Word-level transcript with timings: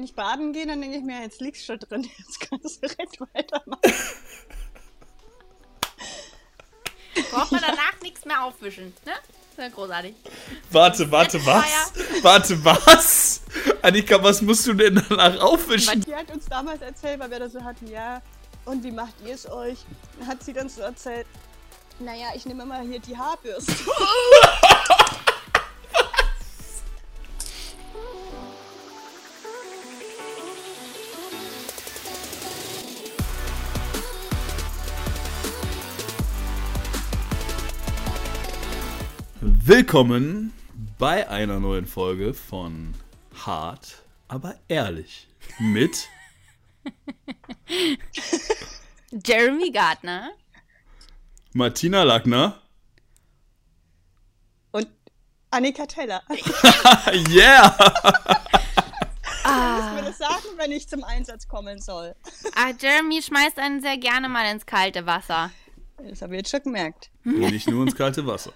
wenn 0.00 0.06
ich 0.06 0.14
baden 0.14 0.54
gehe, 0.54 0.66
dann 0.66 0.80
denke 0.80 0.96
ich 0.96 1.04
mir, 1.04 1.20
jetzt 1.20 1.42
liegst 1.42 1.60
du 1.68 1.72
schon 1.72 1.78
drin, 1.78 2.02
jetzt 2.18 2.40
kannst 2.40 2.82
du 2.82 2.88
direkt 2.88 3.20
weitermachen. 3.20 3.92
Braucht 7.30 7.52
man 7.52 7.60
danach 7.60 8.00
nichts 8.02 8.24
mehr 8.24 8.42
aufwischen, 8.42 8.94
ne? 9.04 9.12
Das 9.12 9.12
ist 9.50 9.58
ja 9.58 9.68
großartig. 9.68 10.14
Warte, 10.70 11.10
warte, 11.10 11.44
was? 11.44 11.92
Warte, 12.22 12.64
was? 12.64 13.42
Annika, 13.82 14.22
was 14.22 14.40
musst 14.40 14.66
du 14.66 14.72
denn 14.72 15.04
danach 15.06 15.38
aufwischen? 15.38 16.00
Die 16.00 16.14
hat 16.14 16.30
uns 16.30 16.46
damals 16.46 16.80
erzählt, 16.80 17.20
weil 17.20 17.30
wir 17.30 17.40
da 17.40 17.50
so 17.50 17.62
hatten, 17.62 17.86
ja, 17.86 18.22
und 18.64 18.82
wie 18.82 18.92
macht 18.92 19.12
ihr 19.26 19.34
es 19.34 19.50
euch? 19.50 19.80
Hat 20.26 20.42
sie 20.42 20.54
dann 20.54 20.70
so 20.70 20.80
erzählt, 20.80 21.26
naja, 21.98 22.28
ich 22.34 22.46
nehme 22.46 22.62
immer 22.62 22.80
hier 22.80 23.00
die 23.00 23.18
Haarbürste. 23.18 23.70
Willkommen 39.70 40.52
bei 40.98 41.28
einer 41.28 41.60
neuen 41.60 41.86
Folge 41.86 42.34
von 42.34 42.92
Hart, 43.46 44.02
aber 44.26 44.56
ehrlich. 44.66 45.28
Mit 45.60 46.08
Jeremy 49.24 49.70
Gardner. 49.70 50.32
Martina 51.52 52.02
Lackner. 52.02 52.60
Und 54.72 54.88
Annika 55.52 55.86
Teller. 55.86 56.20
yeah! 57.28 57.72
Ah. 59.44 59.92
mir 59.94 60.02
das 60.02 60.18
sagen, 60.18 60.48
wenn 60.56 60.72
ich 60.72 60.88
zum 60.88 61.04
Einsatz 61.04 61.46
kommen 61.46 61.80
soll. 61.80 62.16
Ah, 62.56 62.72
Jeremy 62.76 63.22
schmeißt 63.22 63.60
einen 63.60 63.80
sehr 63.80 63.98
gerne 63.98 64.28
mal 64.28 64.50
ins 64.50 64.66
kalte 64.66 65.06
Wasser. 65.06 65.52
Das 65.98 66.22
habe 66.22 66.34
ich 66.34 66.38
jetzt 66.38 66.50
schon 66.50 66.64
gemerkt. 66.64 67.12
Nicht 67.22 67.68
nur 67.68 67.84
ins 67.84 67.94
kalte 67.94 68.26
Wasser. 68.26 68.52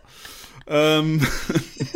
Ähm, 0.66 1.20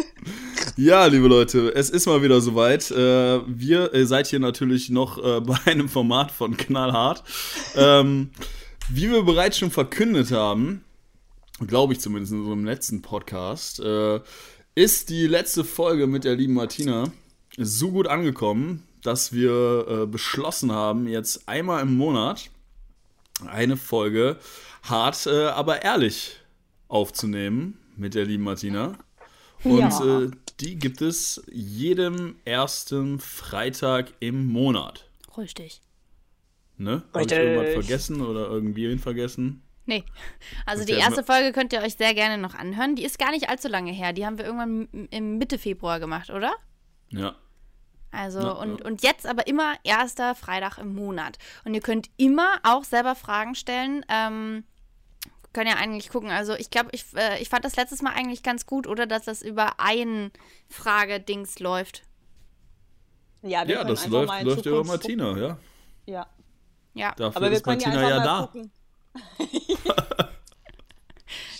ja, 0.76 1.06
liebe 1.06 1.28
Leute, 1.28 1.74
es 1.74 1.90
ist 1.90 2.06
mal 2.06 2.22
wieder 2.22 2.40
soweit. 2.40 2.90
Äh, 2.90 3.40
wir 3.46 3.94
äh, 3.94 4.04
seid 4.06 4.26
hier 4.26 4.40
natürlich 4.40 4.90
noch 4.90 5.18
äh, 5.18 5.40
bei 5.46 5.58
einem 5.64 5.88
Format 5.88 6.30
von 6.30 6.56
Knallhart. 6.56 7.24
Ähm, 7.74 8.30
wie 8.90 9.10
wir 9.10 9.22
bereits 9.22 9.58
schon 9.58 9.70
verkündet 9.70 10.32
haben, 10.32 10.84
glaube 11.66 11.92
ich 11.92 12.00
zumindest 12.00 12.32
in 12.32 12.40
unserem 12.40 12.64
letzten 12.64 13.02
Podcast, 13.02 13.80
äh, 13.80 14.20
ist 14.74 15.10
die 15.10 15.26
letzte 15.26 15.64
Folge 15.64 16.06
mit 16.06 16.24
der 16.24 16.36
lieben 16.36 16.54
Martina 16.54 17.10
so 17.56 17.90
gut 17.90 18.06
angekommen, 18.06 18.84
dass 19.02 19.32
wir 19.32 19.86
äh, 19.88 20.06
beschlossen 20.06 20.72
haben, 20.72 21.08
jetzt 21.08 21.48
einmal 21.48 21.82
im 21.82 21.96
Monat 21.96 22.50
eine 23.46 23.76
Folge 23.76 24.36
hart, 24.82 25.26
äh, 25.26 25.46
aber 25.46 25.82
ehrlich 25.82 26.36
aufzunehmen 26.88 27.78
mit 27.98 28.14
der 28.14 28.24
lieben 28.24 28.44
Martina. 28.44 28.96
Und 29.64 29.78
ja. 29.78 30.20
äh, 30.22 30.30
die 30.60 30.78
gibt 30.78 31.02
es 31.02 31.42
jedem 31.50 32.36
ersten 32.44 33.18
Freitag 33.18 34.12
im 34.20 34.46
Monat. 34.46 35.04
Richtig. 35.36 35.80
Ne? 36.76 37.02
Habe 37.12 37.24
ich 37.24 37.32
irgendwas 37.32 37.72
vergessen 37.72 38.20
oder 38.20 38.46
irgendwie 38.48 38.90
ihn 38.90 39.00
vergessen? 39.00 39.62
Nee. 39.84 40.04
Also 40.66 40.84
die 40.84 40.92
erste 40.92 41.24
Folge 41.24 41.52
könnt 41.52 41.72
ihr 41.72 41.80
euch 41.80 41.94
sehr 41.94 42.14
gerne 42.14 42.36
noch 42.40 42.54
anhören. 42.54 42.94
Die 42.94 43.04
ist 43.04 43.18
gar 43.18 43.30
nicht 43.30 43.48
allzu 43.48 43.68
lange 43.68 43.90
her. 43.90 44.12
Die 44.12 44.26
haben 44.26 44.38
wir 44.38 44.44
irgendwann 44.44 45.08
im 45.10 45.38
Mitte 45.38 45.58
Februar 45.58 45.98
gemacht, 45.98 46.30
oder? 46.30 46.54
Ja. 47.08 47.34
Also 48.10 48.40
ja, 48.40 48.50
und, 48.52 48.80
ja. 48.80 48.86
und 48.86 49.02
jetzt 49.02 49.26
aber 49.26 49.46
immer 49.46 49.74
erster 49.84 50.34
Freitag 50.34 50.78
im 50.78 50.94
Monat. 50.94 51.38
Und 51.64 51.74
ihr 51.74 51.80
könnt 51.80 52.10
immer 52.16 52.58
auch 52.62 52.84
selber 52.84 53.14
Fragen 53.14 53.54
stellen. 53.54 54.04
Ähm, 54.08 54.64
können 55.52 55.70
ja 55.70 55.76
eigentlich 55.76 56.10
gucken. 56.10 56.30
Also 56.30 56.54
ich 56.54 56.70
glaube, 56.70 56.90
ich, 56.92 57.04
äh, 57.16 57.40
ich 57.40 57.48
fand 57.48 57.64
das 57.64 57.76
letztes 57.76 58.02
Mal 58.02 58.12
eigentlich 58.12 58.42
ganz 58.42 58.66
gut, 58.66 58.86
oder 58.86 59.06
dass 59.06 59.24
das 59.24 59.42
über 59.42 59.78
ein 59.78 60.30
Fragedings 60.68 61.58
läuft. 61.58 62.02
Ja, 63.42 63.64
ja 63.64 63.84
das 63.84 64.06
läuft, 64.06 64.42
läuft 64.42 64.66
über 64.66 64.84
Martina, 64.84 65.36
ja. 65.36 65.58
Ja. 66.06 66.26
Ja. 66.94 67.14
Dafür 67.16 67.36
Aber 67.36 67.50
ist 67.50 67.66
Martina 67.66 68.08
ja, 68.08 68.20
da. 68.20 68.52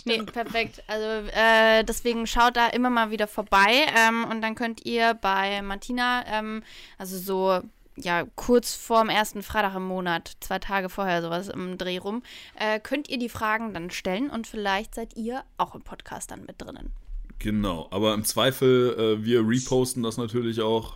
nee, 0.05 0.21
perfekt. 0.23 0.83
Also 0.87 1.29
äh, 1.29 1.83
deswegen 1.83 2.27
schaut 2.27 2.57
da 2.57 2.67
immer 2.67 2.89
mal 2.89 3.11
wieder 3.11 3.27
vorbei 3.27 3.85
ähm, 3.95 4.25
und 4.29 4.41
dann 4.41 4.55
könnt 4.55 4.85
ihr 4.85 5.13
bei 5.13 5.61
Martina, 5.61 6.25
ähm, 6.27 6.63
also 6.97 7.17
so 7.17 7.61
ja, 8.01 8.25
kurz 8.35 8.75
vorm 8.75 9.09
ersten 9.09 9.43
Freitag 9.43 9.75
im 9.75 9.85
Monat, 9.85 10.33
zwei 10.39 10.59
Tage 10.59 10.89
vorher, 10.89 11.21
sowas 11.21 11.49
im 11.49 11.77
Dreh 11.77 11.97
rum, 11.97 12.23
äh, 12.55 12.79
könnt 12.79 13.09
ihr 13.09 13.17
die 13.17 13.29
Fragen 13.29 13.73
dann 13.73 13.91
stellen 13.91 14.29
und 14.29 14.47
vielleicht 14.47 14.95
seid 14.95 15.15
ihr 15.15 15.43
auch 15.57 15.75
im 15.75 15.81
Podcast 15.81 16.31
dann 16.31 16.45
mit 16.45 16.61
drinnen. 16.61 16.91
Genau, 17.39 17.87
aber 17.91 18.13
im 18.13 18.25
Zweifel, 18.25 18.95
äh, 18.97 19.23
wir 19.23 19.47
reposten 19.47 20.03
das 20.03 20.17
natürlich 20.17 20.61
auch, 20.61 20.95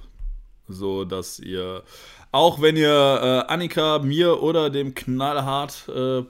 so 0.67 1.05
dass 1.05 1.39
ihr, 1.39 1.83
auch 2.31 2.61
wenn 2.61 2.75
ihr 2.75 3.45
äh, 3.47 3.51
Annika, 3.51 3.99
mir 3.99 4.41
oder 4.41 4.69
dem 4.69 4.93
Knallhart 4.93 5.87
äh, 5.87 6.23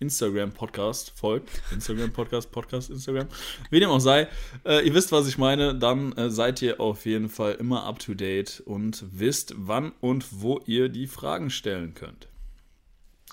Instagram-Podcast 0.00 1.12
folgt, 1.16 1.50
Instagram-Podcast, 1.72 2.52
Podcast, 2.52 2.90
Instagram, 2.90 3.26
wie 3.70 3.80
dem 3.80 3.90
auch 3.90 4.00
sei, 4.00 4.28
äh, 4.64 4.86
ihr 4.86 4.94
wisst, 4.94 5.10
was 5.12 5.26
ich 5.26 5.38
meine, 5.38 5.74
dann 5.74 6.12
äh, 6.12 6.30
seid 6.30 6.62
ihr 6.62 6.80
auf 6.80 7.04
jeden 7.04 7.28
Fall 7.28 7.54
immer 7.54 7.84
up 7.84 7.98
to 7.98 8.14
date 8.14 8.60
und 8.64 9.04
wisst, 9.10 9.54
wann 9.56 9.92
und 10.00 10.26
wo 10.30 10.60
ihr 10.66 10.88
die 10.88 11.06
Fragen 11.06 11.50
stellen 11.50 11.94
könnt. 11.94 12.28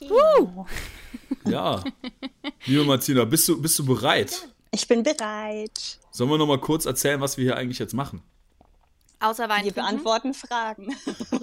Uh. 0.01 0.65
Ja. 1.45 1.83
Liebe 2.65 2.83
Martina, 2.83 3.25
bist 3.25 3.47
du, 3.47 3.61
bist 3.61 3.77
du 3.79 3.85
bereit? 3.85 4.49
Ich 4.71 4.87
bin 4.87 5.03
bereit. 5.03 5.99
Sollen 6.11 6.29
wir 6.29 6.37
nochmal 6.37 6.59
kurz 6.59 6.85
erzählen, 6.85 7.21
was 7.21 7.37
wir 7.37 7.45
hier 7.45 7.57
eigentlich 7.57 7.79
jetzt 7.79 7.93
machen? 7.93 8.21
Außer 9.19 9.47
Wein 9.47 9.63
Wir 9.63 9.71
beantworten 9.71 10.33
Fragen. 10.33 10.93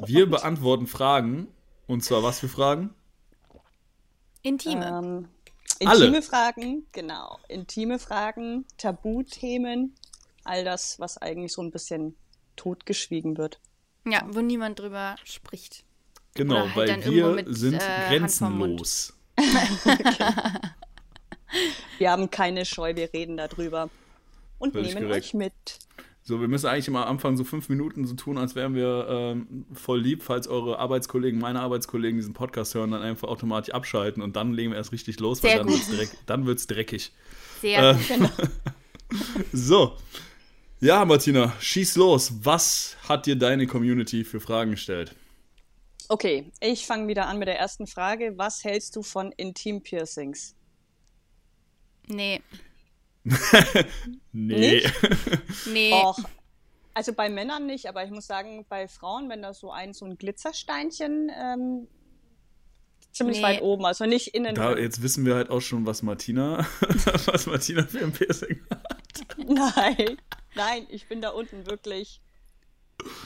Wir 0.06 0.28
beantworten 0.28 0.86
Fragen. 0.86 1.48
Und 1.86 2.04
zwar 2.04 2.22
was 2.22 2.40
für 2.40 2.48
Fragen? 2.48 2.90
Intime. 4.42 4.86
Ähm, 4.86 5.28
intime 5.78 5.90
Alle. 5.90 6.22
Fragen, 6.22 6.86
genau. 6.92 7.38
Intime 7.48 7.98
Fragen, 7.98 8.64
Tabuthemen, 8.76 9.94
all 10.44 10.64
das, 10.64 10.98
was 10.98 11.18
eigentlich 11.18 11.52
so 11.52 11.62
ein 11.62 11.70
bisschen 11.70 12.16
totgeschwiegen 12.56 13.38
wird. 13.38 13.60
Ja, 14.04 14.26
wo 14.28 14.40
niemand 14.40 14.78
drüber 14.80 15.16
spricht. 15.24 15.84
Genau, 16.34 16.68
halt 16.74 16.76
weil 16.76 17.04
wir 17.04 17.28
mit, 17.28 17.46
sind 17.56 17.74
äh, 17.74 18.08
grenzenlos. 18.08 19.14
wir 21.98 22.10
haben 22.10 22.30
keine 22.30 22.64
Scheu, 22.64 22.96
wir 22.96 23.12
reden 23.12 23.36
darüber 23.36 23.90
und 24.58 24.72
Völlig 24.72 24.94
nehmen 24.94 25.08
korrekt. 25.08 25.26
euch 25.26 25.34
mit. 25.34 25.78
So, 26.24 26.40
wir 26.40 26.46
müssen 26.46 26.66
eigentlich 26.66 26.86
immer 26.86 27.06
am 27.06 27.14
Anfang 27.14 27.36
so 27.36 27.42
fünf 27.42 27.68
Minuten 27.68 28.06
so 28.06 28.14
tun, 28.14 28.38
als 28.38 28.54
wären 28.54 28.76
wir 28.76 29.06
ähm, 29.08 29.66
voll 29.72 30.00
lieb, 30.00 30.22
falls 30.22 30.46
eure 30.46 30.78
Arbeitskollegen, 30.78 31.40
meine 31.40 31.60
Arbeitskollegen 31.60 32.16
diesen 32.16 32.32
Podcast 32.32 32.74
hören, 32.74 32.92
dann 32.92 33.02
einfach 33.02 33.28
automatisch 33.28 33.74
abschalten 33.74 34.22
und 34.22 34.36
dann 34.36 34.52
legen 34.52 34.70
wir 34.70 34.76
erst 34.76 34.92
richtig 34.92 35.18
los, 35.18 35.40
Sehr 35.40 35.50
weil 35.50 35.58
dann 36.26 36.46
wird 36.46 36.58
es 36.58 36.66
dreck, 36.68 36.86
dreckig. 36.86 37.12
Sehr 37.60 37.90
äh. 37.90 37.96
Genau. 38.06 38.30
so. 39.52 39.96
Ja, 40.80 41.04
Martina, 41.04 41.52
schieß 41.60 41.96
los. 41.96 42.32
Was 42.42 42.96
hat 43.08 43.26
dir 43.26 43.36
deine 43.36 43.66
Community 43.66 44.24
für 44.24 44.40
Fragen 44.40 44.72
gestellt? 44.72 45.14
Okay, 46.08 46.50
ich 46.60 46.86
fange 46.86 47.08
wieder 47.08 47.26
an 47.26 47.38
mit 47.38 47.48
der 47.48 47.58
ersten 47.58 47.86
Frage. 47.86 48.34
Was 48.36 48.64
hältst 48.64 48.94
du 48.96 49.02
von 49.02 49.32
Intim-Piercings? 49.32 50.54
Nee. 52.08 52.42
nee. 54.32 54.82
nee. 55.66 55.92
Och, 55.92 56.18
also 56.94 57.12
bei 57.12 57.28
Männern 57.28 57.66
nicht, 57.66 57.86
aber 57.86 58.04
ich 58.04 58.10
muss 58.10 58.26
sagen, 58.26 58.66
bei 58.68 58.88
Frauen, 58.88 59.28
wenn 59.28 59.42
da 59.42 59.54
so 59.54 59.70
ein, 59.70 59.94
so 59.94 60.04
ein 60.04 60.18
Glitzersteinchen 60.18 61.30
ähm, 61.34 61.86
ziemlich 63.12 63.38
nee. 63.38 63.42
weit 63.44 63.62
oben, 63.62 63.84
also 63.86 64.06
nicht 64.06 64.34
innen. 64.34 64.54
Da, 64.54 64.76
jetzt 64.76 65.02
wissen 65.02 65.24
wir 65.24 65.34
halt 65.34 65.50
auch 65.50 65.60
schon, 65.60 65.86
was 65.86 66.02
Martina, 66.02 66.66
was 66.80 67.46
Martina 67.46 67.84
für 67.84 68.00
ein 68.00 68.12
Piercing 68.12 68.60
hat. 68.70 68.82
Nein, 69.38 70.16
nein, 70.54 70.86
ich 70.88 71.06
bin 71.08 71.20
da 71.20 71.30
unten 71.30 71.66
wirklich. 71.66 72.20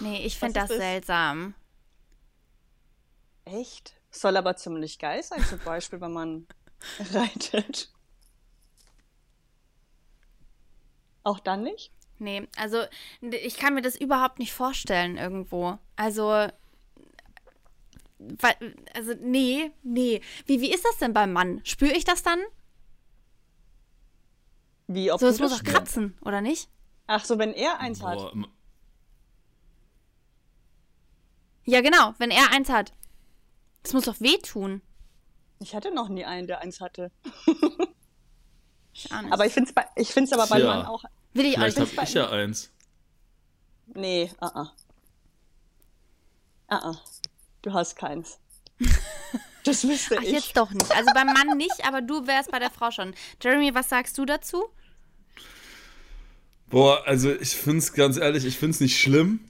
Nee, 0.00 0.24
ich 0.24 0.38
finde 0.38 0.54
das, 0.54 0.68
das 0.68 0.78
seltsam. 0.78 1.54
Echt? 3.44 3.94
Soll 4.10 4.36
aber 4.36 4.56
ziemlich 4.56 4.98
geil 4.98 5.22
sein, 5.22 5.44
zum 5.44 5.58
Beispiel, 5.60 6.00
wenn 6.00 6.12
man 6.12 6.46
reitet. 7.12 7.90
Auch 11.26 11.40
dann 11.40 11.64
nicht? 11.64 11.90
Nee, 12.20 12.46
also 12.56 12.84
ich 13.20 13.56
kann 13.56 13.74
mir 13.74 13.82
das 13.82 13.96
überhaupt 13.96 14.38
nicht 14.38 14.52
vorstellen 14.52 15.16
irgendwo. 15.16 15.76
Also, 15.96 16.30
also 18.94 19.14
nee, 19.20 19.72
nee. 19.82 20.20
Wie, 20.46 20.60
wie 20.60 20.72
ist 20.72 20.84
das 20.84 20.98
denn 20.98 21.12
beim 21.12 21.32
Mann? 21.32 21.62
Spüre 21.64 21.94
ich 21.94 22.04
das 22.04 22.22
dann? 22.22 22.38
Wie, 24.86 25.10
ob 25.10 25.18
so, 25.18 25.26
es 25.26 25.40
muss 25.40 25.50
doch 25.50 25.64
kratzen, 25.64 26.16
oder 26.24 26.40
nicht? 26.40 26.70
Ach 27.08 27.24
so, 27.24 27.40
wenn 27.40 27.52
er 27.52 27.80
eins 27.80 27.98
Boah, 27.98 28.10
hat. 28.10 28.32
Ja, 31.64 31.80
genau, 31.80 32.14
wenn 32.18 32.30
er 32.30 32.52
eins 32.52 32.68
hat. 32.68 32.92
Das 33.82 33.94
muss 33.94 34.04
doch 34.04 34.20
wehtun. 34.20 34.80
Ich 35.58 35.74
hatte 35.74 35.92
noch 35.92 36.08
nie 36.08 36.24
einen, 36.24 36.46
der 36.46 36.60
eins 36.60 36.80
hatte. 36.80 37.10
Ich. 38.98 39.12
Aber 39.12 39.44
ich 39.44 39.52
finde 39.52 39.70
es 39.74 39.84
ich 39.96 40.12
find's 40.14 40.32
aber 40.32 40.46
beim 40.46 40.60
Tja. 40.60 40.74
Mann 40.74 40.86
auch. 40.86 41.04
Will 41.36 41.44
ich 41.46 41.54
auch 41.56 41.60
Vielleicht 41.60 41.78
nicht. 41.78 41.96
habe 41.96 42.06
ich 42.06 42.14
ja 42.14 42.30
eins. 42.30 42.70
Nee, 43.94 44.30
ah, 44.40 44.46
ah. 44.54 44.72
Ah, 46.68 46.90
ah. 46.90 46.98
Du 47.62 47.72
hast 47.72 47.96
keins. 47.96 48.38
Das 49.64 49.82
wüsste 49.82 50.16
Ach, 50.16 50.22
ich. 50.22 50.30
jetzt 50.30 50.56
doch 50.56 50.70
nicht. 50.70 50.92
Also 50.92 51.10
beim 51.12 51.26
Mann 51.26 51.56
nicht, 51.56 51.84
aber 51.84 52.00
du 52.00 52.24
wärst 52.28 52.52
bei 52.52 52.60
der 52.60 52.70
Frau 52.70 52.92
schon. 52.92 53.12
Jeremy, 53.42 53.74
was 53.74 53.88
sagst 53.88 54.16
du 54.16 54.24
dazu? 54.24 54.66
Boah, 56.68 57.02
also 57.04 57.32
ich 57.32 57.50
finde 57.50 57.78
es 57.78 57.92
ganz 57.92 58.16
ehrlich, 58.16 58.44
ich 58.44 58.56
finde 58.56 58.70
es 58.76 58.80
nicht 58.80 58.96
schlimm, 58.96 59.40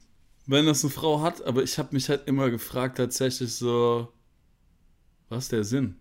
wenn 0.46 0.64
das 0.64 0.82
eine 0.84 0.90
Frau 0.90 1.20
hat, 1.20 1.42
aber 1.42 1.62
ich 1.62 1.78
habe 1.78 1.90
mich 1.92 2.08
halt 2.08 2.26
immer 2.28 2.48
gefragt, 2.48 2.96
tatsächlich 2.96 3.54
so, 3.54 4.10
was 5.28 5.44
ist 5.44 5.52
der 5.52 5.64
Sinn? 5.64 6.00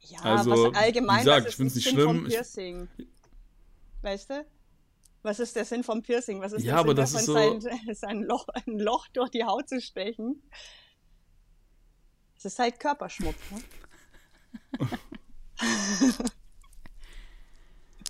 Ja, 0.00 0.20
Also, 0.20 0.50
was 0.70 0.74
allgemein, 0.74 1.16
wie 1.20 1.24
gesagt, 1.24 1.46
was 1.46 1.46
ich 1.46 1.48
ist 1.50 1.56
find's 1.56 1.74
der 1.74 1.80
nicht 1.80 1.84
Sinn 1.84 1.94
schlimm. 1.94 2.06
vom 2.16 2.26
Ich- 2.26 2.32
Piercing? 2.32 2.88
Weißt 4.00 4.30
du? 4.30 4.46
Was 5.24 5.40
ist 5.40 5.56
der 5.56 5.64
Sinn 5.64 5.82
vom 5.82 6.02
Piercing? 6.02 6.40
Was 6.42 6.52
ist 6.52 6.64
Ja, 6.64 6.72
der 6.74 6.80
aber 6.80 6.88
Sinn 6.90 6.96
das 6.96 7.14
ist 7.14 7.28
davon, 7.28 7.60
so- 7.60 7.68
sein, 7.68 7.94
sein 7.94 8.22
Loch, 8.22 8.46
ein 8.48 8.78
Loch 8.78 9.08
durch 9.08 9.30
die 9.30 9.42
Haut 9.44 9.68
zu 9.68 9.80
stechen? 9.80 10.42
Es 12.36 12.44
ist 12.44 12.58
halt 12.58 12.78
Körperschmuck. 12.78 13.34
Ne? 13.50 13.62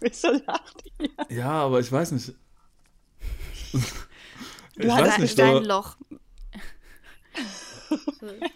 Wieso 0.01 0.33
lacht 0.33 0.83
ihr? 0.99 1.09
Ja, 1.31 1.51
aber 1.53 1.79
ich 1.81 1.91
weiß 1.91 2.13
nicht. 2.13 2.33
ich 4.77 4.91
hast 4.91 5.19
nicht, 5.21 5.39
Dein 5.39 5.51
aber, 5.51 5.61
Loch. 5.61 5.97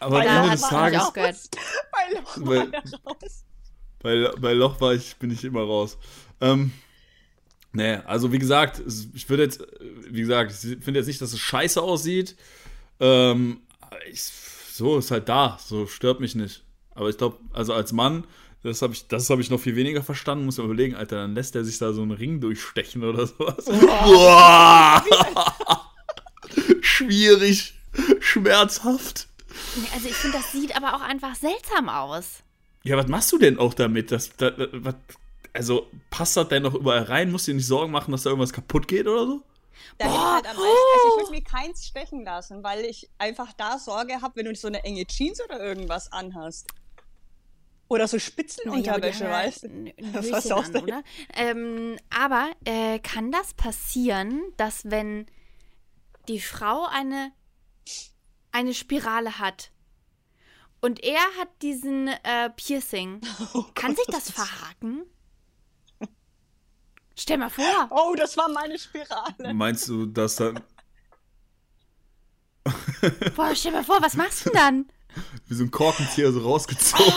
aber 0.01 0.21
am 0.21 0.27
Ende 0.27 0.51
des 0.51 0.63
Tages. 0.63 1.13
Bei 1.15 2.11
Loch 2.13 2.37
er 2.73 2.83
raus. 3.05 3.45
bei, 4.01 4.31
bei 4.41 4.53
Loch 4.53 4.81
war 4.81 4.95
ich, 4.95 5.17
bin 5.17 5.31
ich 5.31 5.45
immer 5.45 5.63
raus. 5.63 5.97
Ähm, 6.41 6.73
nee, 7.73 7.95
also 8.07 8.33
wie 8.33 8.39
gesagt, 8.39 8.79
es- 8.81 9.09
ich 9.15 9.29
würde 9.29 9.45
jetzt, 9.45 9.63
wie 10.09 10.21
gesagt, 10.21 10.53
ich 10.53 10.83
finde 10.85 11.01
jetzt 11.01 11.07
nicht, 11.07 11.21
dass 11.21 11.33
es 11.33 11.41
scheiße 11.41 11.81
aussieht. 11.83 12.37
Ähm, 13.01 13.61
ich, 14.11 14.23
so 14.23 14.99
ist 14.99 15.11
halt 15.11 15.29
da, 15.29 15.59
so 15.65 15.87
stört 15.87 16.21
mich 16.21 16.35
nicht. 16.35 16.63
Aber 16.95 17.09
ich 17.09 17.17
glaube, 17.19 17.39
also 17.53 17.73
als 17.75 17.93
Mann, 17.93 18.25
das 18.65 18.83
habe 18.83 18.93
ich, 18.93 19.07
das 19.07 19.31
habe 19.31 19.41
ich 19.41 19.51
noch 19.51 19.61
viel 19.61 19.77
weniger 19.77 20.03
verstanden. 20.03 20.45
Muss 20.45 20.59
man 20.59 20.67
überlegen, 20.67 20.97
Alter, 20.97 21.17
dann 21.17 21.35
lässt 21.35 21.55
er 21.55 21.65
sich 21.65 21.79
da 21.79 21.93
so 21.93 22.03
einen 22.03 22.11
Ring 22.11 22.41
durchstechen 22.41 23.05
oder 23.05 23.27
sowas. 23.27 23.65
Boah. 23.67 25.05
Schwierig, 26.81 27.75
schmerzhaft. 28.21 29.29
Nee, 29.77 29.87
Also 29.95 30.09
ich 30.09 30.15
finde, 30.15 30.39
das 30.39 30.53
sieht 30.53 30.77
aber 30.77 30.95
auch 30.97 31.01
einfach 31.01 31.35
seltsam 31.35 31.89
aus. 31.89 32.43
Ja, 32.85 32.97
was 32.97 33.09
machst 33.09 33.33
du 33.33 33.39
denn 33.39 33.59
auch 33.59 33.75
damit? 33.75 34.11
Das, 34.13 34.31
das, 34.37 34.55
das, 34.57 34.69
was, 34.73 34.95
also, 35.53 35.87
passt 36.11 36.37
das 36.37 36.49
denn 36.49 36.63
noch 36.63 36.75
überall 36.75 37.05
rein? 37.05 37.31
Musst 37.31 37.47
du 37.47 37.53
dir 37.53 37.57
nicht 37.57 37.67
Sorgen 37.67 37.93
machen, 37.93 38.13
dass 38.13 38.23
da 38.23 38.31
irgendwas 38.31 38.53
kaputt 38.53 38.89
geht 38.89 39.07
oder 39.07 39.27
so? 39.27 39.43
Da 39.99 40.07
ich 40.07 40.13
halt 40.13 40.47
am 40.47 40.57
meisten, 40.57 40.67
also 40.95 41.09
ich 41.09 41.23
würde 41.23 41.31
mir 41.31 41.43
keins 41.43 41.87
stechen 41.87 42.25
lassen, 42.25 42.63
weil 42.63 42.85
ich 42.85 43.09
einfach 43.19 43.53
da 43.53 43.79
Sorge 43.79 44.21
habe, 44.21 44.37
wenn 44.37 44.47
du 44.47 44.55
so 44.55 44.69
eine 44.69 44.85
enge 44.85 45.07
Jeans 45.07 45.43
oder 45.43 45.61
irgendwas 45.61 46.13
anhast. 46.13 46.67
Oder 47.89 48.07
so 48.07 48.19
Spitzenunterwäsche, 48.19 49.25
Ja, 49.25 49.31
weißt 49.31 49.63
du? 49.65 49.69
Was 50.33 50.51
an, 50.51 50.73
du? 50.73 50.83
oder? 50.83 51.03
Ähm, 51.35 51.97
aber 52.11 52.51
äh, 52.65 52.99
kann 52.99 53.33
das 53.33 53.55
passieren, 53.55 54.43
dass 54.57 54.91
wenn 54.91 55.27
die 56.29 56.41
Frau 56.41 56.85
eine, 56.85 57.33
eine 58.53 58.75
Spirale 58.75 59.39
hat 59.39 59.71
und 60.81 61.03
er 61.03 61.23
hat 61.39 61.49
diesen 61.63 62.09
äh, 62.09 62.51
Piercing, 62.57 63.23
kann 63.75 63.97
sich 63.97 64.07
das 64.07 64.31
verhaken? 64.31 65.05
Stell 67.19 67.39
mal 67.39 67.51
vor. 67.51 67.65
Oh, 67.91 68.15
das 68.17 68.37
war 68.37 68.49
meine 68.49 68.79
Spirale. 68.79 69.53
Meinst 69.53 69.89
du, 69.89 70.07
dass 70.07 70.37
dann 70.37 70.61
Boah, 73.35 73.55
stell 73.55 73.73
mal 73.73 73.85
vor, 73.85 74.01
was 74.03 74.15
machst 74.15 74.47
du 74.47 74.51
denn 74.51 74.59
dann? 74.59 74.89
wie 75.47 75.55
so 75.55 75.65
ein 75.65 75.71
Korkenzieher 75.71 76.31
so 76.33 76.41
rausgezogen? 76.41 77.13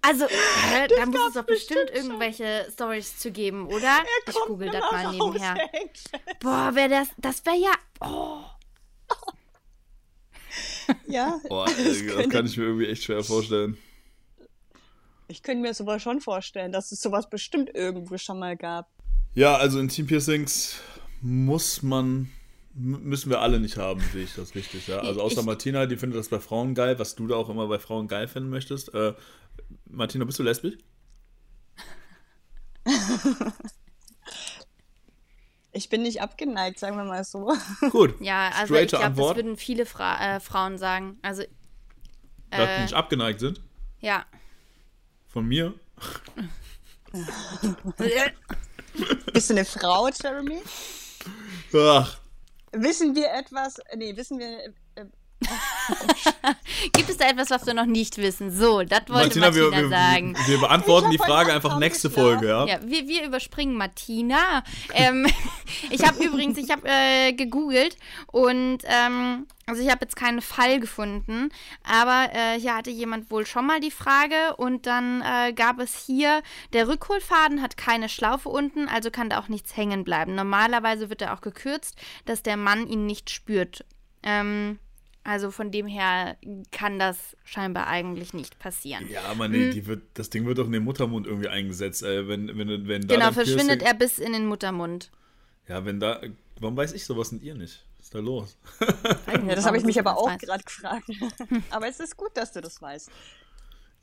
Also, 0.00 0.24
äh, 0.24 0.88
da 0.88 1.04
muss 1.04 1.28
es 1.28 1.34
doch 1.34 1.44
bestimmt 1.44 1.90
irgendwelche 1.92 2.66
Stories 2.72 3.18
zu 3.18 3.30
geben, 3.30 3.66
oder? 3.66 3.98
Ich 4.26 4.36
google 4.46 4.70
das 4.70 4.90
mal 4.90 5.10
nebenher. 5.10 5.56
Boah, 6.40 6.74
wäre 6.74 6.88
das, 6.88 7.08
das 7.18 7.44
wäre 7.44 7.56
ja, 7.58 7.72
oh, 8.00 8.40
Ja, 11.06 11.38
Boah, 11.48 11.66
das 11.66 12.06
das 12.06 12.28
kann 12.30 12.46
ich 12.46 12.56
mir 12.56 12.64
irgendwie 12.64 12.86
echt 12.86 13.02
schwer 13.04 13.22
vorstellen. 13.22 13.76
Ich 15.28 15.42
könnte 15.42 15.62
mir 15.62 15.74
sowas 15.74 16.02
schon 16.02 16.20
vorstellen, 16.20 16.72
dass 16.72 16.90
es 16.92 17.00
sowas 17.00 17.28
bestimmt 17.30 17.70
irgendwo 17.74 18.16
schon 18.18 18.38
mal 18.38 18.56
gab. 18.56 18.88
Ja, 19.34 19.56
also 19.56 19.78
Intim-Piercings 19.78 20.80
muss 21.20 21.82
man, 21.82 22.30
müssen 22.74 23.30
wir 23.30 23.40
alle 23.40 23.60
nicht 23.60 23.76
haben, 23.76 24.00
sehe 24.12 24.24
ich 24.24 24.34
das 24.34 24.54
richtig, 24.54 24.86
ja. 24.88 24.98
Also 25.00 25.20
außer 25.22 25.40
Ich- 25.40 25.46
Martina, 25.46 25.86
die 25.86 25.96
findet 25.96 26.18
das 26.18 26.28
bei 26.28 26.40
Frauen 26.40 26.74
geil, 26.74 26.98
was 26.98 27.14
du 27.14 27.26
da 27.26 27.36
auch 27.36 27.48
immer 27.48 27.66
bei 27.68 27.78
Frauen 27.78 28.08
geil 28.08 28.26
finden 28.28 28.50
möchtest. 28.50 28.92
Äh, 28.94 29.14
Martina, 29.86 30.24
bist 30.24 30.38
du 30.38 30.42
lesbisch? 30.42 30.78
Ich 35.72 35.88
bin 35.90 36.02
nicht 36.02 36.20
abgeneigt, 36.22 36.78
sagen 36.78 36.96
wir 36.96 37.04
mal 37.04 37.22
so. 37.24 37.52
Gut. 37.90 38.14
ja, 38.20 38.50
also 38.56 38.74
ich 38.74 38.88
glaube, 38.88 39.14
das 39.14 39.36
würden 39.36 39.56
viele 39.56 39.86
Fra 39.86 40.36
äh, 40.36 40.40
Frauen 40.40 40.78
sagen. 40.78 41.18
Also, 41.22 41.42
dass 42.50 42.76
die 42.76 42.82
nicht 42.82 42.94
abgeneigt 42.94 43.40
sind. 43.40 43.60
ja. 44.00 44.24
Von 45.28 45.46
mir. 45.46 45.74
Bist 49.32 49.50
du 49.50 49.54
eine 49.54 49.64
Frau, 49.64 50.08
Jeremy? 50.08 50.62
Ach, 51.74 52.18
Wissen 52.72 53.14
wir 53.14 53.32
etwas? 53.32 53.80
Nee, 53.96 54.16
wissen 54.16 54.38
wir. 54.38 54.74
Gibt 56.92 57.08
es 57.08 57.16
da 57.16 57.28
etwas, 57.28 57.50
was 57.50 57.66
wir 57.66 57.74
noch 57.74 57.86
nicht 57.86 58.18
wissen? 58.18 58.50
So, 58.50 58.82
das 58.82 59.02
wollte 59.08 59.40
Martina, 59.40 59.46
Martina, 59.46 59.54
wir, 59.54 59.82
wir, 59.82 59.88
sagen. 59.88 60.36
wir 60.46 60.58
beantworten 60.58 61.10
Ich 61.10 61.18
die 61.18 61.24
Frage 61.24 61.52
einfach 61.52 61.78
nächste. 61.78 62.10
Folge, 62.10 62.48
ja? 62.48 62.66
Ja, 62.66 62.78
wir, 62.84 63.06
wir 63.06 63.24
überspringen 63.24 63.76
Martina. 63.76 64.64
Ähm, 64.92 65.26
ich 65.90 66.06
habe 66.06 66.22
übrigens, 66.24 66.58
ich 66.58 66.70
habe 66.70 66.82
äh, 66.88 67.32
gegoogelt 67.32 67.96
und 68.26 68.78
ähm, 68.84 69.46
also 69.66 69.82
ich 69.82 69.90
habe 69.90 70.00
jetzt 70.02 70.16
keinen 70.16 70.40
Fall 70.40 70.80
gefunden, 70.80 71.50
aber 71.84 72.32
äh, 72.32 72.58
hier 72.58 72.74
hatte 72.74 72.90
jemand 72.90 73.30
wohl 73.30 73.46
schon 73.46 73.66
mal 73.66 73.80
die 73.80 73.90
Frage 73.90 74.56
und 74.56 74.86
dann 74.86 75.22
äh, 75.22 75.52
gab 75.52 75.78
es 75.78 76.04
hier, 76.06 76.42
der 76.72 76.88
Rückholfaden 76.88 77.60
hat 77.60 77.76
keine 77.76 78.08
Schlaufe 78.08 78.48
unten, 78.48 78.88
also 78.88 79.10
kann 79.10 79.28
da 79.28 79.38
auch 79.38 79.48
nichts 79.48 79.76
hängen 79.76 80.04
bleiben. 80.04 80.34
Normalerweise 80.34 81.10
wird 81.10 81.22
er 81.22 81.34
auch 81.34 81.42
gekürzt, 81.42 81.96
dass 82.24 82.42
der 82.42 82.56
Mann 82.56 82.86
ihn 82.86 83.04
nicht 83.04 83.30
spürt. 83.30 83.84
Ähm, 84.22 84.78
also 85.28 85.50
von 85.50 85.70
dem 85.70 85.86
her 85.86 86.36
kann 86.72 86.98
das 86.98 87.36
scheinbar 87.44 87.86
eigentlich 87.86 88.32
nicht 88.32 88.58
passieren. 88.58 89.08
Ja, 89.10 89.22
aber 89.24 89.44
Hm. 89.44 89.52
nee, 89.52 89.70
die 89.70 89.86
wird, 89.86 90.02
das 90.14 90.30
Ding 90.30 90.46
wird 90.46 90.56
doch 90.58 90.66
in 90.66 90.72
den 90.72 90.84
Muttermund 90.84 91.26
irgendwie 91.26 91.48
eingesetzt, 91.48 92.02
ey. 92.02 92.26
Wenn, 92.26 92.48
wenn, 92.56 92.88
wenn 92.88 93.06
da 93.06 93.14
Genau, 93.14 93.32
verschwindet 93.32 93.80
Piercing- 93.82 93.86
er 93.86 93.94
bis 93.94 94.18
in 94.18 94.32
den 94.32 94.46
Muttermund. 94.46 95.10
Ja, 95.68 95.84
wenn 95.84 96.00
da. 96.00 96.20
Warum 96.60 96.76
weiß 96.76 96.92
ich 96.94 97.04
sowas 97.04 97.30
und 97.30 97.42
ihr 97.42 97.54
nicht? 97.54 97.84
Was 97.98 98.06
ist 98.06 98.14
da 98.14 98.18
los? 98.20 98.56
ja, 99.26 99.54
das 99.54 99.66
habe 99.66 99.76
ich 99.76 99.84
mich 99.84 99.98
aber 100.00 100.16
auch 100.16 100.36
gerade 100.38 100.64
gefragt. 100.64 101.04
aber 101.70 101.88
es 101.88 102.00
ist 102.00 102.16
gut, 102.16 102.30
dass 102.34 102.52
du 102.52 102.60
das 102.62 102.80
weißt. 102.80 103.10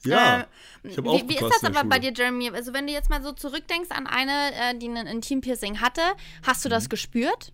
Ja, 0.05 0.41
Äh, 0.41 0.45
ich 0.83 0.97
habe 0.97 1.09
wie, 1.09 1.27
wie 1.29 1.33
ist 1.35 1.41
das 1.41 1.63
aber 1.63 1.83
bei 1.85 1.95
Schule. 1.95 2.11
dir, 2.11 2.23
Jeremy? 2.23 2.49
Also, 2.51 2.73
wenn 2.73 2.85
du 2.85 2.93
jetzt 2.93 3.09
mal 3.09 3.23
so 3.23 3.31
zurückdenkst 3.31 3.89
an 3.89 4.05
eine, 4.05 4.53
äh, 4.53 4.77
die 4.77 4.87
ein 4.89 5.07
Intim-Piercing 5.07 5.81
hatte, 5.81 6.01
hast 6.43 6.63
du 6.63 6.69
Mhm. 6.69 6.73
das 6.73 6.89
gespürt? 6.89 7.51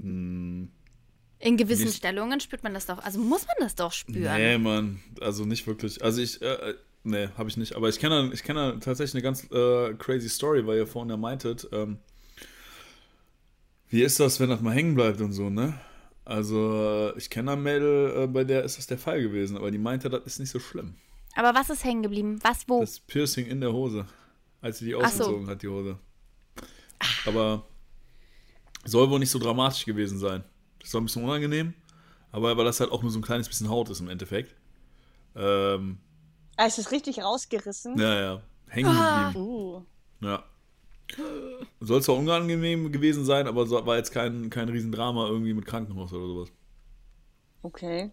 Hm, 0.00 0.70
In 1.40 1.56
gewissen 1.56 1.86
Nicht- 1.86 1.96
Stellungen 1.96 2.38
spürt 2.40 2.62
man 2.62 2.74
das 2.74 2.86
doch. 2.86 2.98
Also 3.02 3.18
muss 3.18 3.46
man 3.46 3.56
das 3.60 3.74
doch 3.74 3.92
spüren. 3.92 4.36
Nee, 4.36 4.58
Mann, 4.58 5.00
also 5.20 5.44
nicht 5.46 5.66
wirklich. 5.66 6.02
Also 6.04 6.20
ich, 6.20 6.40
äh, 6.42 6.46
äh, 6.46 6.74
nee, 7.02 7.28
habe 7.38 7.48
ich 7.48 7.56
nicht. 7.56 7.74
Aber 7.76 7.88
ich 7.88 7.98
kenne 7.98 8.30
ich 8.32 8.42
kenne 8.42 8.78
tatsächlich 8.80 9.14
eine 9.14 9.22
ganz 9.22 9.50
äh, 9.50 9.94
crazy 9.94 10.28
Story, 10.28 10.66
weil 10.66 10.76
ihr 10.76 10.86
vorhin 10.86 11.08
ja 11.10 11.16
meintet, 11.16 11.66
ähm, 11.72 11.98
wie 13.88 14.02
ist 14.02 14.20
das, 14.20 14.38
wenn 14.38 14.50
das 14.50 14.60
mal 14.60 14.74
hängen 14.74 14.94
bleibt 14.94 15.20
und 15.20 15.32
so, 15.32 15.48
ne? 15.50 15.80
Also 16.26 17.10
äh, 17.14 17.18
ich 17.18 17.30
kenne 17.30 17.52
eine 17.52 17.60
Mädel, 17.60 18.24
äh, 18.24 18.26
bei 18.26 18.44
der 18.44 18.62
ist 18.62 18.78
das 18.78 18.86
der 18.86 18.98
Fall 18.98 19.20
gewesen, 19.22 19.56
aber 19.56 19.70
die 19.70 19.78
meinte, 19.78 20.10
das 20.10 20.22
ist 20.26 20.38
nicht 20.38 20.50
so 20.50 20.60
schlimm. 20.60 20.94
Aber 21.34 21.54
was 21.58 21.70
ist 21.70 21.84
hängen 21.84 22.02
geblieben? 22.02 22.38
Was, 22.42 22.68
wo? 22.68 22.80
Das 22.80 23.00
Piercing 23.00 23.46
in 23.46 23.60
der 23.60 23.72
Hose, 23.72 24.06
als 24.60 24.78
sie 24.78 24.84
die 24.84 24.94
Ach 24.94 25.08
so. 25.10 25.24
ausgezogen 25.24 25.48
hat, 25.48 25.62
die 25.62 25.68
Hose. 25.68 25.98
Aber 27.24 27.64
soll 28.84 29.08
wohl 29.10 29.18
nicht 29.18 29.30
so 29.30 29.38
dramatisch 29.38 29.84
gewesen 29.86 30.18
sein. 30.18 30.44
Das 30.80 30.92
war 30.94 31.00
ein 31.00 31.04
bisschen 31.04 31.24
unangenehm, 31.24 31.74
aber 32.32 32.56
weil 32.56 32.64
das 32.64 32.80
halt 32.80 32.90
auch 32.92 33.02
nur 33.02 33.10
so 33.10 33.18
ein 33.18 33.22
kleines 33.22 33.48
bisschen 33.48 33.68
Haut 33.68 33.88
ist 33.90 34.00
im 34.00 34.08
Endeffekt. 34.08 34.54
Ähm, 35.36 35.98
Ah, 36.56 36.66
ist 36.66 36.78
es 36.78 36.90
richtig 36.90 37.22
rausgerissen? 37.22 37.98
ja, 37.98 38.20
ja, 38.20 38.42
hängen 38.68 38.90
geblieben. 38.92 39.36
Uh. 39.46 39.82
Ja. 40.20 40.44
Soll 41.80 42.02
zwar 42.02 42.16
unangenehm 42.16 42.92
gewesen 42.92 43.24
sein, 43.24 43.46
aber 43.48 43.66
so- 43.66 43.84
war 43.86 43.96
jetzt 43.96 44.12
kein, 44.12 44.48
kein 44.50 44.68
Riesendrama 44.68 45.26
irgendwie 45.26 45.54
mit 45.54 45.66
Krankenhaus 45.66 46.12
oder 46.12 46.26
sowas. 46.26 46.48
Okay. 47.62 48.10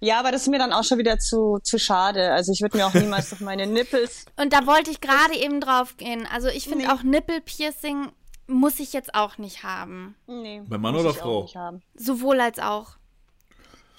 Ja, 0.00 0.18
aber 0.20 0.32
das 0.32 0.42
ist 0.42 0.48
mir 0.48 0.58
dann 0.58 0.72
auch 0.72 0.84
schon 0.84 0.98
wieder 0.98 1.18
zu, 1.18 1.58
zu 1.62 1.78
schade. 1.78 2.32
Also 2.32 2.52
ich 2.52 2.60
würde 2.60 2.76
mir 2.76 2.86
auch 2.86 2.94
niemals 2.94 3.32
auf 3.32 3.40
meine 3.40 3.66
Nippels. 3.66 4.26
Und 4.36 4.52
da 4.52 4.66
wollte 4.66 4.90
ich 4.90 5.00
gerade 5.00 5.34
eben 5.36 5.60
drauf 5.60 5.96
gehen. 5.96 6.26
Also 6.32 6.48
ich 6.48 6.64
finde 6.64 6.86
Nee. 6.86 6.90
auch 6.92 7.02
Nippelpiercing 7.02 8.08
muss 8.48 8.80
ich 8.80 8.92
jetzt 8.92 9.14
auch 9.14 9.38
nicht 9.38 9.62
haben. 9.62 10.16
Nee. 10.26 10.62
Bei 10.66 10.78
Mann 10.78 10.94
muss 10.94 11.02
oder 11.02 11.10
ich 11.10 11.18
auch 11.18 11.22
Frau? 11.22 11.42
nicht 11.42 11.56
haben. 11.56 11.82
Sowohl 11.94 12.40
als 12.40 12.58
auch. 12.58 12.96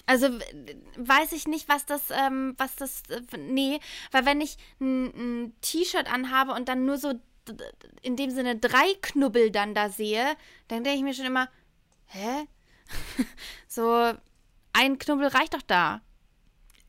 Also 0.06 0.28
weiß 0.96 1.32
ich 1.32 1.46
nicht, 1.46 1.68
was 1.68 1.86
das, 1.86 2.10
ähm, 2.10 2.54
was 2.58 2.74
das, 2.74 3.02
äh, 3.10 3.38
nee, 3.38 3.78
weil 4.10 4.26
wenn 4.26 4.40
ich 4.40 4.56
ein, 4.80 5.04
ein 5.06 5.54
T-Shirt 5.60 6.12
anhabe 6.12 6.52
und 6.52 6.68
dann 6.68 6.84
nur 6.84 6.98
so 6.98 7.12
in 8.02 8.16
dem 8.16 8.30
Sinne 8.30 8.56
drei 8.56 8.94
Knubbel 9.02 9.50
dann 9.50 9.72
da 9.74 9.88
sehe, 9.88 10.36
dann 10.68 10.82
denke 10.82 10.98
ich 10.98 11.04
mir 11.04 11.14
schon 11.14 11.26
immer, 11.26 11.48
hä? 12.06 12.46
so 13.68 14.12
ein 14.72 14.98
Knubbel 14.98 15.28
reicht 15.28 15.54
doch 15.54 15.62
da. 15.62 16.00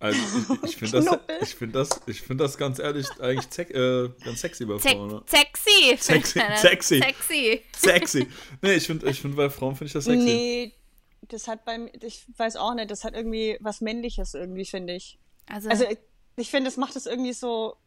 Also 0.01 0.19
ich, 0.63 0.69
ich 0.71 0.77
finde 0.77 1.03
das, 1.03 1.19
ich 1.41 1.55
finde 1.55 1.79
das, 1.79 1.89
ich 2.07 2.21
finde 2.21 2.43
das 2.43 2.57
ganz 2.57 2.79
ehrlich 2.79 3.07
eigentlich 3.19 3.49
zeck, 3.49 3.69
äh, 3.69 4.09
ganz 4.23 4.41
sexy 4.41 4.65
bei 4.65 4.79
Frauen. 4.79 5.07
Ne? 5.09 5.23
sexy. 5.27 5.97
Sexy, 5.97 6.39
sexy. 6.57 6.99
Sexy. 6.99 7.63
Sexy. 7.75 8.27
Nee, 8.61 8.73
ich 8.73 8.87
finde, 8.87 9.09
ich 9.09 9.21
finde 9.21 9.37
bei 9.37 9.49
Frauen 9.49 9.75
finde 9.75 9.87
ich 9.87 9.93
das 9.93 10.05
sexy. 10.05 10.23
Nee, 10.23 10.73
das 11.21 11.47
hat 11.47 11.65
beim, 11.65 11.89
ich 12.01 12.25
weiß 12.35 12.55
auch 12.55 12.73
nicht, 12.73 12.89
das 12.89 13.03
hat 13.03 13.13
irgendwie 13.13 13.57
was 13.61 13.81
Männliches 13.81 14.33
irgendwie, 14.33 14.65
finde 14.65 14.95
ich. 14.95 15.19
Also, 15.47 15.69
Also 15.69 15.85
ich, 15.85 15.99
ich 16.35 16.49
finde, 16.49 16.69
das 16.69 16.77
macht 16.77 16.95
es 16.95 17.05
irgendwie 17.05 17.33
so 17.33 17.77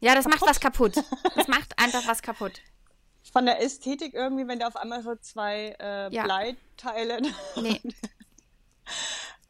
ja, 0.00 0.14
das 0.14 0.24
macht 0.26 0.42
was 0.42 0.60
kaputt. 0.60 0.94
Das 1.36 1.46
macht 1.46 1.78
einfach 1.78 2.06
was 2.06 2.22
kaputt. 2.22 2.60
von 3.32 3.44
der 3.46 3.62
Ästhetik 3.62 4.14
irgendwie, 4.14 4.48
wenn 4.48 4.58
da 4.58 4.66
auf 4.66 4.76
einmal 4.76 5.02
so 5.02 5.14
zwei 5.16 5.76
äh, 5.78 6.12
Ja. 6.12 6.24
Bleiteile. 6.24 7.20
Nee. 7.56 7.80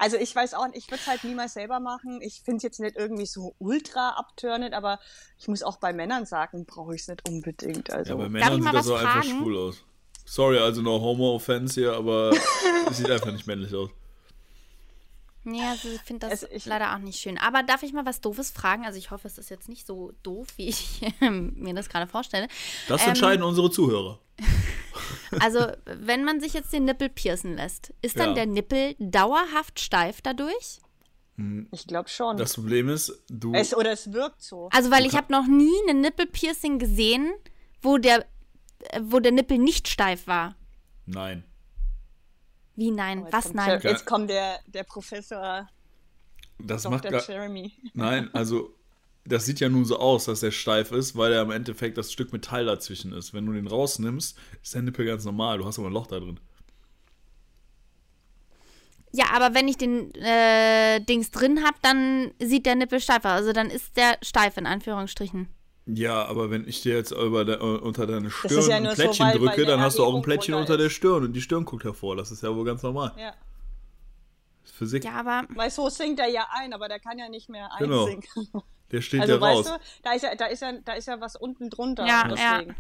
Also 0.00 0.16
ich 0.16 0.34
weiß 0.34 0.54
auch 0.54 0.66
nicht, 0.66 0.78
ich 0.78 0.90
würde 0.90 1.02
es 1.02 1.06
halt 1.06 1.24
niemals 1.24 1.52
selber 1.52 1.78
machen. 1.78 2.22
Ich 2.22 2.40
finde 2.42 2.56
es 2.56 2.62
jetzt 2.62 2.80
nicht 2.80 2.96
irgendwie 2.96 3.26
so 3.26 3.54
ultra 3.58 4.14
abtörend, 4.16 4.72
aber 4.72 4.98
ich 5.38 5.46
muss 5.46 5.62
auch 5.62 5.76
bei 5.76 5.92
Männern 5.92 6.24
sagen, 6.24 6.64
brauche 6.64 6.94
ich 6.94 7.02
es 7.02 7.08
nicht 7.08 7.28
unbedingt. 7.28 7.90
Also 7.90 8.12
Ja, 8.12 8.16
bei 8.16 8.30
Männern 8.30 8.62
sieht 8.62 8.72
das 8.72 8.88
auch 8.88 8.98
einfach 8.98 9.22
schwul 9.22 9.58
aus. 9.58 9.84
Sorry, 10.24 10.56
also 10.58 10.80
no 10.80 10.98
homo-offense 11.02 11.78
hier, 11.78 11.92
aber 11.92 12.30
es 12.90 12.96
sieht 12.96 13.10
einfach 13.10 13.30
nicht 13.30 13.46
männlich 13.46 13.74
aus. 13.74 13.90
Nee, 15.42 15.62
also 15.62 15.88
ich 15.88 16.00
finde 16.02 16.26
das 16.28 16.42
Also 16.42 16.54
ich- 16.54 16.66
leider 16.66 16.94
auch 16.94 16.98
nicht 16.98 17.18
schön. 17.18 17.38
Aber 17.38 17.62
darf 17.62 17.82
ich 17.82 17.92
mal 17.92 18.04
was 18.04 18.20
Doofes 18.20 18.50
fragen? 18.50 18.84
Also 18.84 18.98
ich 18.98 19.10
hoffe, 19.10 19.26
es 19.26 19.38
ist 19.38 19.48
jetzt 19.50 19.68
nicht 19.68 19.86
so 19.86 20.12
doof, 20.22 20.46
wie 20.56 20.68
ich 20.68 21.00
mir 21.20 21.74
das 21.74 21.88
gerade 21.88 22.06
vorstelle. 22.06 22.46
Das 22.88 23.02
Ähm, 23.02 23.08
entscheiden 23.10 23.42
unsere 23.42 23.70
Zuhörer. 23.70 24.18
Also, 25.38 25.64
wenn 25.84 26.24
man 26.24 26.40
sich 26.40 26.54
jetzt 26.54 26.72
den 26.72 26.84
Nippel 26.84 27.08
piercen 27.08 27.54
lässt, 27.54 27.94
ist 28.02 28.18
dann 28.18 28.30
Ja. 28.30 28.34
der 28.34 28.46
Nippel 28.46 28.96
dauerhaft 28.98 29.78
steif 29.78 30.20
dadurch? 30.22 30.80
ich 31.70 31.86
glaube 31.86 32.08
schon. 32.10 32.36
Das 32.36 32.54
Problem 32.54 32.88
ist, 32.90 33.12
du. 33.30 33.54
es, 33.54 33.74
oder 33.74 33.92
es 33.92 34.12
wirkt 34.12 34.42
so. 34.42 34.68
Also, 34.72 34.90
weil 34.90 35.06
ich 35.06 35.14
habe 35.14 35.32
noch 35.32 35.46
nie 35.46 35.70
einen 35.88 36.00
Nippelpiercing 36.02 36.78
gesehen, 36.80 37.32
wo 37.80 37.96
der, 37.96 38.26
wo 39.00 39.20
der 39.20 39.32
Nippel 39.32 39.56
nicht 39.58 39.88
steif 39.88 40.26
war. 40.26 40.56
Nein. 41.06 41.44
Wie 42.80 42.90
nein? 42.90 43.24
Oh, 43.26 43.28
Was 43.30 43.52
nein? 43.52 43.78
Der, 43.82 43.90
jetzt 43.90 44.06
kommt 44.06 44.30
der, 44.30 44.58
der 44.66 44.84
Professor 44.84 45.68
Das 46.58 46.84
macht 46.84 47.04
Dr. 47.04 47.18
gar, 47.18 47.28
Jeremy. 47.28 47.70
Nein, 47.92 48.30
also 48.32 48.74
das 49.26 49.44
sieht 49.44 49.60
ja 49.60 49.68
nun 49.68 49.84
so 49.84 49.98
aus, 49.98 50.24
dass 50.24 50.40
der 50.40 50.50
steif 50.50 50.90
ist, 50.90 51.14
weil 51.14 51.30
er 51.34 51.42
im 51.42 51.50
Endeffekt 51.50 51.98
das 51.98 52.10
Stück 52.10 52.32
Metall 52.32 52.64
dazwischen 52.64 53.12
ist. 53.12 53.34
Wenn 53.34 53.44
du 53.44 53.52
den 53.52 53.66
rausnimmst, 53.66 54.38
ist 54.62 54.74
der 54.74 54.80
Nippel 54.80 55.04
ganz 55.04 55.26
normal. 55.26 55.58
Du 55.58 55.66
hast 55.66 55.78
aber 55.78 55.88
ein 55.88 55.92
Loch 55.92 56.06
da 56.06 56.20
drin. 56.20 56.40
Ja, 59.12 59.26
aber 59.34 59.54
wenn 59.54 59.68
ich 59.68 59.76
den 59.76 60.14
äh, 60.14 61.00
Dings 61.00 61.30
drin 61.30 61.62
habe, 61.62 61.76
dann 61.82 62.30
sieht 62.40 62.64
der 62.64 62.76
Nippel 62.76 63.00
steif 63.00 63.26
aus. 63.26 63.32
Also 63.32 63.52
dann 63.52 63.68
ist 63.68 63.94
der 63.98 64.16
steif 64.22 64.56
in 64.56 64.64
Anführungsstrichen. 64.64 65.48
Ja, 65.94 66.24
aber 66.26 66.50
wenn 66.50 66.68
ich 66.68 66.82
dir 66.82 66.94
jetzt 66.94 67.10
über 67.12 67.44
de, 67.44 67.56
äh, 67.56 67.58
unter 67.58 68.06
deine 68.06 68.30
Stirn 68.30 68.68
ja 68.68 68.76
ein 68.76 68.82
nur 68.84 68.94
so, 68.94 69.02
Plättchen 69.02 69.26
weil- 69.26 69.32
weil 69.34 69.40
drücke, 69.40 69.54
eine 69.62 69.66
dann 69.66 69.80
hast 69.80 69.98
du 69.98 70.04
auch 70.04 70.14
ein 70.14 70.22
Plättchen 70.22 70.54
unter 70.54 70.76
der 70.76 70.86
ist. 70.86 70.92
Stirn 70.92 71.24
und 71.24 71.32
die 71.32 71.40
Stirn 71.40 71.64
guckt 71.64 71.84
hervor. 71.84 72.16
Das 72.16 72.30
ist 72.30 72.42
ja 72.42 72.54
wohl 72.54 72.64
ganz 72.64 72.82
normal. 72.82 73.12
Ja. 73.18 73.34
Physik, 74.64 75.04
Ja, 75.04 75.12
aber 75.12 75.44
Weil 75.54 75.70
so 75.70 75.88
singt 75.88 76.20
er 76.20 76.28
ja 76.28 76.46
ein, 76.52 76.72
aber 76.72 76.88
der 76.88 77.00
kann 77.00 77.18
ja 77.18 77.28
nicht 77.28 77.48
mehr 77.48 77.68
Genau. 77.78 78.04
einsingen. 78.06 78.24
der 78.92 79.00
steht 79.02 79.20
Also 79.22 79.34
ja 79.34 79.38
raus. 79.40 79.66
weißt 79.66 79.78
du, 79.78 79.82
da 80.02 80.12
ist 80.12 80.22
ja, 80.22 80.34
da 80.34 80.46
ist 80.46 80.62
ja, 80.62 80.72
da 80.84 80.92
ist 80.92 81.08
ja 81.08 81.20
was 81.20 81.36
unten 81.36 81.70
drunter. 81.70 82.06
Ja, 82.06 82.28
deswegen. 82.28 82.76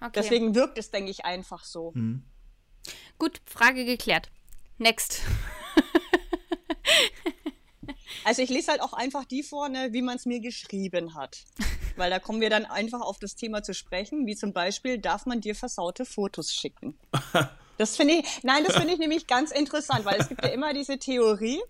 okay. 0.00 0.10
deswegen 0.14 0.54
wirkt 0.54 0.78
es, 0.78 0.90
denke 0.90 1.10
ich, 1.10 1.24
einfach 1.24 1.64
so. 1.64 1.92
Hm. 1.94 2.22
Gut, 3.18 3.40
Frage 3.46 3.84
geklärt. 3.84 4.30
Next. 4.78 5.22
Also 8.28 8.42
ich 8.42 8.50
lese 8.50 8.70
halt 8.70 8.82
auch 8.82 8.92
einfach 8.92 9.24
die 9.24 9.42
vor, 9.42 9.70
ne, 9.70 9.88
wie 9.92 10.02
man 10.02 10.16
es 10.16 10.26
mir 10.26 10.40
geschrieben 10.40 11.14
hat. 11.14 11.38
Weil 11.96 12.10
da 12.10 12.18
kommen 12.18 12.42
wir 12.42 12.50
dann 12.50 12.66
einfach 12.66 13.00
auf 13.00 13.18
das 13.18 13.36
Thema 13.36 13.62
zu 13.62 13.72
sprechen, 13.72 14.26
wie 14.26 14.36
zum 14.36 14.52
Beispiel, 14.52 14.98
darf 14.98 15.24
man 15.24 15.40
dir 15.40 15.54
versaute 15.54 16.04
Fotos 16.04 16.52
schicken? 16.52 16.98
Das 17.78 17.96
finde 17.96 18.14
ich, 18.14 18.42
nein, 18.42 18.64
das 18.66 18.76
finde 18.76 18.92
ich 18.92 18.98
nämlich 18.98 19.28
ganz 19.28 19.52
interessant, 19.52 20.04
weil 20.04 20.20
es 20.20 20.28
gibt 20.28 20.44
ja 20.44 20.50
immer 20.50 20.74
diese 20.74 20.98
Theorie, 20.98 21.60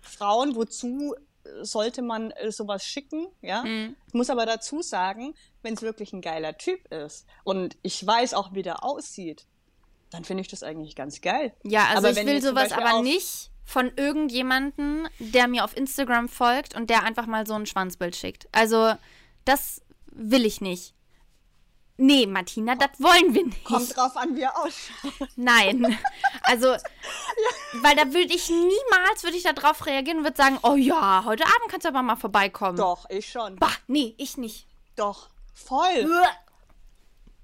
Frauen, 0.00 0.56
wozu 0.56 1.14
äh, 1.44 1.62
sollte 1.62 2.00
man 2.00 2.30
äh, 2.30 2.50
sowas 2.50 2.86
schicken, 2.86 3.26
ja? 3.42 3.62
Ich 4.06 4.14
muss 4.14 4.30
aber 4.30 4.46
dazu 4.46 4.80
sagen, 4.80 5.34
wenn 5.60 5.74
es 5.74 5.82
wirklich 5.82 6.14
ein 6.14 6.22
geiler 6.22 6.56
Typ 6.56 6.90
ist 6.90 7.26
und 7.44 7.76
ich 7.82 8.06
weiß 8.06 8.32
auch, 8.32 8.54
wie 8.54 8.62
der 8.62 8.82
aussieht, 8.82 9.44
dann 10.08 10.24
finde 10.24 10.40
ich 10.40 10.48
das 10.48 10.62
eigentlich 10.62 10.96
ganz 10.96 11.20
geil. 11.20 11.52
Ja, 11.64 11.88
also 11.88 12.08
Aber 12.08 12.18
ich 12.18 12.26
will 12.26 12.40
sowas 12.40 12.72
aber 12.72 13.02
nicht 13.02 13.50
von 13.66 13.92
irgendjemanden, 13.96 15.08
der 15.18 15.48
mir 15.48 15.64
auf 15.64 15.76
Instagram 15.76 16.28
folgt 16.28 16.74
und 16.74 16.88
der 16.88 17.02
einfach 17.02 17.26
mal 17.26 17.46
so 17.46 17.54
ein 17.54 17.66
Schwanzbild 17.66 18.16
schickt. 18.16 18.48
Also, 18.52 18.94
das 19.44 19.82
will 20.06 20.46
ich 20.46 20.60
nicht. 20.60 20.94
Nee, 21.98 22.26
Martina, 22.26 22.74
das 22.74 22.90
wollen 22.98 23.34
wir 23.34 23.46
nicht. 23.46 23.64
Kommt 23.64 23.96
drauf 23.96 24.16
an, 24.16 24.36
wie 24.36 24.42
er 24.42 24.56
ausschaut. 24.56 25.28
Nein. 25.36 25.98
Also, 26.42 26.76
weil 27.82 27.96
da 27.96 28.12
würde 28.12 28.34
ich 28.34 28.48
niemals, 28.50 29.24
würde 29.24 29.36
ich 29.36 29.42
da 29.42 29.52
drauf 29.52 29.84
reagieren 29.86 30.18
und 30.18 30.24
würde 30.24 30.36
sagen, 30.36 30.58
oh 30.62 30.74
ja, 30.74 31.24
heute 31.24 31.44
Abend 31.44 31.68
kannst 31.70 31.84
du 31.84 31.88
aber 31.88 32.02
mal 32.02 32.16
vorbeikommen. 32.16 32.76
Doch, 32.76 33.08
ich 33.08 33.30
schon. 33.30 33.56
Bah, 33.56 33.72
nee, 33.86 34.14
ich 34.18 34.36
nicht. 34.36 34.66
Doch, 34.94 35.30
voll. 35.54 36.08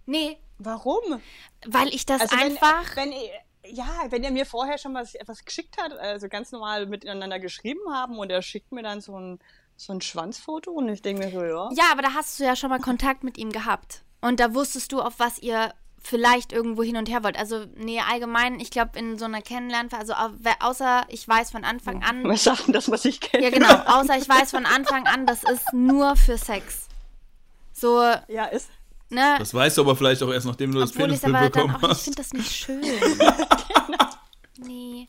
Nee, 0.06 0.38
Warum? 0.58 1.20
weil 1.66 1.88
ich 1.88 2.06
das 2.06 2.20
Also 2.20 2.36
wenn, 2.36 2.52
einfach... 2.52 2.96
wenn 2.96 3.12
ihr, 3.12 3.30
ja, 3.72 3.88
wenn 4.10 4.22
er 4.24 4.30
mir 4.30 4.46
vorher 4.46 4.78
schon 4.78 4.94
was, 4.94 5.14
etwas 5.14 5.44
geschickt 5.44 5.80
hat, 5.80 5.92
also 5.92 6.28
ganz 6.28 6.52
normal 6.52 6.86
miteinander 6.86 7.38
geschrieben 7.38 7.80
haben 7.92 8.18
und 8.18 8.30
er 8.30 8.42
schickt 8.42 8.70
mir 8.72 8.82
dann 8.82 9.00
so 9.00 9.18
ein, 9.18 9.38
so 9.76 9.92
ein 9.92 10.00
Schwanzfoto 10.00 10.70
und 10.70 10.88
ich 10.88 11.02
denke 11.02 11.24
mir 11.24 11.30
so, 11.32 11.42
ja. 11.42 11.70
Ja, 11.72 11.84
aber 11.92 12.02
da 12.02 12.14
hast 12.14 12.38
du 12.38 12.44
ja 12.44 12.54
schon 12.56 12.70
mal 12.70 12.80
Kontakt 12.80 13.24
mit 13.24 13.38
ihm 13.38 13.50
gehabt. 13.50 14.02
Und 14.20 14.38
da 14.40 14.54
wusstest 14.54 14.92
du, 14.92 15.00
auf 15.00 15.14
was 15.18 15.38
ihr 15.38 15.72
vielleicht 16.04 16.52
irgendwo 16.52 16.82
hin 16.82 16.96
und 16.96 17.08
her 17.08 17.22
wollt. 17.24 17.38
Also, 17.38 17.64
nee, 17.76 18.00
allgemein, 18.00 18.58
ich 18.60 18.70
glaube, 18.70 18.98
in 18.98 19.18
so 19.18 19.24
einer 19.24 19.40
Kennenlernphase, 19.40 20.16
also 20.16 20.34
au- 20.44 20.68
außer 20.68 21.04
ich 21.08 21.26
weiß 21.28 21.50
von 21.52 21.64
Anfang 21.64 22.02
an, 22.02 22.24
Was 22.28 22.42
Sachen, 22.44 22.72
das, 22.72 22.90
was 22.90 23.04
ich 23.04 23.20
kenne. 23.20 23.44
ja 23.44 23.50
genau, 23.50 23.72
außer 23.86 24.16
ich 24.18 24.28
weiß 24.28 24.50
von 24.50 24.66
Anfang 24.66 25.06
an, 25.06 25.26
das 25.26 25.44
ist 25.44 25.72
nur 25.72 26.16
für 26.16 26.36
Sex. 26.38 26.88
So, 27.72 28.02
Ja, 28.28 28.46
ist. 28.46 28.68
Ne? 29.12 29.36
Das 29.38 29.54
weißt 29.54 29.78
du 29.78 29.82
aber 29.82 29.94
vielleicht 29.96 30.22
auch 30.22 30.32
erst, 30.32 30.46
nachdem 30.46 30.72
du 30.72 30.80
das 30.80 30.90
Obwohl 30.90 31.12
ich 31.12 31.20
Penisbild 31.20 31.34
aber 31.36 31.50
dann 31.50 31.66
bekommen 31.68 31.74
auch, 31.76 31.82
ich 31.82 31.88
hast. 31.90 32.04
finde 32.04 32.16
das 32.16 32.32
nicht 32.32 32.52
schön. 32.52 32.82
Nee. 34.64 35.08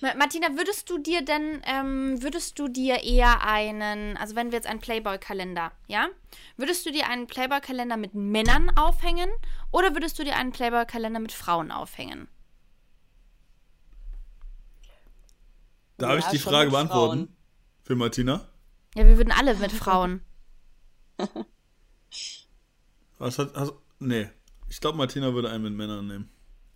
Ma- 0.00 0.14
Martina, 0.14 0.48
würdest 0.56 0.88
du 0.88 0.98
dir 0.98 1.22
denn, 1.24 1.60
ähm, 1.64 2.22
würdest 2.22 2.58
du 2.58 2.68
dir 2.68 3.02
eher 3.02 3.44
einen, 3.46 4.16
also 4.16 4.34
wenn 4.36 4.50
wir 4.50 4.56
jetzt 4.58 4.66
einen 4.66 4.80
Playboy-Kalender, 4.80 5.72
ja? 5.86 6.08
Würdest 6.56 6.84
du 6.86 6.90
dir 6.92 7.08
einen 7.08 7.26
Playboy-Kalender 7.26 7.96
mit 7.96 8.14
Männern 8.14 8.70
aufhängen 8.76 9.28
oder 9.70 9.94
würdest 9.94 10.18
du 10.18 10.24
dir 10.24 10.36
einen 10.36 10.52
Playboy-Kalender 10.52 11.20
mit 11.20 11.32
Frauen 11.32 11.70
aufhängen? 11.70 12.28
Darf 15.98 16.18
ich 16.18 16.24
Ja, 16.24 16.30
die 16.32 16.38
schon 16.38 16.52
Frage 16.52 16.70
beantworten? 16.70 17.26
Frauen. 17.26 17.36
Für 17.84 17.96
Martina? 17.96 18.48
Ja, 18.94 19.06
wir 19.06 19.16
würden 19.16 19.32
alle 19.32 19.54
mit 19.56 19.72
Frauen. 19.72 20.22
Was 23.22 23.38
hat. 23.38 23.54
Hast, 23.54 23.72
nee. 24.00 24.28
Ich 24.68 24.80
glaube, 24.80 24.98
Martina 24.98 25.32
würde 25.32 25.48
einen 25.48 25.62
mit 25.62 25.74
Männern 25.74 26.08
nehmen. 26.08 26.28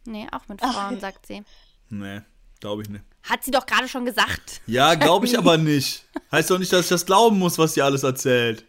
Nee, 0.04 0.28
auch 0.30 0.46
mit 0.46 0.60
Frauen, 0.60 1.00
sagt 1.00 1.26
sie. 1.26 1.42
Nee, 1.88 2.20
glaube 2.60 2.82
ich 2.82 2.88
nicht. 2.88 3.04
Hat 3.24 3.42
sie 3.42 3.50
doch 3.50 3.66
gerade 3.66 3.88
schon 3.88 4.04
gesagt. 4.04 4.60
Ja, 4.68 4.94
glaube 4.94 5.26
ich 5.26 5.36
aber 5.36 5.58
nicht. 5.58 6.04
Heißt 6.30 6.48
doch 6.50 6.60
nicht, 6.60 6.72
dass 6.72 6.82
ich 6.82 6.88
das 6.88 7.04
glauben 7.04 7.40
muss, 7.40 7.58
was 7.58 7.74
sie 7.74 7.82
alles 7.82 8.04
erzählt. 8.04 8.64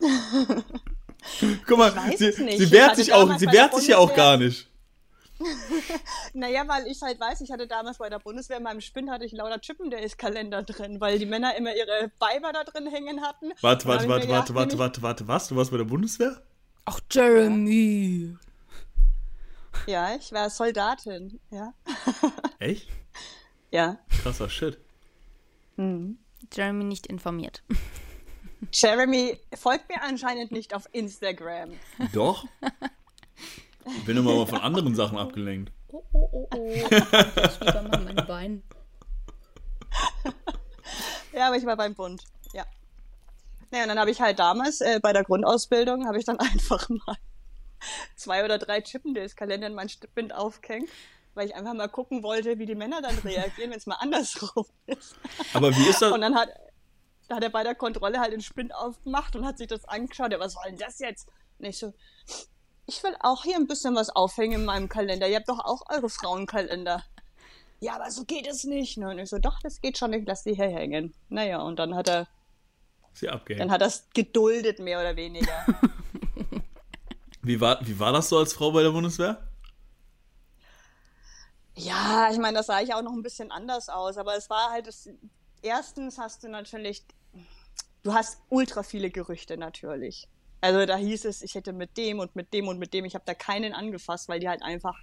Guck 1.68 1.78
mal, 1.78 1.94
weiß 1.94 2.18
sie, 2.18 2.26
es 2.26 2.38
nicht. 2.38 2.58
sie 2.58 2.70
wehrt 2.72 2.96
sich 2.96 3.12
auch, 3.12 3.38
sie 3.38 3.46
wehrt 3.46 3.76
sich 3.76 3.86
ja 3.86 3.98
auch 3.98 4.12
gar 4.16 4.36
nicht. 4.36 4.68
naja, 6.34 6.66
weil 6.66 6.86
ich 6.86 7.00
halt 7.02 7.18
weiß, 7.20 7.40
ich 7.40 7.50
hatte 7.50 7.66
damals 7.66 7.98
bei 7.98 8.08
der 8.08 8.18
Bundeswehr 8.18 8.58
in 8.58 8.62
meinem 8.62 8.80
Spinn 8.80 9.10
hatte 9.10 9.24
ich 9.24 9.32
lauter 9.32 9.60
Chippendales-Kalender 9.60 10.62
drin, 10.62 11.00
weil 11.00 11.18
die 11.18 11.26
Männer 11.26 11.56
immer 11.56 11.74
ihre 11.74 12.10
Weiber 12.18 12.52
da 12.52 12.64
drin 12.64 12.86
hängen 12.86 13.22
hatten. 13.22 13.52
Warte, 13.60 13.86
warte, 13.86 14.08
warte, 14.08 14.28
warte, 14.28 14.54
warte, 14.54 14.78
warte, 14.78 15.02
warte, 15.02 15.28
was? 15.28 15.48
Du 15.48 15.56
warst 15.56 15.70
bei 15.70 15.76
der 15.78 15.84
Bundeswehr? 15.84 16.42
Ach, 16.84 17.00
Jeremy. 17.10 18.36
Ja, 19.86 20.14
ich 20.14 20.32
war 20.32 20.50
Soldatin, 20.50 21.40
ja. 21.50 21.72
Echt? 22.58 22.88
Ja. 23.70 23.98
Krasser 24.22 24.50
Shit. 24.50 24.78
Mhm. 25.76 26.18
Jeremy 26.52 26.84
nicht 26.84 27.06
informiert. 27.06 27.62
Jeremy 28.72 29.38
folgt 29.54 29.88
mir 29.88 30.02
anscheinend 30.02 30.52
nicht 30.52 30.74
auf 30.74 30.88
Instagram. 30.92 31.72
Doch. 32.12 32.46
Ich 33.96 34.04
bin 34.04 34.16
immer 34.16 34.34
mal 34.34 34.46
von 34.46 34.60
anderen 34.60 34.94
Sachen 34.94 35.18
abgelenkt. 35.18 35.72
Oh, 35.88 36.02
oh, 36.12 36.28
oh, 36.32 36.48
oh. 36.54 36.70
Ich 36.72 36.90
wieder 36.90 37.82
mal 37.82 38.00
mein 38.04 38.26
Bein. 38.26 38.62
Ja, 41.32 41.46
aber 41.46 41.56
ich 41.56 41.66
war 41.66 41.76
beim 41.76 41.94
Bund, 41.94 42.22
ja. 42.52 42.64
Naja, 43.70 43.84
und 43.84 43.88
dann 43.90 43.98
habe 43.98 44.10
ich 44.10 44.20
halt 44.20 44.38
damals 44.38 44.80
äh, 44.80 44.98
bei 45.00 45.12
der 45.12 45.24
Grundausbildung, 45.24 46.06
habe 46.06 46.18
ich 46.18 46.24
dann 46.24 46.38
einfach 46.40 46.88
mal 46.88 47.16
zwei 48.16 48.44
oder 48.44 48.58
drei 48.58 48.80
Chippendales-Kalender 48.80 49.68
in 49.68 49.74
meinen 49.74 49.88
Spind 49.88 50.34
aufgehängt, 50.34 50.90
weil 51.34 51.46
ich 51.46 51.54
einfach 51.54 51.74
mal 51.74 51.88
gucken 51.88 52.22
wollte, 52.22 52.58
wie 52.58 52.66
die 52.66 52.74
Männer 52.74 53.00
dann 53.00 53.16
reagieren, 53.18 53.70
wenn 53.70 53.78
es 53.78 53.86
mal 53.86 53.96
andersrum 53.96 54.66
ist. 54.86 55.16
Aber 55.54 55.74
wie 55.74 55.88
ist 55.88 56.02
das? 56.02 56.12
Und 56.12 56.20
dann 56.20 56.34
hat, 56.34 56.50
da 57.28 57.36
hat 57.36 57.44
er 57.44 57.50
bei 57.50 57.62
der 57.62 57.74
Kontrolle 57.76 58.18
halt 58.18 58.32
den 58.32 58.42
Spind 58.42 58.74
aufgemacht 58.74 59.36
und 59.36 59.46
hat 59.46 59.58
sich 59.58 59.68
das 59.68 59.84
angeschaut. 59.84 60.32
Ja, 60.32 60.40
was 60.40 60.54
soll 60.54 60.64
denn 60.66 60.78
das 60.78 60.98
jetzt? 60.98 61.28
Und 61.58 61.66
ich 61.66 61.78
so, 61.78 61.94
ich 62.90 63.04
will 63.04 63.14
auch 63.20 63.44
hier 63.44 63.54
ein 63.54 63.68
bisschen 63.68 63.94
was 63.94 64.10
aufhängen 64.10 64.60
in 64.60 64.64
meinem 64.64 64.88
Kalender. 64.88 65.28
Ihr 65.28 65.36
habt 65.36 65.48
doch 65.48 65.64
auch 65.64 65.82
eure 65.90 66.10
Frauenkalender. 66.10 67.04
Ja, 67.78 67.94
aber 67.94 68.10
so 68.10 68.24
geht 68.24 68.48
es 68.48 68.64
nicht. 68.64 68.98
Ne? 68.98 69.10
Und 69.10 69.20
ich 69.20 69.30
so, 69.30 69.38
doch, 69.38 69.60
das 69.60 69.80
geht 69.80 69.96
schon, 69.96 70.12
ich 70.12 70.26
lasse 70.26 70.50
die 70.50 70.56
hier 70.56 70.68
hängen. 70.68 71.14
Naja, 71.28 71.62
und 71.62 71.78
dann 71.78 71.94
hat 71.94 72.08
er, 72.08 72.26
Sie 73.12 73.28
abgehängt. 73.28 73.62
dann 73.62 73.70
hat 73.70 73.80
er 73.80 73.86
es 73.86 74.08
geduldet, 74.12 74.80
mehr 74.80 74.98
oder 74.98 75.14
weniger. 75.14 75.66
Wie 77.42 77.58
war, 77.58 77.78
wie 77.86 77.98
war 77.98 78.12
das 78.12 78.28
so 78.28 78.36
als 78.36 78.52
Frau 78.52 78.70
bei 78.70 78.82
der 78.82 78.90
Bundeswehr? 78.90 79.42
Ja, 81.74 82.28
ich 82.30 82.36
meine, 82.36 82.58
das 82.58 82.66
sah 82.66 82.82
ich 82.82 82.92
auch 82.92 83.00
noch 83.00 83.14
ein 83.14 83.22
bisschen 83.22 83.50
anders 83.50 83.88
aus, 83.88 84.18
aber 84.18 84.36
es 84.36 84.50
war 84.50 84.70
halt 84.70 84.86
das. 84.86 85.08
Erstens 85.62 86.18
hast 86.18 86.42
du 86.42 86.48
natürlich, 86.48 87.02
du 88.02 88.12
hast 88.12 88.42
ultra 88.50 88.82
viele 88.82 89.10
Gerüchte 89.10 89.56
natürlich. 89.56 90.28
Also 90.60 90.84
da 90.84 90.96
hieß 90.96 91.24
es, 91.24 91.42
ich 91.42 91.54
hätte 91.54 91.72
mit 91.72 91.96
dem 91.96 92.18
und 92.18 92.36
mit 92.36 92.52
dem 92.52 92.68
und 92.68 92.78
mit 92.78 92.92
dem, 92.92 93.04
ich 93.04 93.14
habe 93.14 93.24
da 93.26 93.34
keinen 93.34 93.72
angefasst, 93.72 94.28
weil 94.28 94.40
die 94.40 94.48
halt 94.48 94.62
einfach. 94.62 94.98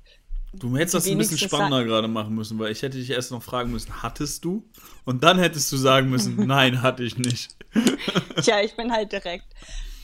Du 0.54 0.78
hättest 0.78 0.96
das 0.96 1.08
ein 1.08 1.18
bisschen 1.18 1.38
spannender 1.38 1.84
gerade 1.84 2.08
machen 2.08 2.34
müssen, 2.34 2.58
weil 2.58 2.72
ich 2.72 2.82
hätte 2.82 2.98
dich 2.98 3.10
erst 3.10 3.32
noch 3.32 3.44
fragen 3.44 3.72
müssen, 3.72 4.02
hattest 4.02 4.46
du? 4.46 4.64
Und 5.04 5.24
dann 5.24 5.40
hättest 5.40 5.72
du 5.72 5.78
sagen 5.78 6.10
müssen, 6.10 6.36
nein, 6.48 6.82
hatte 6.82 7.04
ich 7.04 7.18
nicht. 7.18 7.56
Tja, 8.42 8.62
ich 8.62 8.76
bin 8.76 8.92
halt 8.92 9.12
direkt. 9.12 9.48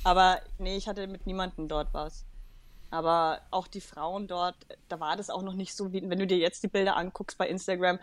Aber 0.03 0.41
nee, 0.57 0.75
ich 0.75 0.87
hatte 0.87 1.07
mit 1.07 1.25
niemandem 1.25 1.67
dort 1.67 1.93
was. 1.93 2.25
Aber 2.91 3.41
auch 3.51 3.67
die 3.67 3.81
Frauen 3.81 4.27
dort, 4.27 4.55
da 4.89 4.99
war 4.99 5.15
das 5.15 5.29
auch 5.29 5.41
noch 5.41 5.55
nicht 5.55 5.73
so, 5.73 5.93
wie 5.93 6.07
wenn 6.07 6.19
du 6.19 6.27
dir 6.27 6.37
jetzt 6.37 6.61
die 6.61 6.67
Bilder 6.67 6.95
anguckst 6.97 7.37
bei 7.37 7.47
Instagram, 7.47 7.99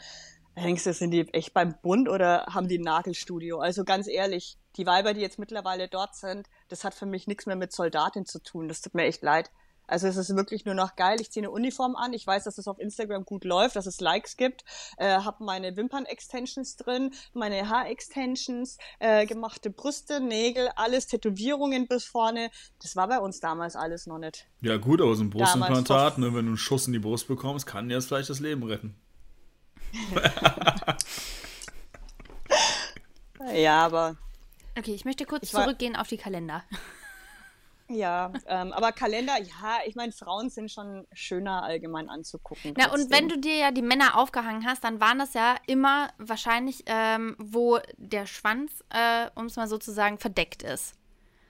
denkst 0.56 0.84
du, 0.84 0.92
sind 0.92 1.10
die 1.10 1.28
echt 1.32 1.54
beim 1.54 1.74
Bund 1.82 2.08
oder 2.08 2.46
haben 2.46 2.68
die 2.68 2.78
ein 2.78 2.82
Nagelstudio? 2.82 3.60
Also 3.60 3.84
ganz 3.84 4.06
ehrlich, 4.08 4.58
die 4.76 4.86
Weiber, 4.86 5.14
die 5.14 5.20
jetzt 5.20 5.38
mittlerweile 5.38 5.88
dort 5.88 6.14
sind, 6.14 6.48
das 6.68 6.84
hat 6.84 6.94
für 6.94 7.06
mich 7.06 7.26
nichts 7.26 7.46
mehr 7.46 7.56
mit 7.56 7.72
Soldatin 7.72 8.26
zu 8.26 8.42
tun. 8.42 8.68
Das 8.68 8.80
tut 8.80 8.94
mir 8.94 9.04
echt 9.04 9.22
leid. 9.22 9.50
Also 9.90 10.06
es 10.06 10.16
ist 10.16 10.34
wirklich 10.36 10.64
nur 10.64 10.74
noch 10.74 10.94
geil. 10.94 11.20
Ich 11.20 11.32
ziehe 11.32 11.44
eine 11.44 11.50
Uniform 11.50 11.96
an. 11.96 12.12
Ich 12.12 12.24
weiß, 12.24 12.44
dass 12.44 12.58
es 12.58 12.68
auf 12.68 12.78
Instagram 12.78 13.24
gut 13.24 13.44
läuft, 13.44 13.74
dass 13.74 13.86
es 13.86 14.00
Likes 14.00 14.36
gibt. 14.36 14.64
Äh, 14.96 15.18
habe 15.18 15.42
meine 15.42 15.76
Wimpern-Extensions 15.76 16.76
drin, 16.76 17.12
meine 17.32 17.68
Haar-Extensions, 17.68 18.78
äh, 19.00 19.26
gemachte 19.26 19.70
Brüste, 19.70 20.20
Nägel, 20.20 20.68
alles, 20.76 21.08
Tätowierungen 21.08 21.88
bis 21.88 22.04
vorne. 22.04 22.50
Das 22.80 22.94
war 22.94 23.08
bei 23.08 23.18
uns 23.18 23.40
damals 23.40 23.74
alles 23.74 24.06
noch 24.06 24.18
nicht. 24.18 24.46
Ja 24.60 24.76
gut, 24.76 25.00
aber 25.00 25.16
so 25.16 25.24
ein 25.24 25.30
Brustimplantat, 25.30 26.18
ne, 26.18 26.26
wenn 26.26 26.44
du 26.44 26.50
einen 26.50 26.56
Schuss 26.56 26.86
in 26.86 26.92
die 26.92 27.00
Brust 27.00 27.26
bekommst, 27.26 27.66
kann 27.66 27.88
dir 27.88 27.96
das 27.96 28.06
vielleicht 28.06 28.30
das 28.30 28.38
Leben 28.38 28.62
retten. 28.62 28.94
Ja, 33.54 33.84
aber 33.86 34.16
Okay, 34.78 34.94
ich 34.94 35.04
möchte 35.04 35.24
kurz 35.26 35.44
Ich 35.48 35.54
war- 35.54 35.64
zurückgehen 35.64 35.96
auf 35.96 36.06
die 36.08 36.16
Kalender. 36.16 36.62
ja, 37.88 38.32
ähm, 38.46 38.72
aber 38.72 38.92
Kalender, 38.92 39.36
ja, 39.40 39.78
ich 39.86 39.94
meine, 39.96 40.12
Frauen 40.12 40.48
sind 40.50 40.70
schon 40.70 41.06
schöner 41.12 41.62
allgemein 41.64 42.08
anzugucken. 42.08 42.74
Na, 42.76 42.84
und 42.84 42.90
trotzdem. 43.00 43.10
wenn 43.10 43.28
du 43.28 43.38
dir 43.38 43.56
ja 43.56 43.70
die 43.72 43.82
Männer 43.82 44.16
aufgehangen 44.16 44.64
hast, 44.66 44.84
dann 44.84 45.00
waren 45.00 45.18
das 45.18 45.34
ja 45.34 45.56
immer 45.66 46.10
wahrscheinlich, 46.18 46.84
ähm, 46.86 47.34
wo 47.38 47.78
der 47.96 48.26
Schwanz, 48.26 48.84
äh, 48.90 49.28
um 49.34 49.46
es 49.46 49.56
mal 49.56 49.66
so 49.68 49.78
zu 49.78 49.90
sagen, 49.92 50.18
verdeckt 50.18 50.62
ist. 50.62 50.94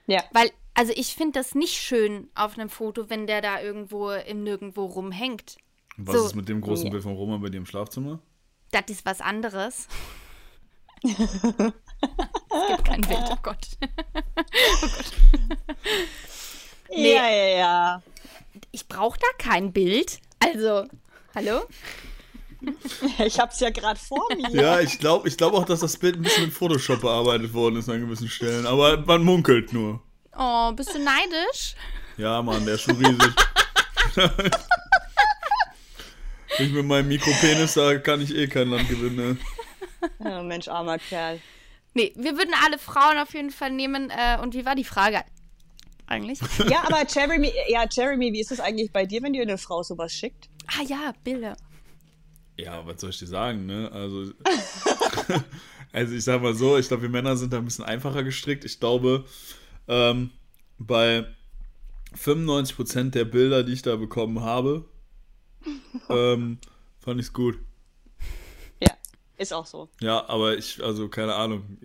ja, 0.07 0.23
Weil, 0.33 0.49
also 0.73 0.93
ich 0.95 1.13
finde 1.13 1.39
das 1.39 1.53
nicht 1.55 1.75
schön 1.75 2.29
auf 2.35 2.57
einem 2.57 2.69
Foto, 2.69 3.09
wenn 3.09 3.27
der 3.27 3.41
da 3.41 3.61
irgendwo 3.61 4.09
im 4.11 4.43
Nirgendwo 4.43 4.85
rumhängt. 4.85 5.57
Und 5.97 6.07
was 6.07 6.15
So. 6.15 6.25
ist 6.25 6.35
mit 6.35 6.49
dem 6.49 6.61
großen 6.61 6.85
Ja. 6.85 6.91
Bild 6.91 7.03
von 7.03 7.13
Roman 7.15 7.41
bei 7.41 7.49
dir 7.49 7.57
im 7.57 7.65
Schlafzimmer? 7.65 8.19
Das 8.71 8.83
ist 8.87 9.05
was 9.05 9.21
anderes. 9.21 9.87
es 11.03 11.17
gibt 12.67 12.85
kein 12.85 13.01
Bild, 13.01 13.23
oh 13.29 13.37
Gott. 13.41 13.67
Nee. 16.93 17.13
ja, 17.13 17.29
ja, 17.29 17.57
ja. 17.57 18.03
Ich 18.71 18.85
brauche 18.87 19.17
da 19.17 19.27
kein 19.37 19.71
Bild. 19.71 20.19
Also, 20.39 20.85
hallo? 21.33 21.61
Ich 23.25 23.39
hab's 23.39 23.59
ja 23.61 23.69
gerade 23.69 23.99
vor 23.99 24.27
mir. 24.35 24.49
Ja, 24.51 24.79
ich 24.81 24.99
glaube 24.99 25.27
ich 25.29 25.37
glaub 25.37 25.53
auch, 25.53 25.65
dass 25.65 25.79
das 25.79 25.95
Bild 25.97 26.17
ein 26.17 26.21
bisschen 26.21 26.45
mit 26.45 26.53
Photoshop 26.53 27.01
bearbeitet 27.01 27.53
worden 27.53 27.77
ist 27.77 27.87
an 27.89 28.01
gewissen 28.01 28.27
Stellen. 28.27 28.67
Aber 28.67 28.97
man 28.97 29.23
munkelt 29.23 29.71
nur. 29.71 30.01
Oh, 30.37 30.71
bist 30.73 30.93
du 30.93 30.99
neidisch? 30.99 31.75
Ja, 32.17 32.41
Mann, 32.41 32.65
der 32.65 32.75
ist 32.75 32.81
schon 32.81 32.97
riesig. 32.97 33.33
ich 36.59 36.71
mit 36.71 36.85
meinem 36.85 37.07
Mikropenis, 37.07 37.73
da 37.73 37.97
kann 37.97 38.21
ich 38.21 38.35
eh 38.35 38.47
kein 38.47 38.69
Land 38.69 38.89
gewinnen. 38.89 39.15
Ne? 39.15 39.37
Oh, 40.17 40.41
Mensch, 40.41 40.67
armer 40.67 40.97
Kerl. 40.97 41.39
Nee, 41.93 42.11
wir 42.15 42.35
würden 42.35 42.55
alle 42.65 42.79
Frauen 42.79 43.19
auf 43.19 43.35
jeden 43.35 43.51
Fall 43.51 43.69
nehmen. 43.69 44.09
Äh, 44.09 44.39
und 44.41 44.55
wie 44.55 44.65
war 44.65 44.73
die 44.73 44.83
Frage 44.83 45.21
eigentlich? 46.07 46.39
Ja, 46.67 46.83
aber 46.87 47.05
Jeremy, 47.07 47.53
ja, 47.67 47.85
Jeremy, 47.87 48.33
wie 48.33 48.39
ist 48.39 48.51
es 48.51 48.59
eigentlich 48.59 48.91
bei 48.91 49.05
dir, 49.05 49.21
wenn 49.21 49.33
dir 49.33 49.43
eine 49.43 49.59
Frau 49.59 49.83
sowas 49.83 50.11
schickt? 50.11 50.49
ah 50.67 50.83
ja, 50.83 51.13
Bilder. 51.23 51.55
Ja, 52.57 52.85
was 52.85 53.01
soll 53.01 53.09
ich 53.09 53.19
dir 53.19 53.27
sagen, 53.27 53.65
ne? 53.65 53.89
Also, 53.91 54.31
also 55.91 56.13
ich 56.13 56.23
sag 56.23 56.41
mal 56.41 56.53
so, 56.53 56.77
ich 56.77 56.87
glaube, 56.87 57.03
wir 57.03 57.09
Männer 57.09 57.35
sind 57.37 57.53
da 57.53 57.57
ein 57.57 57.65
bisschen 57.65 57.85
einfacher 57.85 58.23
gestrickt. 58.23 58.65
Ich 58.65 58.79
glaube, 58.79 59.25
ähm, 59.87 60.31
bei 60.77 61.25
95% 62.15 63.11
der 63.11 63.25
Bilder, 63.25 63.63
die 63.63 63.73
ich 63.73 63.81
da 63.81 63.95
bekommen 63.95 64.41
habe, 64.41 64.85
ähm, 66.09 66.57
fand 66.99 67.19
ich's 67.19 67.33
gut. 67.33 67.59
Ja, 68.81 68.91
ist 69.37 69.53
auch 69.53 69.65
so. 69.65 69.89
Ja, 70.01 70.27
aber 70.27 70.57
ich, 70.57 70.83
also 70.83 71.09
keine 71.09 71.35
Ahnung. 71.35 71.77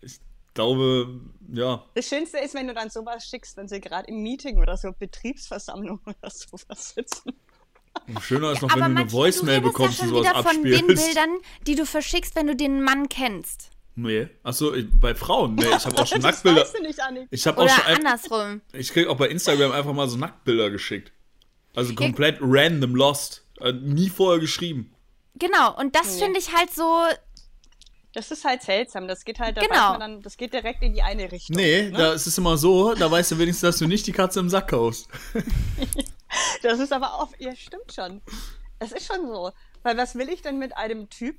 Ich 0.00 0.18
glaube, 0.54 1.20
ja, 1.52 1.84
Das 1.94 2.06
Schönste 2.08 2.38
ist, 2.38 2.54
wenn 2.54 2.66
du 2.66 2.74
dann 2.74 2.90
sowas 2.90 3.24
schickst, 3.26 3.56
wenn 3.56 3.68
sie 3.68 3.80
gerade 3.80 4.08
im 4.08 4.22
Meeting 4.22 4.58
oder 4.58 4.76
so 4.76 4.92
Betriebsversammlung 4.92 6.00
oder 6.06 6.30
sowas 6.30 6.90
sitzen. 6.94 7.32
und 8.06 8.20
schöner 8.22 8.52
ist 8.52 8.62
noch, 8.62 8.70
Aber 8.70 8.82
wenn 8.82 8.94
du 8.94 9.00
eine 9.02 9.12
Voicemail 9.12 9.60
du 9.60 9.68
bekommst 9.68 9.98
ja 10.00 10.04
und 10.04 10.10
sowas 10.10 10.30
wieder 10.30 10.42
von 10.42 10.62
den. 10.62 10.86
Bildern, 10.86 11.38
die 11.66 11.74
du 11.74 11.86
verschickst, 11.86 12.36
wenn 12.36 12.46
du 12.46 12.56
den 12.56 12.82
Mann 12.82 13.08
kennst. 13.08 13.70
Nee, 13.94 14.28
achso, 14.42 14.72
ich- 14.72 14.86
bei 14.90 15.14
Frauen, 15.14 15.54
nee, 15.54 15.64
ich 15.66 15.84
habe 15.84 15.98
auch 15.98 16.06
schon 16.06 16.20
das 16.22 16.42
Nacktbilder. 16.42 16.62
weißt 16.62 16.78
du 16.78 16.82
nicht. 16.82 17.28
Ich 17.30 17.46
habe 17.46 17.60
auch 17.60 17.68
schon 17.68 17.84
ein, 17.84 17.96
andersrum. 18.06 18.60
Ich 18.72 18.90
krieg 18.92 19.06
auch 19.06 19.16
bei 19.18 19.28
Instagram 19.28 19.72
einfach 19.72 19.92
mal 19.92 20.08
so 20.08 20.16
Nacktbilder 20.16 20.70
geschickt. 20.70 21.12
Also 21.74 21.94
komplett 21.94 22.38
random 22.40 22.94
lost. 22.94 23.44
Äh, 23.60 23.72
nie 23.72 24.08
vorher 24.10 24.40
geschrieben. 24.40 24.94
Genau, 25.36 25.76
und 25.78 25.94
das 25.96 26.14
Nee. 26.16 26.24
finde 26.24 26.38
ich 26.40 26.54
halt 26.54 26.72
so. 26.72 27.04
Das 28.14 28.30
ist 28.30 28.44
halt 28.44 28.62
seltsam. 28.62 29.08
Das 29.08 29.24
geht 29.24 29.38
halt, 29.38 29.56
da 29.56 29.62
Genau. 29.62 29.96
dann, 29.98 30.20
das 30.20 30.36
geht 30.36 30.52
direkt 30.52 30.82
in 30.82 30.92
die 30.92 31.02
eine 31.02 31.32
Richtung. 31.32 31.56
Nee, 31.56 31.84
ne? 31.84 31.92
da 31.92 32.12
ist 32.12 32.26
es 32.26 32.36
immer 32.36 32.58
so, 32.58 32.92
da 32.94 33.10
weißt 33.10 33.30
du 33.32 33.38
wenigstens, 33.38 33.62
dass 33.62 33.78
du 33.78 33.86
nicht 33.86 34.06
die 34.06 34.12
Katze 34.12 34.40
im 34.40 34.48
Sack 34.50 34.68
kaufst. 34.68 35.08
Das 36.62 36.78
ist 36.78 36.92
aber 36.92 37.14
auch, 37.14 37.28
ja, 37.38 37.54
stimmt 37.54 37.92
schon. 37.92 38.22
Es 38.78 38.92
ist 38.92 39.06
schon 39.06 39.26
so. 39.26 39.52
Weil 39.82 39.96
was 39.98 40.14
will 40.14 40.28
ich 40.30 40.40
denn 40.42 40.58
mit 40.58 40.76
einem 40.76 41.10
Typ, 41.10 41.36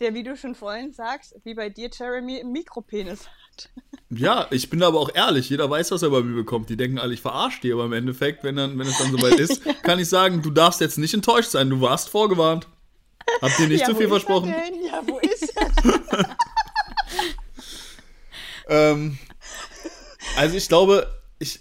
der, 0.00 0.14
wie 0.14 0.22
du 0.22 0.36
schon 0.36 0.54
vorhin 0.54 0.92
sagst, 0.92 1.34
wie 1.44 1.54
bei 1.54 1.68
dir, 1.68 1.90
Jeremy, 1.92 2.40
einen 2.40 2.52
Mikropenis 2.52 3.26
hat? 3.26 3.70
Ja, 4.10 4.46
ich 4.50 4.70
bin 4.70 4.82
aber 4.82 5.00
auch 5.00 5.14
ehrlich. 5.14 5.50
Jeder 5.50 5.68
weiß, 5.68 5.90
was 5.90 6.02
er 6.02 6.10
bei 6.10 6.22
mir 6.22 6.34
bekommt. 6.34 6.70
Die 6.70 6.76
denken 6.76 6.98
alle, 6.98 7.14
ich 7.14 7.20
verarsche 7.20 7.60
die, 7.62 7.72
aber 7.72 7.84
im 7.84 7.92
Endeffekt, 7.92 8.44
wenn, 8.44 8.56
dann, 8.56 8.78
wenn 8.78 8.86
es 8.86 8.98
dann 8.98 9.10
soweit 9.10 9.38
ist, 9.38 9.62
kann 9.82 9.98
ich 9.98 10.08
sagen, 10.08 10.42
du 10.42 10.50
darfst 10.50 10.80
jetzt 10.80 10.98
nicht 10.98 11.14
enttäuscht 11.14 11.50
sein. 11.50 11.68
Du 11.68 11.80
warst 11.80 12.08
vorgewarnt. 12.08 12.68
Hab 13.42 13.54
dir 13.56 13.68
nicht 13.68 13.80
ja, 13.80 13.86
zu 13.86 13.94
viel 13.94 14.06
er 14.06 14.10
versprochen. 14.10 14.54
Ja, 14.86 15.02
wo 15.06 15.18
ist 15.18 15.54
er? 15.56 16.36
Ähm, 18.68 19.18
also 20.36 20.56
ich 20.56 20.68
glaube, 20.68 21.10
ich, 21.38 21.60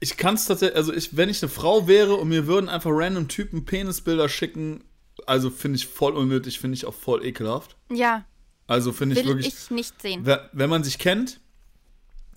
ich 0.00 0.16
kann 0.16 0.34
es 0.34 0.44
tatsächlich, 0.44 0.76
also 0.76 0.92
ich, 0.92 1.16
wenn 1.16 1.28
ich 1.28 1.42
eine 1.42 1.48
Frau 1.48 1.88
wäre 1.88 2.14
und 2.14 2.28
mir 2.28 2.46
würden 2.46 2.68
einfach 2.68 2.90
random 2.92 3.28
Typen 3.28 3.64
Penisbilder 3.64 4.28
schicken, 4.28 4.84
also 5.26 5.50
finde 5.50 5.76
ich 5.76 5.86
voll 5.86 6.14
unnötig, 6.16 6.58
finde 6.58 6.74
ich 6.76 6.86
auch 6.86 6.94
voll 6.94 7.24
ekelhaft. 7.24 7.76
Ja. 7.90 8.24
Also 8.66 8.92
finde 8.92 9.14
ich 9.14 9.20
Will 9.26 9.34
wirklich. 9.34 9.48
ich 9.48 9.70
nicht 9.70 10.00
sehen. 10.00 10.26
Wenn 10.52 10.70
man 10.70 10.82
sich 10.84 10.98
kennt, 10.98 11.40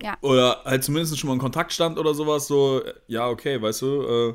ja. 0.02 0.16
oder 0.20 0.62
halt 0.64 0.84
zumindest 0.84 1.18
schon 1.18 1.28
mal 1.28 1.34
in 1.34 1.40
Kontakt 1.40 1.72
stand 1.72 1.98
oder 1.98 2.14
sowas, 2.14 2.46
so, 2.46 2.82
ja, 3.06 3.28
okay, 3.28 3.60
weißt 3.60 3.82
du, 3.82 4.02
äh, 4.02 4.34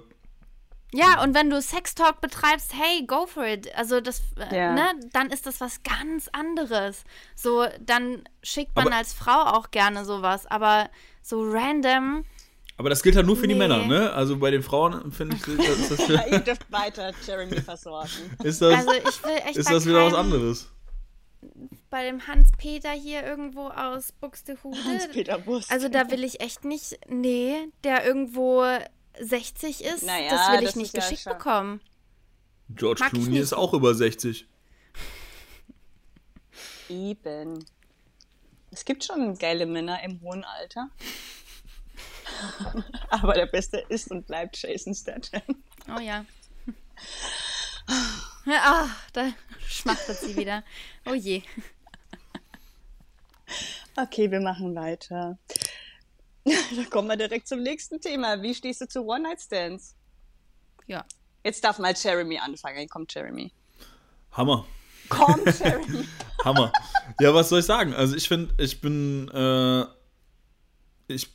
ja, 0.95 1.23
und 1.23 1.33
wenn 1.33 1.49
du 1.49 1.59
Sextalk 1.59 2.21
betreibst, 2.21 2.71
hey, 2.75 3.03
go 3.07 3.25
for 3.25 3.43
it. 3.47 3.73
Also 3.75 3.99
das, 3.99 4.21
äh, 4.51 4.55
Ja. 4.55 4.73
ne, 4.75 4.91
dann 5.11 5.31
ist 5.31 5.47
das 5.47 5.59
was 5.59 5.81
ganz 5.81 6.29
anderes. 6.33 7.03
So, 7.35 7.65
dann 7.81 8.23
schickt 8.43 8.75
man 8.75 8.87
Aber- 8.87 8.97
als 8.97 9.11
Frau 9.11 9.41
auch 9.57 9.71
gerne 9.71 10.05
sowas, 10.05 10.45
aber 10.45 10.91
so 11.23 11.41
random. 11.43 12.25
Aber 12.77 12.89
das 12.89 13.03
gilt 13.03 13.15
halt 13.15 13.25
nur 13.25 13.35
für 13.35 13.47
die 13.47 13.53
Nee. 13.53 13.59
Männer, 13.59 13.85
ne? 13.85 14.11
Also 14.13 14.37
bei 14.37 14.51
den 14.51 14.63
Frauen 14.63 15.11
finde 15.11 15.35
ich, 15.37 15.47
ist 15.47 15.91
das, 15.91 16.07
Ja, 16.07 16.25
ihr 16.27 16.39
dürft 16.39 16.71
weiter 16.71 17.11
Jeremy 17.25 17.61
versorgen. 17.61 18.09
ist 18.43 18.61
das, 18.61 18.73
Also 18.73 18.91
ich 18.93 19.23
will 19.23 19.37
echt 19.45 19.57
ist 19.57 19.69
das 19.69 19.85
wieder 19.85 20.05
was 20.05 20.13
anderes. 20.13 20.69
Bei 21.89 22.05
dem 22.05 22.25
Hans-Peter 22.25 22.91
hier 22.91 23.23
irgendwo 23.23 23.67
aus 23.67 24.11
Buxtehude. 24.13 24.77
Hans-Peter 24.83 25.37
Bust. 25.39 25.71
Also 25.71 25.89
da 25.89 26.09
will 26.09 26.23
ich 26.23 26.39
echt 26.41 26.63
nicht, 26.65 26.97
nee, 27.09 27.67
der 27.83 28.05
irgendwo 28.05 28.65
60 29.19 29.83
ist, 29.83 30.03
Naja, 30.03 30.29
das 30.31 30.47
will 30.51 30.59
ich 30.59 30.65
das 30.65 30.75
nicht 30.75 30.93
ja 30.95 31.01
geschickt 31.01 31.21
schon- 31.21 31.33
bekommen. 31.33 31.81
George 32.69 33.01
Mag 33.01 33.11
Clooney 33.11 33.37
ist 33.37 33.53
auch 33.53 33.73
über 33.73 33.93
60. 33.93 34.47
Eben. 36.89 37.63
Es 38.71 38.85
gibt 38.85 39.03
schon 39.03 39.37
geile 39.37 39.65
Männer 39.65 40.01
im 40.03 40.19
hohen 40.21 40.43
Alter. 40.43 40.89
Aber 43.09 43.33
der 43.33 43.45
Beste 43.45 43.77
ist 43.89 44.11
und 44.11 44.25
bleibt 44.25 44.57
Jason 44.61 44.93
Statham. 44.93 45.41
Oh 45.95 45.99
ja. 45.99 46.25
Ah, 48.45 48.87
da 49.13 49.33
schmachtet 49.67 50.17
sie 50.17 50.35
wieder. 50.35 50.63
Oh 51.05 51.13
je. 51.13 51.43
Okay, 53.95 54.31
wir 54.31 54.39
machen 54.39 54.75
weiter. 54.75 55.37
Da 56.75 56.83
kommen 56.89 57.07
wir 57.07 57.15
direkt 57.15 57.47
zum 57.47 57.61
nächsten 57.61 58.01
Thema. 58.01 58.41
Wie 58.41 58.53
stehst 58.53 58.81
du 58.81 58.87
zu 58.87 59.05
One-Night-Stands? 59.05 59.95
Ja. 60.87 61.05
Jetzt 61.41 61.63
darf 61.63 61.79
mal 61.79 61.93
Jeremy 61.95 62.37
anfangen. 62.37 62.87
Komm, 62.89 63.05
Jeremy. 63.09 63.53
Hammer. 64.31 64.65
Komm, 65.07 65.41
Jeremy. 65.59 66.05
Hammer. 66.43 66.73
Ja, 67.21 67.33
was 67.33 67.47
soll 67.47 67.59
ich 67.59 67.65
sagen? 67.65 67.93
Also 67.93 68.17
ich 68.17 68.27
finde, 68.27 68.53
ich 68.61 68.81
bin, 68.81 69.29
äh, 69.29 69.85
ich 71.07 71.29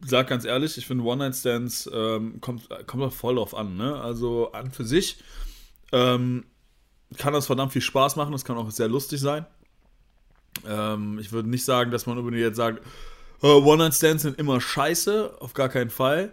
sag 0.00 0.28
ganz 0.28 0.44
ehrlich, 0.44 0.76
ich 0.76 0.86
finde 0.86 1.04
One-Night-Stands 1.04 1.90
ähm, 1.92 2.40
kommt, 2.40 2.68
kommt 2.86 3.02
doch 3.02 3.12
voll 3.12 3.36
drauf 3.36 3.54
an, 3.54 3.76
ne? 3.76 4.00
Also 4.00 4.52
an 4.52 4.70
für 4.70 4.84
sich 4.84 5.18
ähm, 5.92 6.44
kann 7.16 7.32
das 7.32 7.46
verdammt 7.46 7.72
viel 7.72 7.82
Spaß 7.82 8.16
machen, 8.16 8.32
das 8.32 8.44
kann 8.44 8.56
auch 8.56 8.70
sehr 8.70 8.88
lustig 8.88 9.20
sein. 9.20 9.46
Ähm, 10.66 11.18
ich 11.18 11.32
würde 11.32 11.48
nicht 11.48 11.64
sagen, 11.64 11.90
dass 11.90 12.06
man 12.06 12.18
unbedingt 12.18 12.42
jetzt 12.42 12.56
sagt, 12.56 12.82
äh, 13.42 13.46
One-Night-Stands 13.46 14.22
sind 14.22 14.38
immer 14.38 14.60
scheiße, 14.60 15.36
auf 15.40 15.54
gar 15.54 15.68
keinen 15.68 15.90
Fall. 15.90 16.32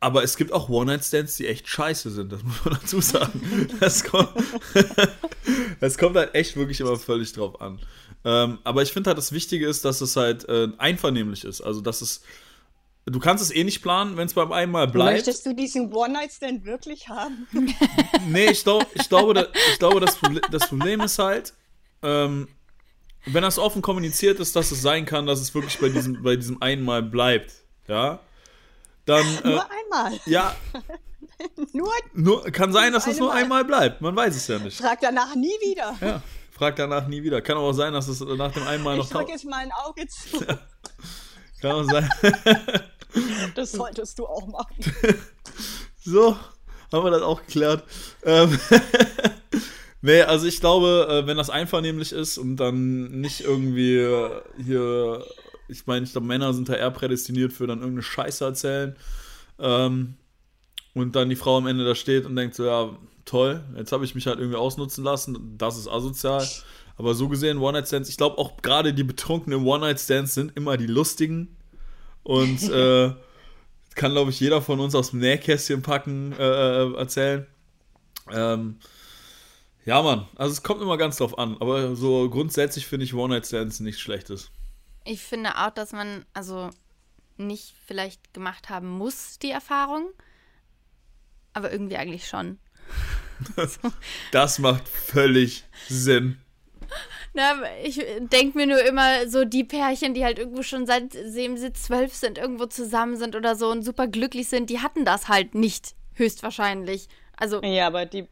Aber 0.00 0.24
es 0.24 0.36
gibt 0.36 0.52
auch 0.52 0.68
One-Night-Stands, 0.68 1.36
die 1.36 1.46
echt 1.46 1.68
scheiße 1.68 2.10
sind, 2.10 2.32
das 2.32 2.42
muss 2.44 2.64
man 2.64 2.74
dazu 2.74 3.00
sagen. 3.00 3.68
Das 3.78 4.02
kommt, 4.04 4.30
das 5.80 5.96
kommt 5.96 6.16
halt 6.16 6.34
echt 6.34 6.56
wirklich 6.56 6.80
immer 6.80 6.96
völlig 6.96 7.32
drauf 7.32 7.60
an. 7.60 7.78
Ähm, 8.24 8.58
aber 8.64 8.82
ich 8.82 8.92
finde 8.92 9.08
halt, 9.08 9.18
das 9.18 9.32
Wichtige 9.32 9.66
ist, 9.66 9.84
dass 9.84 10.00
es 10.00 10.16
halt 10.16 10.48
äh, 10.48 10.68
einvernehmlich 10.78 11.44
ist. 11.44 11.60
Also, 11.60 11.80
dass 11.80 12.02
es. 12.02 12.22
Du 13.04 13.18
kannst 13.18 13.42
es 13.42 13.50
eh 13.52 13.64
nicht 13.64 13.82
planen, 13.82 14.16
wenn 14.16 14.26
es 14.26 14.34
beim 14.34 14.52
einmal 14.52 14.86
bleibt. 14.86 15.12
Möchtest 15.12 15.44
du 15.44 15.54
diesen 15.54 15.92
One-Night-Stand 15.92 16.64
wirklich 16.64 17.08
haben? 17.08 17.46
Nee, 18.28 18.50
ich, 18.50 18.62
glaub, 18.62 18.86
ich 18.94 19.08
glaube, 19.08 19.34
da, 19.34 19.46
ich 19.72 19.78
glaube 19.80 19.98
das, 20.00 20.14
Proble 20.16 20.40
das 20.52 20.68
Problem 20.68 21.00
ist 21.00 21.18
halt, 21.18 21.52
ähm, 22.02 22.46
wenn 23.26 23.42
das 23.42 23.58
offen 23.58 23.82
kommuniziert 23.82 24.38
ist, 24.38 24.54
dass 24.54 24.70
es 24.70 24.80
sein 24.82 25.04
kann, 25.06 25.26
dass 25.26 25.40
es 25.40 25.52
wirklich 25.54 25.78
bei 25.80 25.88
diesem, 25.88 26.22
bei 26.22 26.36
diesem 26.36 26.62
einmal 26.62 27.02
bleibt. 27.02 27.52
Ja. 27.88 28.20
Dann. 29.04 29.26
Äh, 29.42 29.48
Nur 29.48 29.66
einmal. 29.70 30.20
ja, 30.26 30.54
Nur 31.72 31.90
nur, 32.14 32.44
kann 32.52 32.72
sein, 32.72 32.92
dass 32.92 33.08
es 33.08 33.18
nur 33.18 33.32
Einmal. 33.34 33.64
bleibt. 33.64 34.00
Man 34.00 34.14
weiß 34.14 34.36
es 34.36 34.46
ja 34.46 34.60
nicht. 34.60 34.76
frag 34.78 35.00
danach 35.00 35.34
nie 35.34 35.48
wieder. 35.60 35.96
Ja. 36.00 36.22
Frag 36.52 36.76
danach 36.76 37.08
nie 37.08 37.22
wieder. 37.24 37.42
Kann 37.42 37.56
aber 37.56 37.66
auch 37.66 37.72
sein, 37.72 37.92
dass 37.92 38.06
es 38.06 38.20
nach 38.20 38.52
dem 38.52 38.64
einmal 38.64 38.96
noch 38.96 39.04
Ich 39.06 39.10
drück 39.10 39.26
tau- 39.26 39.32
jetzt 39.32 39.44
mal 39.44 39.56
ein 39.56 39.72
Auge 39.84 40.06
zu. 40.06 40.38
Kann 41.60 41.72
auch 41.72 41.84
sein. 41.84 42.08
Das 43.54 43.72
solltest 43.72 44.18
du 44.18 44.26
auch 44.26 44.46
machen. 44.46 44.76
So, 46.04 46.36
haben 46.90 47.04
wir 47.04 47.12
das 47.12 47.22
auch 47.22 47.40
geklärt. 47.46 47.84
Ähm, 48.24 48.58
nee, 50.02 50.22
also 50.22 50.46
ich 50.46 50.58
glaube, 50.58 51.06
äh, 51.08 51.26
wenn 51.28 51.36
das 51.36 51.48
einvernehmlich 51.48 52.10
ist 52.10 52.38
und 52.38 52.56
dann 52.56 53.20
nicht 53.20 53.42
irgendwie 53.42 53.98
äh, 53.98 54.42
hier, 54.60 55.24
ich 55.68 55.86
meine, 55.86 56.04
ich 56.04 56.10
glaube, 56.10 56.26
Männer 56.26 56.54
sind 56.54 56.68
da 56.68 56.74
eher 56.74 56.90
prädestiniert 56.90 57.52
für 57.52 57.68
dann 57.68 57.78
irgendeine 57.78 58.02
Scheiße 58.02 58.44
erzählen. 58.44 58.96
Ähm, 59.60 60.14
und 60.94 61.14
dann 61.14 61.28
die 61.28 61.36
Frau 61.36 61.56
am 61.56 61.68
Ende 61.68 61.84
da 61.84 61.94
steht 61.94 62.26
und 62.26 62.34
denkt 62.34 62.56
so, 62.56 62.64
ja, 62.64 62.90
toll, 63.24 63.62
jetzt 63.76 63.92
habe 63.92 64.04
ich 64.04 64.14
mich 64.14 64.26
halt 64.26 64.38
irgendwie 64.38 64.58
ausnutzen 64.58 65.04
lassen, 65.04 65.56
das 65.56 65.78
ist 65.78 65.88
asozial. 65.88 66.46
Aber 66.96 67.14
so 67.14 67.28
gesehen, 67.28 67.58
One-Night-Stands, 67.58 68.08
ich 68.08 68.16
glaube 68.16 68.38
auch 68.38 68.60
gerade 68.60 68.92
die 68.92 69.04
betrunkenen 69.04 69.64
One-Night-Stands 69.64 70.34
sind 70.34 70.56
immer 70.56 70.76
die 70.76 70.86
lustigen. 70.86 71.56
Und 72.22 72.62
äh, 72.70 73.12
kann, 73.94 74.12
glaube 74.12 74.30
ich, 74.30 74.40
jeder 74.40 74.62
von 74.62 74.80
uns 74.80 74.94
aus 74.94 75.10
dem 75.10 75.20
Nähkästchen 75.20 75.82
packen, 75.82 76.32
äh, 76.32 76.82
äh, 76.82 76.94
erzählen. 76.94 77.46
Ähm, 78.30 78.78
ja, 79.84 80.00
Mann, 80.02 80.28
also 80.36 80.52
es 80.52 80.62
kommt 80.62 80.80
immer 80.80 80.96
ganz 80.96 81.16
drauf 81.16 81.38
an. 81.38 81.56
Aber 81.60 81.96
so 81.96 82.30
grundsätzlich 82.30 82.86
finde 82.86 83.04
ich 83.04 83.14
One-Night-Stands 83.14 83.80
nichts 83.80 84.00
Schlechtes. 84.00 84.50
Ich 85.04 85.20
finde 85.20 85.56
auch, 85.56 85.70
dass 85.70 85.92
man 85.92 86.24
also 86.32 86.70
nicht 87.36 87.74
vielleicht 87.86 88.32
gemacht 88.34 88.68
haben 88.68 88.88
muss, 88.88 89.38
die 89.38 89.50
Erfahrung, 89.50 90.08
aber 91.52 91.72
irgendwie 91.72 91.96
eigentlich 91.96 92.28
schon. 92.28 92.58
Das 94.30 94.60
macht 94.60 94.86
völlig 94.88 95.64
Sinn. 95.88 96.41
Na, 97.34 97.62
ich 97.82 98.04
denke 98.18 98.58
mir 98.58 98.66
nur 98.66 98.82
immer 98.84 99.26
so 99.26 99.44
die 99.44 99.64
Pärchen, 99.64 100.12
die 100.12 100.24
halt 100.24 100.38
irgendwo 100.38 100.62
schon 100.62 100.86
seitdem 100.86 101.56
sie 101.56 101.72
zwölf 101.72 102.14
sind, 102.14 102.36
irgendwo 102.36 102.66
zusammen 102.66 103.16
sind 103.16 103.34
oder 103.34 103.56
so 103.56 103.70
und 103.70 103.82
super 103.82 104.06
glücklich 104.06 104.48
sind, 104.48 104.68
die 104.68 104.80
hatten 104.80 105.04
das 105.06 105.28
halt 105.28 105.54
nicht, 105.54 105.94
höchstwahrscheinlich. 106.14 107.08
Also, 107.36 107.62
Ja, 107.62 107.86
aber 107.86 108.04
die. 108.06 108.28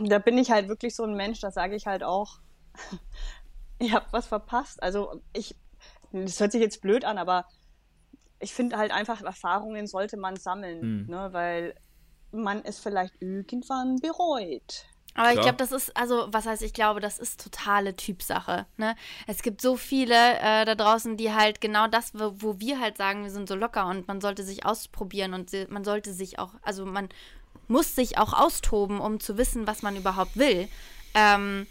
Da 0.00 0.18
bin 0.18 0.38
ich 0.38 0.50
halt 0.50 0.68
wirklich 0.68 0.94
so 0.94 1.04
ein 1.04 1.14
Mensch, 1.14 1.40
da 1.40 1.50
sage 1.50 1.76
ich 1.76 1.86
halt 1.86 2.02
auch, 2.02 2.38
ihr 3.78 3.92
habt 3.92 4.12
was 4.12 4.26
verpasst. 4.26 4.82
Also 4.82 5.22
ich, 5.34 5.54
das 6.12 6.40
hört 6.40 6.52
sich 6.52 6.60
jetzt 6.60 6.80
blöd 6.80 7.04
an, 7.04 7.18
aber 7.18 7.46
ich 8.40 8.54
finde 8.54 8.76
halt 8.76 8.90
einfach, 8.90 9.22
Erfahrungen 9.22 9.86
sollte 9.86 10.16
man 10.16 10.36
sammeln, 10.36 11.06
ne? 11.08 11.28
weil 11.32 11.74
man 12.30 12.62
es 12.64 12.78
vielleicht 12.78 13.20
irgendwann 13.20 13.96
bereut. 13.96 14.86
Aber 15.14 15.28
ich 15.28 15.34
Klar. 15.34 15.44
glaube, 15.44 15.58
das 15.58 15.70
ist, 15.72 15.96
also, 15.96 16.26
was 16.32 16.44
heißt, 16.46 16.62
ich 16.62 16.72
glaube, 16.72 16.98
das 17.00 17.18
ist 17.18 17.40
totale 17.40 17.94
Typsache. 17.94 18.66
Ne? 18.76 18.96
Es 19.28 19.42
gibt 19.42 19.60
so 19.60 19.76
viele 19.76 20.14
äh, 20.14 20.64
da 20.64 20.74
draußen, 20.74 21.16
die 21.16 21.32
halt 21.32 21.60
genau 21.60 21.86
das, 21.86 22.12
wo, 22.14 22.32
wo 22.36 22.58
wir 22.60 22.80
halt 22.80 22.96
sagen, 22.96 23.22
wir 23.22 23.30
sind 23.30 23.48
so 23.48 23.54
locker 23.54 23.86
und 23.86 24.08
man 24.08 24.20
sollte 24.20 24.42
sich 24.42 24.66
ausprobieren 24.66 25.32
und 25.34 25.50
sie- 25.50 25.66
man 25.68 25.84
sollte 25.84 26.12
sich 26.12 26.38
auch, 26.40 26.54
also 26.62 26.84
man 26.84 27.08
muss 27.68 27.94
sich 27.94 28.18
auch 28.18 28.32
austoben, 28.32 29.00
um 29.00 29.20
zu 29.20 29.38
wissen, 29.38 29.66
was 29.66 29.82
man 29.82 29.96
überhaupt 29.96 30.36
will. 30.36 30.68
Ähm, 31.14 31.66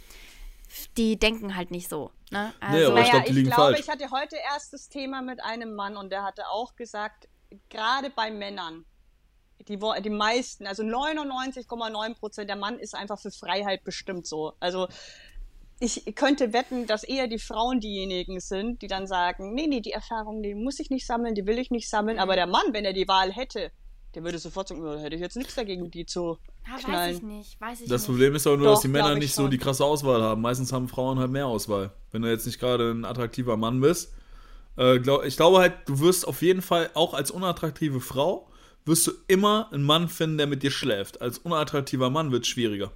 die 0.97 1.17
denken 1.19 1.56
halt 1.56 1.69
nicht 1.69 1.89
so. 1.89 2.12
Ne? 2.32 2.53
Also, 2.60 2.91
aber 2.91 3.01
ich 3.01 3.12
glaub, 3.12 3.25
die 3.25 3.34
liegen 3.34 3.47
glaube, 3.49 3.63
falsch. 3.73 3.79
ich 3.82 3.89
hatte 3.89 4.10
heute 4.10 4.38
erst 4.38 4.73
das 4.73 4.89
Thema 4.89 5.21
mit 5.21 5.43
einem 5.43 5.75
Mann 5.75 5.97
und 5.97 6.12
der 6.12 6.23
hatte 6.23 6.47
auch 6.49 6.75
gesagt, 6.75 7.27
gerade 7.69 8.10
bei 8.10 8.32
Männern, 8.32 8.86
die, 9.67 9.80
die 10.04 10.10
meisten, 10.10 10.67
also 10.67 10.84
99,9 10.84 12.15
Prozent 12.15 12.49
der 12.49 12.56
Mann 12.58 12.80
ist 12.80 12.95
einfach 12.95 13.19
für 13.19 13.32
Freiheit 13.32 13.84
bestimmt 13.84 14.28
so. 14.28 14.54
Also 14.60 14.88
ich 15.80 16.15
könnte 16.15 16.54
wetten, 16.54 16.88
dass 16.88 17.04
eher 17.04 17.28
die 17.28 17.39
Frauen 17.39 17.80
diejenigen 17.80 18.39
sind, 18.39 18.82
die 18.82 18.88
dann 18.88 19.08
sagen, 19.08 19.54
nee, 19.54 19.67
nee, 19.67 19.82
die 19.82 19.91
Erfahrung, 19.91 20.41
die 20.41 20.56
muss 20.56 20.80
ich 20.80 20.89
nicht 20.89 21.06
sammeln, 21.06 21.36
die 21.36 21.45
will 21.45 21.60
ich 21.60 21.71
nicht 21.71 21.89
sammeln. 21.89 22.19
Aber 22.19 22.36
der 22.36 22.47
Mann, 22.47 22.65
wenn 22.71 22.86
er 22.86 22.93
die 22.93 23.08
Wahl 23.08 23.32
hätte, 23.32 23.71
der 24.15 24.23
würde 24.23 24.38
sofort 24.38 24.67
sagen, 24.67 24.86
"Oh, 24.86 24.97
hätte 24.97 25.15
ich 25.15 25.21
jetzt 25.21 25.36
nichts 25.36 25.56
dagegen, 25.56 25.89
die 25.89 26.06
zu 26.06 26.38
ja, 26.67 26.93
weiß 26.93 27.17
ich 27.17 27.23
nicht, 27.23 27.60
weiß 27.60 27.82
ich 27.82 27.89
Das 27.89 28.02
nicht. 28.02 28.08
Problem 28.08 28.36
ist 28.36 28.47
aber 28.47 28.58
nur, 28.58 28.67
Doch, 28.67 28.73
dass 28.73 28.82
die 28.82 28.88
Männer 28.88 29.15
nicht 29.15 29.34
so 29.34 29.47
die 29.47 29.58
krasse 29.58 29.84
Auswahl 29.84 30.21
haben. 30.21 30.41
Meistens 30.41 30.71
haben 30.71 30.88
Frauen 30.88 31.19
halt 31.19 31.32
mehr 31.32 31.47
Auswahl. 31.47 31.91
Wenn 32.12 32.21
du 32.21 32.30
jetzt 32.30 32.45
nicht 32.45 32.60
gerade 32.60 32.91
ein 32.91 33.04
attraktiver 33.06 33.58
Mann 33.58 33.82
bist. 33.82 34.13
Äh, 34.78 34.99
glaub, 34.99 35.26
ich 35.26 35.36
glaube 35.36 35.60
halt, 35.60 35.73
du 35.88 35.99
wirst 35.99 36.28
auf 36.28 36.41
jeden 36.41 36.62
Fall 36.62 36.89
auch 36.93 37.13
als 37.13 37.32
unattraktive 37.32 37.99
Frau 37.99 38.47
wirst 38.86 39.08
du 39.08 39.12
immer 39.28 39.69
einen 39.72 39.84
Mann 39.84 40.10
finden, 40.10 40.38
der 40.38 40.48
mit 40.48 40.63
dir 40.63 40.72
schläft. 40.72 41.22
Als 41.22 41.38
unattraktiver 41.38 42.10
Mann 42.10 42.32
wird 42.32 42.43
es 42.43 42.50
schwieriger. 42.50 42.91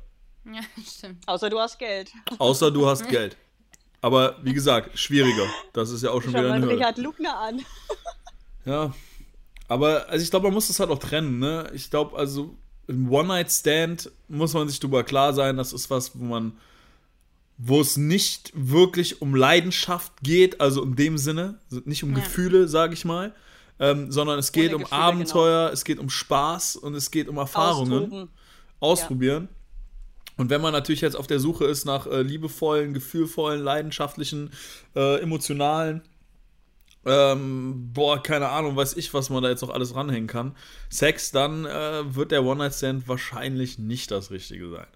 Ja, 0.45 0.61
stimmt. 0.85 1.27
Außer 1.27 1.49
du 1.49 1.59
hast 1.59 1.79
Geld. 1.79 2.11
Außer 2.37 2.71
du 2.71 2.87
hast 2.87 3.07
Geld. 3.09 3.37
Aber 4.01 4.37
wie 4.43 4.53
gesagt, 4.53 4.97
schwieriger. 4.97 5.47
Das 5.73 5.89
ist 5.89 6.03
ja 6.03 6.11
auch 6.11 6.21
schon 6.21 6.31
Schau 6.31 6.39
wieder 6.39 6.49
mal 6.49 6.55
eine 6.55 6.65
Hürde. 6.65 6.77
Richard 6.77 6.97
Lugner 6.97 7.37
an. 7.37 7.61
Ja. 8.65 8.93
Aber 9.69 10.09
also 10.09 10.21
ich 10.21 10.29
glaube, 10.29 10.47
man 10.47 10.53
muss 10.53 10.67
das 10.67 10.81
halt 10.81 10.89
auch 10.89 10.99
trennen, 10.99 11.39
ne? 11.39 11.71
Ich 11.73 11.89
glaube, 11.89 12.17
also 12.17 12.57
im 12.87 13.09
One-Night-Stand 13.09 14.11
muss 14.27 14.53
man 14.53 14.67
sich 14.67 14.81
darüber 14.81 15.05
klar 15.05 15.33
sein, 15.33 15.55
das 15.55 15.71
ist 15.71 15.89
was, 15.89 16.19
wo 16.19 16.25
man, 16.25 16.57
wo 17.57 17.79
es 17.79 17.95
nicht 17.95 18.51
wirklich 18.53 19.21
um 19.21 19.35
Leidenschaft 19.35 20.11
geht, 20.21 20.59
also 20.59 20.83
in 20.83 20.97
dem 20.97 21.17
Sinne, 21.17 21.61
nicht 21.85 22.03
um 22.03 22.09
ja. 22.09 22.15
Gefühle, 22.15 22.67
sage 22.67 22.93
ich 22.93 23.05
mal, 23.05 23.33
ähm, 23.79 24.11
sondern 24.11 24.39
es 24.39 24.51
geht 24.51 24.73
um 24.73 24.83
Gefühle, 24.83 25.01
Abenteuer, 25.01 25.65
genau. 25.65 25.73
es 25.73 25.83
geht 25.83 25.99
um 25.99 26.09
Spaß 26.09 26.77
und 26.77 26.95
es 26.95 27.11
geht 27.11 27.27
um 27.27 27.37
Erfahrungen. 27.37 28.03
Austoben. 28.03 28.29
Ausprobieren. 28.79 29.49
Ja. 29.51 29.57
Und 30.37 30.49
wenn 30.51 30.61
man 30.61 30.71
natürlich 30.71 31.01
jetzt 31.01 31.15
auf 31.15 31.27
der 31.27 31.39
Suche 31.39 31.65
ist 31.65 31.85
nach 31.85 32.05
äh, 32.05 32.21
liebevollen, 32.21 32.93
gefühlvollen, 32.93 33.61
leidenschaftlichen, 33.61 34.51
äh, 34.95 35.19
emotionalen, 35.19 36.03
ähm, 37.05 37.91
boah, 37.93 38.21
keine 38.21 38.49
Ahnung, 38.49 38.75
weiß 38.75 38.97
ich, 38.97 39.13
was 39.13 39.29
man 39.29 39.41
da 39.41 39.49
jetzt 39.49 39.61
noch 39.61 39.69
alles 39.69 39.95
ranhängen 39.95 40.27
kann, 40.27 40.55
Sex, 40.89 41.31
dann 41.31 41.65
äh, 41.65 42.15
wird 42.15 42.31
der 42.31 42.43
One-Night-Stand 42.43 43.07
wahrscheinlich 43.07 43.79
nicht 43.79 44.11
das 44.11 44.29
Richtige 44.29 44.69
sein. 44.69 44.87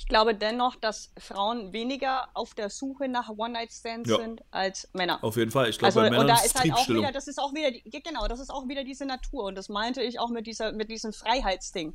Ich 0.00 0.08
glaube 0.08 0.34
dennoch, 0.34 0.76
dass 0.76 1.12
Frauen 1.18 1.74
weniger 1.74 2.30
auf 2.34 2.54
der 2.54 2.70
Suche 2.70 3.06
nach 3.06 3.28
One-Night-Stands 3.28 4.08
ja. 4.08 4.16
sind 4.16 4.42
als 4.50 4.88
Männer. 4.94 5.22
Auf 5.22 5.36
jeden 5.36 5.50
Fall. 5.50 5.68
Ich 5.68 5.78
glaube, 5.78 5.88
also, 5.88 6.00
bei 6.00 6.10
Männern 6.10 6.22
und 6.22 6.28
da 6.28 6.42
ist 6.42 6.58
halt 6.58 6.72
auch 6.72 6.88
wieder, 6.88 7.12
das 7.12 7.28
ist 7.28 7.38
auch 7.38 7.54
wieder, 7.54 7.70
genau, 7.70 8.26
das 8.26 8.40
ist 8.40 8.50
auch 8.50 8.66
wieder 8.66 8.82
diese 8.82 9.04
Natur. 9.04 9.44
Und 9.44 9.56
das 9.56 9.68
meinte 9.68 10.02
ich 10.02 10.18
auch 10.18 10.30
mit 10.30 10.46
dieser, 10.46 10.72
mit 10.72 10.90
diesem 10.90 11.12
Freiheitsding 11.12 11.94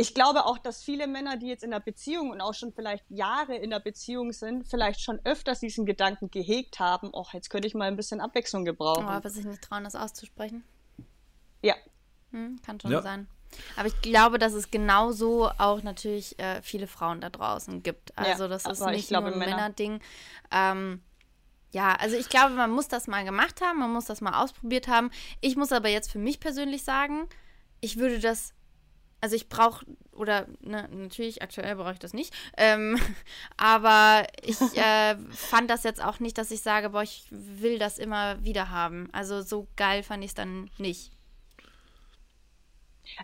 ich 0.00 0.14
glaube 0.14 0.46
auch, 0.46 0.56
dass 0.56 0.82
viele 0.82 1.06
Männer, 1.06 1.36
die 1.36 1.48
jetzt 1.48 1.62
in 1.62 1.70
der 1.70 1.80
Beziehung 1.80 2.30
und 2.30 2.40
auch 2.40 2.54
schon 2.54 2.72
vielleicht 2.72 3.04
Jahre 3.10 3.56
in 3.56 3.68
der 3.68 3.80
Beziehung 3.80 4.32
sind, 4.32 4.66
vielleicht 4.66 5.02
schon 5.02 5.20
öfters 5.24 5.60
diesen 5.60 5.84
Gedanken 5.84 6.30
gehegt 6.30 6.80
haben, 6.80 7.12
ach, 7.14 7.34
jetzt 7.34 7.50
könnte 7.50 7.68
ich 7.68 7.74
mal 7.74 7.86
ein 7.86 7.96
bisschen 7.96 8.20
Abwechslung 8.20 8.64
gebrauchen. 8.64 9.04
Aber 9.04 9.28
sich 9.28 9.44
nicht 9.44 9.60
trauen, 9.60 9.84
das 9.84 9.94
auszusprechen. 9.94 10.64
Ja. 11.62 11.74
Hm, 12.30 12.60
kann 12.62 12.80
schon 12.80 12.92
ja. 12.92 13.02
sein. 13.02 13.28
Aber 13.76 13.88
ich 13.88 14.00
glaube, 14.00 14.38
dass 14.38 14.52
es 14.52 14.70
genauso 14.70 15.50
auch 15.58 15.82
natürlich 15.82 16.38
äh, 16.38 16.62
viele 16.62 16.86
Frauen 16.86 17.20
da 17.20 17.30
draußen 17.30 17.82
gibt. 17.82 18.16
Also 18.16 18.44
ja, 18.44 18.48
das 18.48 18.66
ist 18.66 18.84
nicht 18.86 19.08
glaube, 19.08 19.28
nur 19.28 19.34
ein 19.34 19.38
Männer 19.38 19.56
Männerding. 19.56 20.00
Ähm, 20.50 21.02
ja, 21.72 21.94
also 21.94 22.16
ich 22.16 22.28
glaube, 22.28 22.54
man 22.54 22.70
muss 22.70 22.88
das 22.88 23.06
mal 23.06 23.24
gemacht 23.24 23.60
haben, 23.60 23.78
man 23.78 23.92
muss 23.92 24.06
das 24.06 24.20
mal 24.20 24.42
ausprobiert 24.42 24.88
haben. 24.88 25.10
Ich 25.40 25.56
muss 25.56 25.72
aber 25.72 25.88
jetzt 25.88 26.10
für 26.10 26.18
mich 26.18 26.40
persönlich 26.40 26.82
sagen, 26.82 27.28
ich 27.80 27.96
würde 27.96 28.18
das 28.18 28.54
also 29.20 29.36
ich 29.36 29.48
brauche, 29.48 29.84
oder 30.12 30.46
ne, 30.60 30.88
natürlich, 30.90 31.42
aktuell 31.42 31.76
brauche 31.76 31.92
ich 31.92 31.98
das 31.98 32.14
nicht, 32.14 32.34
ähm, 32.56 32.98
aber 33.56 34.26
ich 34.42 34.60
äh, 34.76 35.16
fand 35.30 35.70
das 35.70 35.82
jetzt 35.82 36.02
auch 36.02 36.20
nicht, 36.20 36.38
dass 36.38 36.50
ich 36.50 36.62
sage, 36.62 36.90
boah, 36.90 37.02
ich 37.02 37.26
will 37.30 37.78
das 37.78 37.98
immer 37.98 38.42
wieder 38.42 38.70
haben. 38.70 39.08
Also 39.12 39.42
so 39.42 39.68
geil 39.76 40.02
fand 40.02 40.24
ich 40.24 40.30
es 40.30 40.34
dann 40.34 40.70
nicht. 40.78 41.12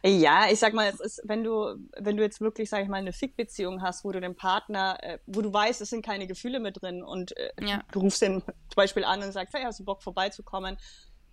Ja, 0.05 0.51
ich 0.51 0.59
sag 0.59 0.75
mal, 0.75 0.89
es 0.89 1.01
ist, 1.01 1.23
wenn 1.25 1.45
du, 1.45 1.77
wenn 1.99 2.17
du 2.17 2.23
jetzt 2.23 2.41
wirklich, 2.41 2.69
sag 2.71 2.83
ich 2.83 2.89
mal, 2.89 2.97
eine 2.97 3.13
Fick-Beziehung 3.13 3.83
hast, 3.83 4.05
wo 4.05 4.13
du 4.13 4.21
den 4.21 4.35
Partner, 4.35 4.99
äh, 5.03 5.19
wo 5.27 5.41
du 5.43 5.53
weißt, 5.53 5.81
es 5.81 5.91
sind 5.91 6.05
keine 6.05 6.27
Gefühle 6.27 6.61
mit 6.61 6.83
drin 6.83 7.03
und 7.03 7.37
äh, 7.37 7.51
ja. 7.61 7.83
du 7.93 8.01
rufst 8.01 8.23
den 8.23 8.43
zum 8.43 8.77
Beispiel 8.77 9.05
an 9.05 9.23
und 9.23 9.33
sagst, 9.33 9.55
hey, 9.55 9.63
hast 9.65 9.81
du 9.81 9.85
Bock 9.85 10.03
vorbeizukommen? 10.03 10.77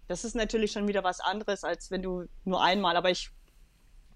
Das 0.07 0.25
ist 0.25 0.35
natürlich 0.35 0.71
schon 0.71 0.87
wieder 0.87 1.03
was 1.03 1.19
anderes, 1.19 1.63
als 1.63 1.91
wenn 1.91 2.01
du 2.01 2.25
nur 2.45 2.61
einmal, 2.61 2.97
aber 2.97 3.09
ich 3.09 3.31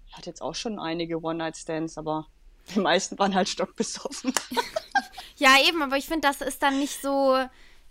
ich 0.08 0.16
hatte 0.16 0.30
jetzt 0.30 0.42
auch 0.42 0.54
schon 0.54 0.78
einige 0.78 1.22
One-Night-Stands, 1.22 1.98
aber 1.98 2.26
die 2.74 2.80
meisten 2.80 3.18
waren 3.18 3.34
halt 3.34 3.48
stockbesoffen. 3.48 4.32
ja, 5.36 5.56
eben, 5.66 5.82
aber 5.82 5.96
ich 5.96 6.06
finde, 6.06 6.28
das 6.28 6.40
ist 6.40 6.62
dann 6.62 6.78
nicht 6.78 7.00
so. 7.00 7.36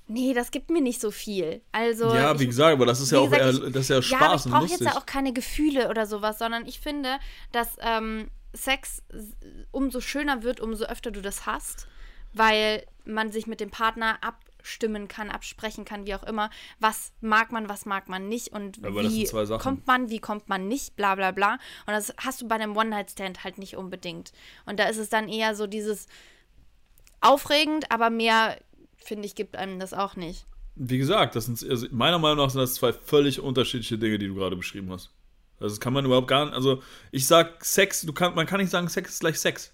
Nee, 0.08 0.34
das 0.34 0.52
gibt 0.52 0.70
mir 0.70 0.82
nicht 0.82 1.02
so 1.02 1.12
viel. 1.12 1.62
Also 1.72 2.13
ja, 2.13 2.34
ich, 2.34 2.39
wie 2.39 2.48
gesagt, 2.48 2.74
aber 2.74 2.86
das 2.86 3.02
ist 3.02 3.12
ja 3.12 3.20
auch 3.20 3.30
gesagt, 3.30 3.41
eher, 3.41 3.70
das 3.70 3.84
ist 3.84 3.89
ja 3.89 4.02
Spaß 4.02 4.20
ja, 4.20 4.28
aber 4.28 4.36
ich 4.36 4.43
brauche 4.52 4.65
jetzt 4.67 4.82
ja 4.82 4.98
auch 4.98 5.06
keine 5.06 5.34
Gefühle 5.34 5.89
oder 5.89 6.06
sowas, 6.06 6.39
sondern 6.39 6.65
ich 6.65 6.80
finde, 6.80 7.17
dass 7.52 7.78
ähm, 7.80 8.30
Sex 8.54 9.04
umso 9.72 10.00
schöner 10.00 10.43
wird, 10.43 10.60
umso 10.62 10.86
öfter 10.86 11.12
du 11.12 11.22
das 11.22 11.46
hast, 11.46 11.88
weil 12.34 12.86
man 13.06 13.32
sich 13.32 13.48
mit 13.48 13.60
dem 13.60 13.70
Partner 13.70 14.17
ab 14.22 14.39
abstimmen 14.67 15.08
kann, 15.08 15.30
absprechen 15.30 15.86
kann, 15.86 16.06
wie 16.06 16.13
auch 16.13 16.24
immer. 16.24 16.50
Was 16.82 17.13
mag 17.22 17.54
man, 17.54 17.70
was 17.70 17.86
mag 17.86 18.10
man 18.10 18.28
nicht 18.28 18.50
und 18.50 18.84
Aber 18.86 19.02
wie 19.02 19.26
kommt 19.60 19.88
man, 19.88 20.10
wie 20.10 20.20
kommt 20.20 20.50
man 20.50 20.67
nicht, 20.67 20.98
bla 20.98 21.15
bla 21.15 21.32
bla. 21.32 21.54
Und 21.86 21.93
das 21.93 22.13
hast 22.17 22.41
du 22.41 22.50
bei 22.50 22.56
einem 22.56 22.76
One-Night-Stand 22.76 23.46
halt 23.46 23.60
nicht 23.60 23.78
unbedingt. 23.78 24.34
Und 24.65 24.78
da 24.78 24.89
ist 24.89 24.98
es 24.98 25.08
dann 25.08 25.30
eher 25.30 25.56
so 25.56 25.67
dieses 25.67 26.08
aufregend, 27.22 27.89
aber 27.91 28.10
mehr, 28.10 28.60
finde 28.98 29.26
ich, 29.26 29.36
gibt 29.36 29.56
einem 29.56 29.80
das 29.80 29.94
auch 29.94 30.16
nicht. 30.16 30.46
Wie 30.76 30.98
gesagt, 30.98 31.36
das 31.36 31.46
sind 31.46 31.64
also 31.70 31.88
meiner 31.92 32.20
Meinung 32.20 32.38
nach 32.38 32.50
sind 32.52 32.62
das 32.62 32.76
zwei 32.76 32.94
völlig 32.94 33.40
unterschiedliche 33.40 33.98
Dinge, 33.98 34.20
die 34.20 34.28
du 34.28 34.36
gerade 34.36 34.56
beschrieben 34.56 34.92
hast. 34.92 35.12
Also 35.60 35.76
das 35.76 35.80
kann 35.80 35.94
man 35.94 36.06
überhaupt 36.06 36.28
gar 36.28 36.46
nicht. 36.46 36.54
Also 36.54 36.84
ich 37.12 37.26
sag 37.26 37.66
Sex, 37.66 38.02
du 38.02 38.14
kann, 38.14 38.36
man 38.36 38.46
kann 38.46 38.60
nicht 38.60 38.70
sagen, 38.70 38.88
Sex 38.90 39.12
ist 39.12 39.20
gleich 39.22 39.40
Sex. 39.40 39.74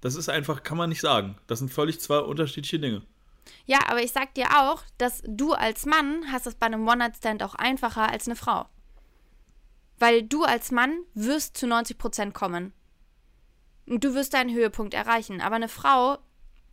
Das 0.00 0.14
ist 0.14 0.28
einfach, 0.28 0.62
kann 0.62 0.78
man 0.78 0.88
nicht 0.88 1.00
sagen. 1.00 1.36
Das 1.46 1.58
sind 1.58 1.72
völlig 1.72 2.00
zwei 2.00 2.18
unterschiedliche 2.18 2.78
Dinge. 2.78 3.02
Ja, 3.66 3.78
aber 3.88 4.02
ich 4.02 4.12
sag 4.12 4.34
dir 4.34 4.46
auch, 4.60 4.82
dass 4.98 5.22
du 5.26 5.52
als 5.52 5.86
Mann 5.86 6.24
hast 6.30 6.46
es 6.46 6.54
bei 6.54 6.66
einem 6.66 6.86
One-Night-Stand 6.86 7.42
auch 7.42 7.54
einfacher 7.54 8.10
als 8.10 8.26
eine 8.26 8.36
Frau. 8.36 8.66
Weil 9.98 10.22
du 10.22 10.44
als 10.44 10.70
Mann 10.70 11.04
wirst 11.14 11.56
zu 11.56 11.66
90 11.66 11.98
Prozent 11.98 12.34
kommen. 12.34 12.72
Und 13.86 14.04
du 14.04 14.14
wirst 14.14 14.34
deinen 14.34 14.54
Höhepunkt 14.54 14.94
erreichen. 14.94 15.40
Aber 15.40 15.56
eine 15.56 15.68
Frau, 15.68 16.18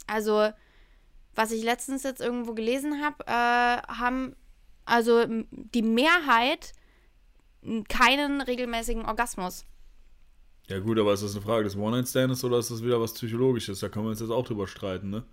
also, 0.07 0.49
was 1.35 1.51
ich 1.51 1.63
letztens 1.63 2.03
jetzt 2.03 2.21
irgendwo 2.21 2.53
gelesen 2.53 3.01
habe, 3.03 3.23
äh, 3.25 3.81
haben 3.91 4.35
also 4.85 5.25
die 5.51 5.81
Mehrheit 5.81 6.73
keinen 7.87 8.41
regelmäßigen 8.41 9.05
Orgasmus. 9.05 9.65
Ja, 10.67 10.79
gut, 10.79 10.99
aber 10.99 11.13
ist 11.13 11.23
das 11.23 11.35
eine 11.35 11.41
Frage 11.41 11.63
des 11.63 11.75
One-Night-Stands 11.75 12.43
oder 12.43 12.59
ist 12.59 12.69
das 12.69 12.83
wieder 12.83 13.01
was 13.01 13.13
Psychologisches? 13.13 13.79
Da 13.79 13.89
können 13.89 14.05
wir 14.05 14.11
uns 14.11 14.19
jetzt 14.19 14.29
auch 14.29 14.45
drüber 14.45 14.67
streiten, 14.67 15.09
ne? 15.09 15.23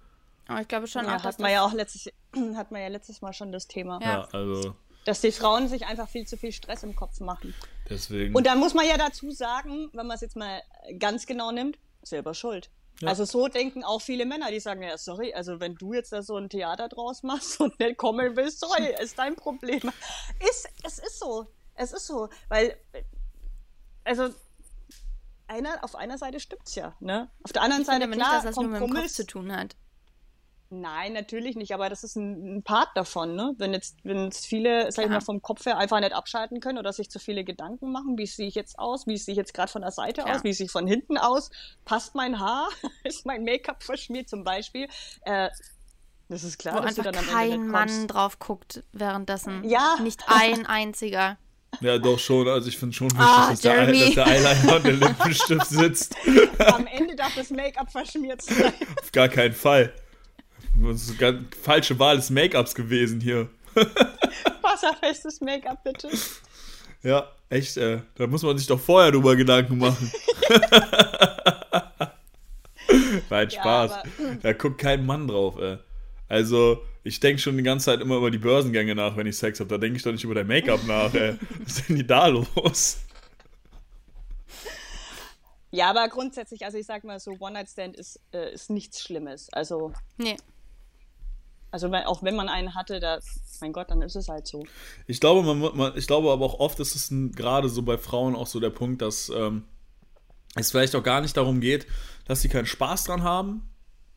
Aber 0.48 0.60
ich 0.60 0.68
glaube 0.68 0.86
schon 0.86 1.04
ja, 1.04 1.16
auch, 1.16 1.24
hat 1.24 1.38
man 1.40 1.50
ja 1.50 1.62
auch 1.62 1.72
letztes, 1.72 2.10
hat 2.54 2.70
man 2.70 2.80
ja 2.80 2.88
letztes 2.88 3.20
Mal 3.20 3.32
schon 3.32 3.52
das 3.52 3.66
Thema. 3.66 4.00
Ja, 4.00 4.08
ja 4.08 4.28
also. 4.32 4.74
Dass 5.04 5.20
die 5.20 5.32
Frauen 5.32 5.68
sich 5.68 5.86
einfach 5.86 6.08
viel 6.08 6.26
zu 6.26 6.36
viel 6.36 6.52
Stress 6.52 6.82
im 6.82 6.96
Kopf 6.96 7.20
machen. 7.20 7.54
Deswegen. 7.88 8.34
Und 8.34 8.46
dann 8.46 8.58
muss 8.58 8.74
man 8.74 8.86
ja 8.86 8.96
dazu 8.96 9.30
sagen, 9.30 9.90
wenn 9.92 10.06
man 10.06 10.16
es 10.16 10.20
jetzt 10.20 10.36
mal 10.36 10.62
ganz 10.98 11.26
genau 11.26 11.52
nimmt, 11.52 11.78
selber 12.02 12.34
schuld. 12.34 12.70
Ja. 13.00 13.08
Also 13.08 13.24
so 13.24 13.48
denken 13.48 13.84
auch 13.84 14.00
viele 14.00 14.24
Männer, 14.24 14.50
die 14.50 14.60
sagen, 14.60 14.82
ja, 14.82 14.96
sorry, 14.96 15.34
also 15.34 15.60
wenn 15.60 15.74
du 15.74 15.92
jetzt 15.92 16.12
da 16.12 16.22
so 16.22 16.36
ein 16.36 16.48
Theater 16.48 16.88
draus 16.88 17.22
machst 17.22 17.60
und 17.60 17.78
nicht 17.78 17.96
kommen 17.96 18.36
willst, 18.36 18.60
sorry, 18.60 18.94
ist 19.00 19.18
dein 19.18 19.36
Problem. 19.36 19.80
Ist, 20.48 20.68
es 20.84 20.98
ist 20.98 21.18
so. 21.18 21.46
Es 21.74 21.92
ist 21.92 22.06
so. 22.06 22.28
Weil, 22.48 22.76
also, 24.04 24.30
einer, 25.46 25.84
auf 25.84 25.94
einer 25.94 26.16
Seite 26.16 26.40
stimmt's 26.40 26.74
ja, 26.74 26.96
ne? 27.00 27.30
Auf 27.42 27.52
der 27.52 27.62
anderen 27.62 27.82
ich 27.82 27.86
Seite, 27.86 28.02
finde 28.02 28.16
klar, 28.16 28.28
nicht, 28.28 28.46
dass 28.46 28.54
das 28.54 28.56
nur 28.56 28.68
mit 28.68 28.80
dem 28.80 28.94
Kopf 28.94 29.12
zu 29.12 29.26
tun 29.26 29.54
hat. 29.54 29.76
Nein, 30.68 31.12
natürlich 31.12 31.54
nicht, 31.54 31.72
aber 31.72 31.88
das 31.88 32.02
ist 32.02 32.16
ein, 32.16 32.56
ein 32.56 32.62
Part 32.62 32.88
davon, 32.96 33.36
ne? 33.36 33.54
Wenn 33.56 33.72
jetzt, 33.72 33.98
wenn 34.02 34.24
jetzt 34.24 34.46
viele, 34.46 34.90
sag 34.90 35.04
ich 35.04 35.10
mal, 35.10 35.20
vom 35.20 35.40
Kopf 35.40 35.64
her 35.64 35.78
einfach 35.78 36.00
nicht 36.00 36.12
abschalten 36.12 36.58
können 36.58 36.78
oder 36.78 36.92
sich 36.92 37.08
zu 37.08 37.20
viele 37.20 37.44
Gedanken 37.44 37.92
machen, 37.92 38.18
wie 38.18 38.26
sehe 38.26 38.48
ich 38.48 38.56
jetzt 38.56 38.78
aus, 38.78 39.06
wie 39.06 39.16
sehe 39.16 39.32
ich 39.32 39.38
jetzt 39.38 39.54
gerade 39.54 39.70
von 39.70 39.82
der 39.82 39.92
Seite 39.92 40.22
ja. 40.22 40.34
aus, 40.34 40.42
wie 40.42 40.52
sehe 40.52 40.66
ich 40.66 40.72
von 40.72 40.88
hinten 40.88 41.18
aus, 41.18 41.50
passt 41.84 42.16
mein 42.16 42.40
Haar, 42.40 42.68
ist 43.04 43.26
mein 43.26 43.44
Make-up 43.44 43.84
verschmiert 43.84 44.28
zum 44.28 44.42
Beispiel. 44.42 44.88
Äh, 45.22 45.50
das 46.28 46.42
ist 46.42 46.58
klar, 46.58 46.74
Wo 46.74 46.78
dass 46.80 46.98
einfach 46.98 47.04
du 47.04 47.12
dann 47.12 47.24
am 47.24 47.30
kein 47.30 47.52
Ende 47.52 47.68
Mann 47.68 48.08
drauf 48.08 48.40
guckt 48.40 48.82
währenddessen. 48.92 49.62
Ja. 49.62 49.96
Nicht 50.02 50.24
ein 50.26 50.66
einziger. 50.66 51.38
Ja, 51.80 51.98
doch 51.98 52.18
schon. 52.18 52.48
Also 52.48 52.68
ich 52.68 52.78
finde 52.78 52.96
schon 52.96 53.10
wichtig, 53.10 53.24
ah, 53.24 53.50
dass, 53.50 53.60
der, 53.60 53.86
dass, 53.86 54.14
der, 54.14 54.26
Eyeliner 54.26 54.76
und 54.76 54.84
der 54.84 54.92
Lippenstift 54.94 55.66
sitzt. 55.66 56.16
Am 56.58 56.86
Ende 56.86 57.14
darf 57.14 57.34
das 57.36 57.50
Make-up 57.50 57.92
verschmiert 57.92 58.42
sein. 58.42 58.72
Auf 59.00 59.12
gar 59.12 59.28
keinen 59.28 59.54
Fall. 59.54 59.92
Das 60.82 61.02
ist 61.02 61.10
eine 61.10 61.18
ganz 61.18 61.56
falsche 61.62 61.98
Wahl 61.98 62.16
des 62.16 62.30
Make-ups 62.30 62.74
gewesen 62.74 63.20
hier. 63.20 63.48
Wasserfestes 64.62 65.40
Make-up, 65.40 65.82
bitte. 65.84 66.08
Ja, 67.02 67.30
echt, 67.48 67.76
äh, 67.76 68.00
da 68.16 68.26
muss 68.26 68.42
man 68.42 68.58
sich 68.58 68.66
doch 68.66 68.80
vorher 68.80 69.12
drüber 69.12 69.36
Gedanken 69.36 69.78
machen. 69.78 70.10
Nein, 73.30 73.50
Spaß. 73.50 73.90
Ja, 73.90 74.02
da 74.42 74.52
guckt 74.52 74.78
kein 74.78 75.04
Mann 75.04 75.28
drauf, 75.28 75.56
ey. 75.58 75.78
Also, 76.28 76.82
ich 77.04 77.20
denke 77.20 77.40
schon 77.40 77.56
die 77.56 77.62
ganze 77.62 77.86
Zeit 77.86 78.00
immer 78.00 78.16
über 78.16 78.30
die 78.30 78.38
Börsengänge 78.38 78.94
nach, 78.94 79.16
wenn 79.16 79.26
ich 79.26 79.36
Sex 79.36 79.60
habe. 79.60 79.70
Da 79.70 79.78
denke 79.78 79.96
ich 79.96 80.02
doch 80.02 80.12
nicht 80.12 80.24
über 80.24 80.34
dein 80.34 80.46
Make-up 80.46 80.84
nach, 80.86 81.12
ey. 81.14 81.36
Was 81.64 81.78
ist 81.78 81.88
denn 81.88 81.96
die 81.96 82.06
da 82.06 82.26
los? 82.26 82.98
Ja, 85.70 85.90
aber 85.90 86.08
grundsätzlich, 86.08 86.64
also 86.64 86.78
ich 86.78 86.86
sag 86.86 87.04
mal 87.04 87.20
so, 87.20 87.36
One-Night-Stand 87.38 87.96
ist, 87.96 88.20
äh, 88.32 88.52
ist 88.52 88.70
nichts 88.70 89.02
Schlimmes. 89.02 89.48
Also. 89.52 89.92
Nee. 90.16 90.36
Also 91.70 91.92
auch 91.92 92.22
wenn 92.22 92.36
man 92.36 92.48
einen 92.48 92.74
hatte, 92.74 93.00
da, 93.00 93.18
mein 93.60 93.72
Gott, 93.72 93.90
dann 93.90 94.02
ist 94.02 94.16
es 94.16 94.28
halt 94.28 94.46
so. 94.46 94.64
Ich 95.06 95.20
glaube, 95.20 95.42
man, 95.42 95.76
man 95.76 95.92
ich 95.96 96.06
glaube 96.06 96.30
aber 96.30 96.44
auch 96.44 96.60
oft 96.60 96.78
ist 96.80 96.94
es 96.94 97.12
gerade 97.34 97.68
so 97.68 97.82
bei 97.82 97.98
Frauen 97.98 98.34
auch 98.36 98.46
so 98.46 98.60
der 98.60 98.70
Punkt, 98.70 99.02
dass 99.02 99.30
ähm, 99.34 99.64
es 100.54 100.70
vielleicht 100.70 100.94
auch 100.96 101.02
gar 101.02 101.20
nicht 101.20 101.36
darum 101.36 101.60
geht, 101.60 101.86
dass 102.26 102.40
sie 102.40 102.48
keinen 102.48 102.66
Spaß 102.66 103.04
dran 103.04 103.22
haben, 103.22 103.68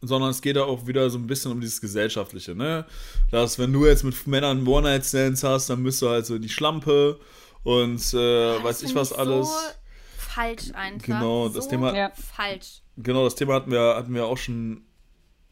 sondern 0.02 0.30
es 0.30 0.42
geht 0.42 0.56
da 0.56 0.64
auch 0.64 0.88
wieder 0.88 1.10
so 1.10 1.18
ein 1.18 1.28
bisschen 1.28 1.52
um 1.52 1.60
dieses 1.60 1.82
Gesellschaftliche, 1.82 2.56
ne? 2.56 2.86
Dass, 3.32 3.60
wenn 3.60 3.74
du 3.74 3.86
jetzt 3.86 4.04
mit 4.04 4.26
Männern 4.28 4.66
One-Night-Stands 4.66 5.44
hast, 5.44 5.70
dann 5.70 5.84
bist 5.84 6.02
du 6.02 6.10
halt 6.10 6.26
so 6.26 6.38
die 6.40 6.50
Schlampe 6.50 7.20
und 7.64 8.00
äh, 8.14 8.54
Das 8.56 8.64
weiß 8.64 8.84
ich 8.84 8.96
was 8.96 9.12
alles. 9.12 9.48
So 9.48 9.54
falsch 10.18 10.72
einfach. 10.74 11.06
Genau, 11.06 11.50
das 11.50 11.66
so 11.66 11.70
Thema- 11.72 11.94
Ja. 11.94 12.12
Falsch. 12.16 12.82
Genau, 12.98 13.24
das 13.26 13.36
Thema 13.36 13.56
hatten 13.56 13.72
wir, 13.72 13.96
hatten 13.96 14.14
wir 14.14 14.26
auch 14.26 14.38
schon 14.38 14.84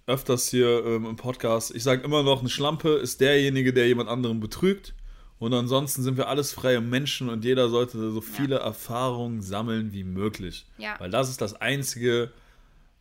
öfters 0.08 0.50
hier 0.50 0.86
ähm, 0.86 1.06
im 1.06 1.16
Podcast. 1.18 1.76
Ich 1.76 1.84
sage 1.84 2.02
immer 2.04 2.24
noch, 2.24 2.40
eine 2.40 2.50
Schlampe 2.50 2.90
ist 2.96 3.22
derjenige, 3.22 3.74
der 3.74 3.88
jemand 3.88 4.10
anderen 4.10 4.40
betrügt. 4.40 4.96
Und 5.38 5.54
ansonsten 5.54 6.02
sind 6.02 6.18
wir 6.18 6.30
alles 6.30 6.52
freie 6.52 6.82
Menschen 6.82 7.30
und 7.30 7.46
jeder 7.46 7.70
sollte 7.70 8.12
so 8.12 8.22
viele 8.22 8.56
Erfahrungen 8.56 9.44
sammeln 9.44 9.92
wie 9.92 10.04
möglich. 10.04 10.66
Ja. 10.80 10.96
Weil 11.00 11.12
das 11.12 11.30
ist 11.30 11.42
das 11.42 11.54
Einzige, 11.62 12.32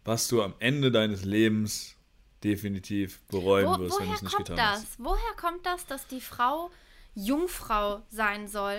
was 0.04 0.28
du 0.28 0.42
am 0.42 0.52
Ende 0.58 0.90
deines 0.90 1.24
Lebens 1.24 1.94
definitiv 2.44 3.20
bereuen 3.28 3.66
Wo, 3.66 3.78
wirst, 3.78 3.98
wenn 3.98 4.06
du 4.06 4.10
woher 4.10 4.14
es 4.16 4.22
nicht 4.22 4.34
kommt 4.34 4.48
getan 4.48 4.56
das? 4.56 4.82
hast. 4.82 4.98
Woher 4.98 5.32
kommt 5.40 5.64
das, 5.64 5.86
dass 5.86 6.06
die 6.08 6.20
Frau 6.20 6.70
Jungfrau 7.14 8.02
sein 8.10 8.48
soll 8.48 8.78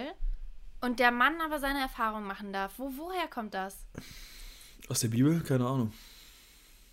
und 0.81 0.99
der 0.99 1.11
Mann 1.11 1.41
aber 1.41 1.59
seine 1.59 1.79
Erfahrung 1.79 2.25
machen 2.27 2.53
darf? 2.53 2.73
Wo, 2.77 2.91
woher 2.95 3.27
kommt 3.27 3.55
das? 3.55 3.85
Aus 4.87 4.99
der 4.99 5.07
Bibel? 5.07 5.41
Keine 5.41 5.65
Ahnung. 5.65 5.91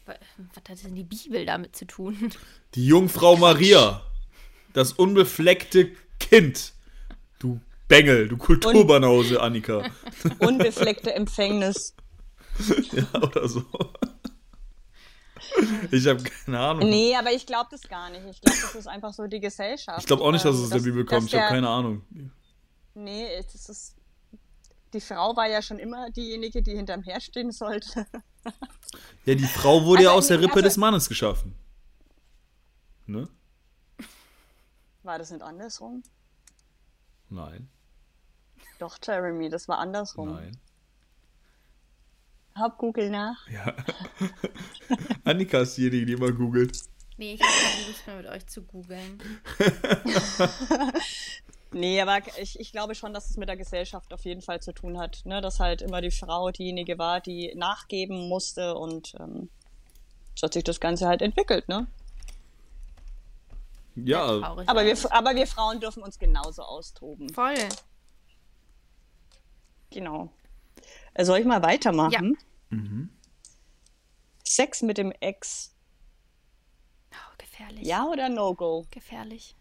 Was 0.06 0.16
hat 0.56 0.84
denn 0.84 0.94
die 0.94 1.04
Bibel 1.04 1.46
damit 1.46 1.76
zu 1.76 1.86
tun? 1.86 2.32
Die 2.74 2.86
Jungfrau 2.86 3.36
Maria. 3.36 4.02
Das 4.72 4.92
unbefleckte 4.92 5.92
Kind. 6.18 6.72
Du 7.38 7.60
Bengel, 7.88 8.28
du 8.28 8.36
Kulturbanause, 8.36 9.40
Annika. 9.40 9.90
Unbefleckte 10.40 11.14
Empfängnis. 11.14 11.94
Ja, 12.92 13.22
oder 13.22 13.48
so. 13.48 13.64
Ich 15.90 16.06
habe 16.06 16.22
keine 16.22 16.58
Ahnung. 16.58 16.88
Nee, 16.88 17.14
aber 17.16 17.32
ich 17.32 17.46
glaube 17.46 17.68
das 17.70 17.82
gar 17.82 18.10
nicht. 18.10 18.24
Ich 18.30 18.40
glaube, 18.40 18.58
das 18.60 18.74
ist 18.74 18.86
einfach 18.86 19.12
so 19.12 19.26
die 19.26 19.40
Gesellschaft. 19.40 20.00
Ich 20.00 20.06
glaube 20.06 20.22
auch 20.22 20.32
nicht, 20.32 20.44
dass 20.44 20.56
es 20.56 20.64
aus 20.64 20.70
der 20.70 20.80
Bibel 20.80 21.04
kommt. 21.04 21.28
Ich 21.28 21.34
habe 21.34 21.48
keine 21.48 21.68
Ahnung. 21.68 22.02
Nee, 22.94 23.26
das 23.52 23.68
ist. 23.68 23.96
Die 24.92 25.00
Frau 25.00 25.36
war 25.36 25.48
ja 25.48 25.60
schon 25.60 25.78
immer 25.78 26.10
diejenige, 26.10 26.62
die 26.62 26.72
hinterm 26.72 27.02
Herd 27.02 27.22
stehen 27.22 27.50
sollte. 27.50 28.06
Ja, 29.24 29.34
die 29.34 29.44
Frau 29.46 29.84
wurde 29.84 30.02
ja 30.04 30.08
Also, 30.10 30.18
aus 30.18 30.26
der 30.28 30.40
Rippe 30.40 30.52
also- 30.54 30.62
des 30.64 30.76
Mannes 30.76 31.08
geschaffen. 31.08 31.54
Ne? 33.06 33.28
War 35.02 35.18
das 35.18 35.30
nicht 35.30 35.42
andersrum? 35.42 36.02
Nein, 37.30 37.68
Doch, 38.78 38.98
Jeremy, 39.04 39.48
das 39.50 39.66
war 39.68 39.78
andersrum. 39.78 40.32
nein. 40.34 40.56
Hab 42.54 42.78
Google 42.78 43.10
nach. 43.10 43.48
Ja. 43.50 43.74
Annika 45.24 45.58
ist 45.60 45.76
diejenige, 45.76 46.06
die 46.06 46.12
immer 46.12 46.30
googelt. 46.32 46.78
Nee, 47.16 47.34
ich 47.34 47.42
habe 47.42 47.52
keine 47.52 47.86
Lust 47.88 48.06
mehr 48.06 48.16
mit 48.16 48.26
euch 48.26 48.46
zu 48.46 48.62
googeln. 48.62 49.20
Nee, 51.74 52.00
aber 52.00 52.18
ich, 52.40 52.58
ich 52.60 52.72
glaube 52.72 52.94
schon, 52.94 53.12
dass 53.12 53.30
es 53.30 53.36
mit 53.36 53.48
der 53.48 53.56
Gesellschaft 53.56 54.12
auf 54.14 54.24
jeden 54.24 54.42
Fall 54.42 54.60
zu 54.62 54.72
tun 54.72 54.98
hat. 54.98 55.22
Ne? 55.24 55.40
Dass 55.40 55.60
halt 55.60 55.82
immer 55.82 56.00
die 56.00 56.10
Frau 56.10 56.50
diejenige 56.50 56.98
war, 56.98 57.20
die 57.20 57.52
nachgeben 57.56 58.28
musste 58.28 58.74
und 58.76 59.14
ähm, 59.20 59.48
so 60.36 60.46
hat 60.46 60.54
sich 60.54 60.64
das 60.64 60.80
Ganze 60.80 61.06
halt 61.06 61.22
entwickelt, 61.22 61.68
ne? 61.68 61.86
Ja, 63.96 64.40
Traurig. 64.40 64.68
Aber 64.68 64.84
wir, 64.84 64.96
aber 65.12 65.34
wir 65.36 65.46
Frauen 65.46 65.78
dürfen 65.80 66.02
uns 66.02 66.18
genauso 66.18 66.62
austoben. 66.62 67.32
Voll. 67.32 67.54
Genau. 69.90 70.32
Äh, 71.14 71.24
Soll 71.24 71.38
ich 71.38 71.46
mal 71.46 71.62
weitermachen? 71.62 72.36
Ja. 72.70 72.78
Sex 74.44 74.82
mit 74.82 74.98
dem 74.98 75.12
Ex, 75.20 75.72
Oh, 77.12 77.34
gefährlich. 77.38 77.86
ja 77.86 78.04
oder 78.04 78.28
No-Go? 78.28 78.86
Gefährlich. 78.90 79.54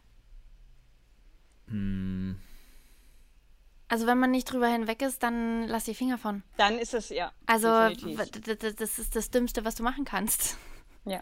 Hm. 1.73 2.39
Also 3.89 4.07
wenn 4.07 4.17
man 4.17 4.31
nicht 4.31 4.45
drüber 4.51 4.67
hinweg 4.67 5.01
ist, 5.01 5.21
dann 5.23 5.67
lass 5.67 5.83
die 5.85 5.93
Finger 5.93 6.17
von. 6.17 6.41
Dann 6.57 6.79
ist 6.79 6.93
es 6.93 7.09
ja. 7.09 7.31
Also 7.45 7.67
das 7.67 8.99
ist 8.99 9.15
das 9.15 9.29
Dümmste, 9.29 9.65
was 9.65 9.75
du 9.75 9.83
machen 9.83 10.05
kannst. 10.05 10.57
Ja. 11.05 11.21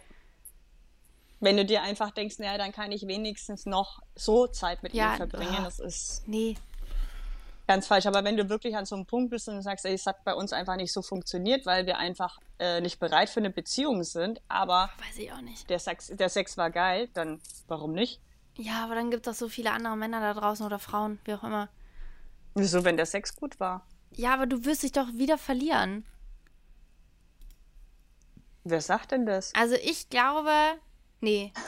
Wenn 1.39 1.57
du 1.57 1.65
dir 1.65 1.81
einfach 1.81 2.11
denkst, 2.11 2.37
naja, 2.39 2.57
dann 2.57 2.71
kann 2.71 2.91
ich 2.91 3.07
wenigstens 3.07 3.65
noch 3.65 3.99
so 4.15 4.45
Zeit 4.47 4.83
mit 4.83 4.93
Ja, 4.93 5.13
ihm 5.13 5.17
verbringen, 5.17 5.55
ah. 5.57 5.63
das 5.63 5.79
ist 5.79 6.23
Nee. 6.27 6.55
ganz 7.67 7.87
falsch. 7.87 8.05
Aber 8.05 8.23
wenn 8.23 8.37
du 8.37 8.47
wirklich 8.47 8.77
an 8.77 8.85
so 8.85 8.95
einem 8.95 9.05
Punkt 9.05 9.31
bist 9.31 9.49
und 9.49 9.61
sagst, 9.63 9.85
ey, 9.85 9.93
es 9.95 10.05
hat 10.05 10.23
bei 10.23 10.35
uns 10.35 10.53
einfach 10.53 10.75
nicht 10.75 10.93
so 10.93 11.01
funktioniert, 11.01 11.65
weil 11.65 11.85
wir 11.87 11.97
einfach 11.97 12.39
äh, 12.59 12.79
nicht 12.79 12.99
bereit 12.99 13.29
für 13.29 13.39
eine 13.39 13.49
Beziehung 13.49 14.03
sind, 14.03 14.39
aber 14.47 14.91
Weiß 14.99 15.17
ich 15.17 15.31
auch 15.31 15.41
nicht. 15.41 15.69
der 15.69 15.79
Sex, 15.79 16.07
der 16.13 16.29
Sex 16.29 16.57
war 16.57 16.69
geil, 16.69 17.09
dann 17.15 17.41
warum 17.67 17.93
nicht? 17.93 18.21
Ja, 18.61 18.83
aber 18.83 18.93
dann 18.93 19.09
gibt 19.09 19.25
es 19.25 19.33
auch 19.33 19.37
so 19.39 19.49
viele 19.49 19.71
andere 19.71 19.97
Männer 19.97 20.19
da 20.19 20.39
draußen 20.39 20.63
oder 20.63 20.77
Frauen, 20.77 21.17
wie 21.25 21.33
auch 21.33 21.43
immer. 21.43 21.67
Wieso, 22.53 22.83
wenn 22.83 22.95
der 22.95 23.07
Sex 23.07 23.35
gut 23.35 23.59
war? 23.59 23.87
Ja, 24.11 24.35
aber 24.35 24.45
du 24.45 24.65
wirst 24.65 24.83
dich 24.83 24.91
doch 24.91 25.07
wieder 25.13 25.39
verlieren. 25.39 26.05
Wer 28.63 28.81
sagt 28.81 29.13
denn 29.13 29.25
das? 29.25 29.51
Also 29.55 29.75
ich 29.83 30.09
glaube, 30.09 30.51
nee. 31.21 31.51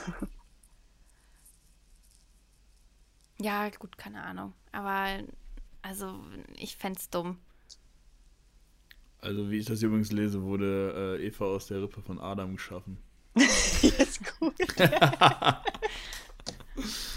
Ja, 3.39 3.67
gut, 3.69 3.97
keine 3.97 4.21
Ahnung. 4.21 4.53
Aber 4.71 5.23
also 5.81 6.23
ich 6.55 6.77
fänd's 6.77 7.09
dumm. 7.09 7.39
also 9.19 9.49
wie 9.49 9.57
ich 9.57 9.65
das 9.65 9.81
übrigens 9.81 10.11
lese, 10.11 10.43
wurde 10.43 11.17
äh, 11.19 11.25
Eva 11.25 11.45
aus 11.45 11.67
der 11.67 11.81
Rippe 11.81 12.01
von 12.01 12.19
Adam 12.21 12.55
geschaffen. 12.55 12.99
ist 13.35 14.39
gut. 14.39 14.53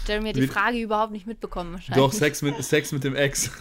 Jeremy 0.07 0.29
hat 0.29 0.35
die 0.35 0.47
Frage 0.47 0.79
überhaupt 0.79 1.11
nicht 1.11 1.27
mitbekommen 1.27 1.73
wahrscheinlich. 1.73 2.03
Doch, 2.03 2.13
Sex 2.13 2.41
mit, 2.41 2.61
Sex 2.63 2.91
mit 2.91 3.03
dem 3.03 3.15
Ex. 3.15 3.51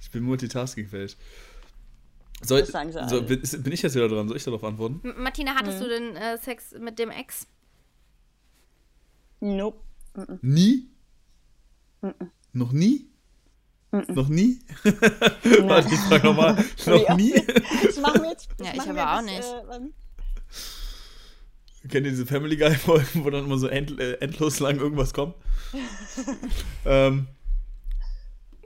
ich 0.00 0.10
bin 0.10 0.22
multitaskingfähig. 0.24 1.16
Soll, 2.42 2.60
Das 2.60 2.70
sagen 2.70 2.92
sie 2.92 3.08
so, 3.08 3.22
bin, 3.22 3.72
ich 3.72 3.82
jetzt 3.82 3.94
wieder 3.94 4.08
dran? 4.08 4.28
Soll 4.28 4.36
ich 4.36 4.44
darauf 4.44 4.62
antworten? 4.64 5.00
M- 5.02 5.22
Martina, 5.22 5.54
hattest 5.56 5.80
du 5.80 5.88
denn 5.88 6.14
äh, 6.16 6.38
Sex 6.38 6.72
mit 6.78 6.98
dem 6.98 7.10
Ex? 7.10 7.46
Nope. 9.40 9.80
Nie? 10.42 10.88
Noch 12.52 12.72
nie? 12.72 13.06
Noch 13.90 14.28
nie? 14.28 14.60
Warte, 14.84 15.94
ich 15.94 16.00
frag 16.00 16.22
nochmal. 16.24 16.54
Noch 16.86 17.16
nie? 17.16 17.32
Machen 18.02 18.22
wir 18.22 18.30
jetzt. 18.30 18.48
Das 18.58 18.66
Ja, 18.66 18.74
ich 18.74 18.88
aber 18.90 19.16
auch 19.18 19.22
nicht. 19.22 19.38
Äh, 19.42 19.80
Kennt 21.88 22.06
ihr 22.06 22.10
diese 22.10 22.26
Family 22.26 22.56
Guy 22.56 22.74
Folgen, 22.74 23.24
wo 23.24 23.30
dann 23.30 23.44
immer 23.44 23.58
so 23.58 23.68
end, 23.68 23.98
äh, 23.98 24.14
endlos 24.14 24.60
lang 24.60 24.78
irgendwas 24.78 25.14
kommt? 25.14 25.34
ähm, 26.84 27.28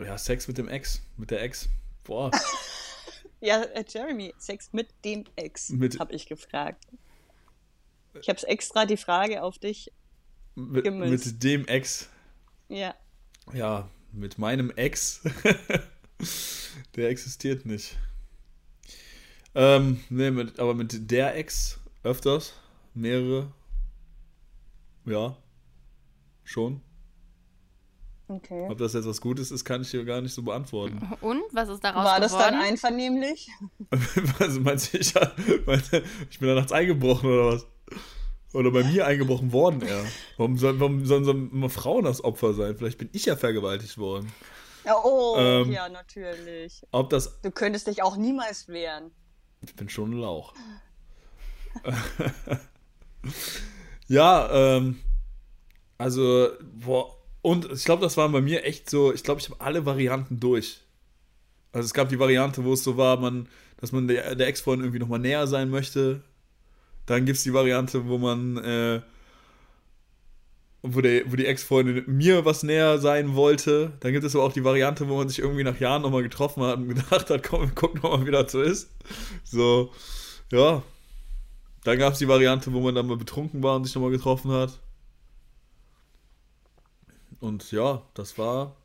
ja, 0.00 0.18
Sex 0.18 0.48
mit 0.48 0.58
dem 0.58 0.68
Ex, 0.68 1.02
mit 1.16 1.30
der 1.30 1.42
Ex. 1.42 1.68
Boah, 2.04 2.30
ja, 3.40 3.62
äh, 3.62 3.84
Jeremy, 3.88 4.34
Sex 4.38 4.72
mit 4.72 4.88
dem 5.04 5.24
Ex, 5.36 5.72
habe 5.98 6.14
ich 6.14 6.26
gefragt. 6.26 6.84
Ich 8.20 8.28
habe 8.28 8.46
extra 8.46 8.86
die 8.86 8.96
Frage 8.96 9.42
auf 9.42 9.58
dich. 9.58 9.92
mit, 10.54 10.84
Gemüse. 10.84 11.28
mit 11.28 11.42
dem 11.42 11.66
Ex. 11.66 12.08
Ja. 12.68 12.94
Ja, 13.52 13.88
mit 14.12 14.38
meinem 14.38 14.70
Ex. 14.70 15.22
der 16.96 17.08
existiert 17.08 17.66
nicht. 17.66 17.96
Ähm, 19.54 20.02
nee, 20.08 20.30
mit, 20.30 20.58
aber 20.58 20.74
mit 20.74 21.10
der 21.10 21.36
Ex 21.36 21.78
öfters. 22.02 22.54
Mehrere. 22.94 23.52
Ja. 25.04 25.36
Schon. 26.44 26.80
Okay. 28.28 28.66
Ob 28.70 28.78
das 28.78 28.94
jetzt 28.94 29.06
was 29.06 29.20
Gutes 29.20 29.50
ist, 29.50 29.64
kann 29.64 29.82
ich 29.82 29.90
dir 29.90 30.04
gar 30.04 30.20
nicht 30.20 30.32
so 30.32 30.42
beantworten. 30.42 31.00
Und? 31.20 31.42
Was 31.52 31.68
ist 31.68 31.84
daraus 31.84 32.04
War 32.04 32.20
das 32.20 32.32
dann 32.32 32.54
geworden? 32.54 32.68
einvernehmlich? 32.68 33.50
Also 34.38 34.60
meinst 34.60 34.92
du, 34.94 34.98
ich, 34.98 35.14
ich 36.30 36.38
bin 36.38 36.48
da 36.48 36.54
nachts 36.54 36.72
eingebrochen 36.72 37.30
oder 37.30 37.46
was? 37.54 37.66
Oder 38.54 38.70
bei 38.70 38.84
mir 38.84 39.06
eingebrochen 39.06 39.52
worden 39.52 39.82
eher. 39.82 40.04
Warum, 40.36 40.58
soll, 40.58 40.78
warum 40.80 41.04
sollen 41.06 41.24
so 41.24 41.32
immer 41.32 41.70
Frauen 41.70 42.04
das 42.04 42.22
Opfer 42.22 42.54
sein? 42.54 42.76
Vielleicht 42.76 42.98
bin 42.98 43.08
ich 43.12 43.24
ja 43.26 43.36
vergewaltigt 43.36 43.96
worden. 43.98 44.32
Ja, 44.84 44.96
oh, 45.02 45.36
Ähm. 45.38 45.72
ja, 45.72 45.88
natürlich. 45.88 46.82
Ob 46.90 47.10
das. 47.10 47.40
Du 47.42 47.50
könntest 47.50 47.86
dich 47.86 48.02
auch 48.02 48.16
niemals 48.16 48.68
wehren. 48.68 49.10
Ich 49.62 49.74
bin 49.74 49.88
schon 49.88 50.12
ein 50.12 50.18
Lauch. 50.18 50.54
ja, 54.08 54.76
ähm. 54.76 55.00
Also, 55.98 56.48
boah. 56.74 57.16
Und 57.42 57.70
ich 57.72 57.84
glaube, 57.84 58.02
das 58.02 58.16
waren 58.16 58.32
bei 58.32 58.40
mir 58.40 58.64
echt 58.64 58.88
so. 58.90 59.12
Ich 59.12 59.22
glaube, 59.22 59.40
ich 59.40 59.50
habe 59.50 59.60
alle 59.60 59.86
Varianten 59.86 60.40
durch. 60.40 60.80
Also, 61.72 61.86
es 61.86 61.94
gab 61.94 62.08
die 62.08 62.18
Variante, 62.18 62.64
wo 62.64 62.72
es 62.72 62.84
so 62.84 62.96
war, 62.96 63.18
man, 63.18 63.48
dass 63.78 63.92
man 63.92 64.08
der, 64.08 64.34
der 64.34 64.46
Ex-Freundin 64.46 64.86
irgendwie 64.86 65.00
nochmal 65.00 65.18
näher 65.20 65.46
sein 65.46 65.70
möchte. 65.70 66.22
Dann 67.06 67.24
gibt 67.24 67.38
es 67.38 67.44
die 67.44 67.54
Variante, 67.54 68.06
wo 68.06 68.18
man. 68.18 68.56
Äh, 68.58 69.02
wo, 70.82 71.00
der, 71.00 71.30
wo 71.30 71.36
die 71.36 71.46
Ex-Freundin 71.46 72.04
mir 72.06 72.44
was 72.44 72.62
näher 72.64 72.98
sein 72.98 73.34
wollte. 73.34 73.92
Dann 74.00 74.12
gibt 74.12 74.24
es 74.24 74.34
aber 74.34 74.44
auch 74.44 74.52
die 74.52 74.64
Variante, 74.64 75.08
wo 75.08 75.16
man 75.16 75.28
sich 75.28 75.38
irgendwie 75.38 75.64
nach 75.64 75.78
Jahren 75.78 76.02
nochmal 76.02 76.22
getroffen 76.22 76.62
hat 76.64 76.78
und 76.78 76.88
gedacht 76.88 77.30
hat, 77.30 77.42
komm, 77.42 77.72
guck 77.74 78.02
nochmal, 78.02 78.26
wie 78.26 78.32
das 78.32 78.52
so 78.52 78.60
ist. 78.60 78.90
So, 79.44 79.92
ja. 80.50 80.82
Dann 81.84 81.98
gab 81.98 82.12
es 82.12 82.18
die 82.18 82.28
Variante, 82.28 82.72
wo 82.72 82.80
man 82.80 82.94
dann 82.94 83.06
mal 83.06 83.16
betrunken 83.16 83.62
war 83.62 83.76
und 83.76 83.84
sich 83.84 83.94
nochmal 83.94 84.10
getroffen 84.10 84.52
hat. 84.52 84.78
Und 87.40 87.72
ja, 87.72 88.02
das 88.14 88.38
war 88.38 88.76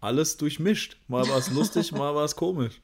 alles 0.00 0.36
durchmischt. 0.36 0.96
Mal 1.08 1.28
war 1.28 1.38
es 1.38 1.50
lustig, 1.50 1.90
mal 1.92 2.14
war 2.14 2.24
es 2.24 2.36
komisch. 2.36 2.80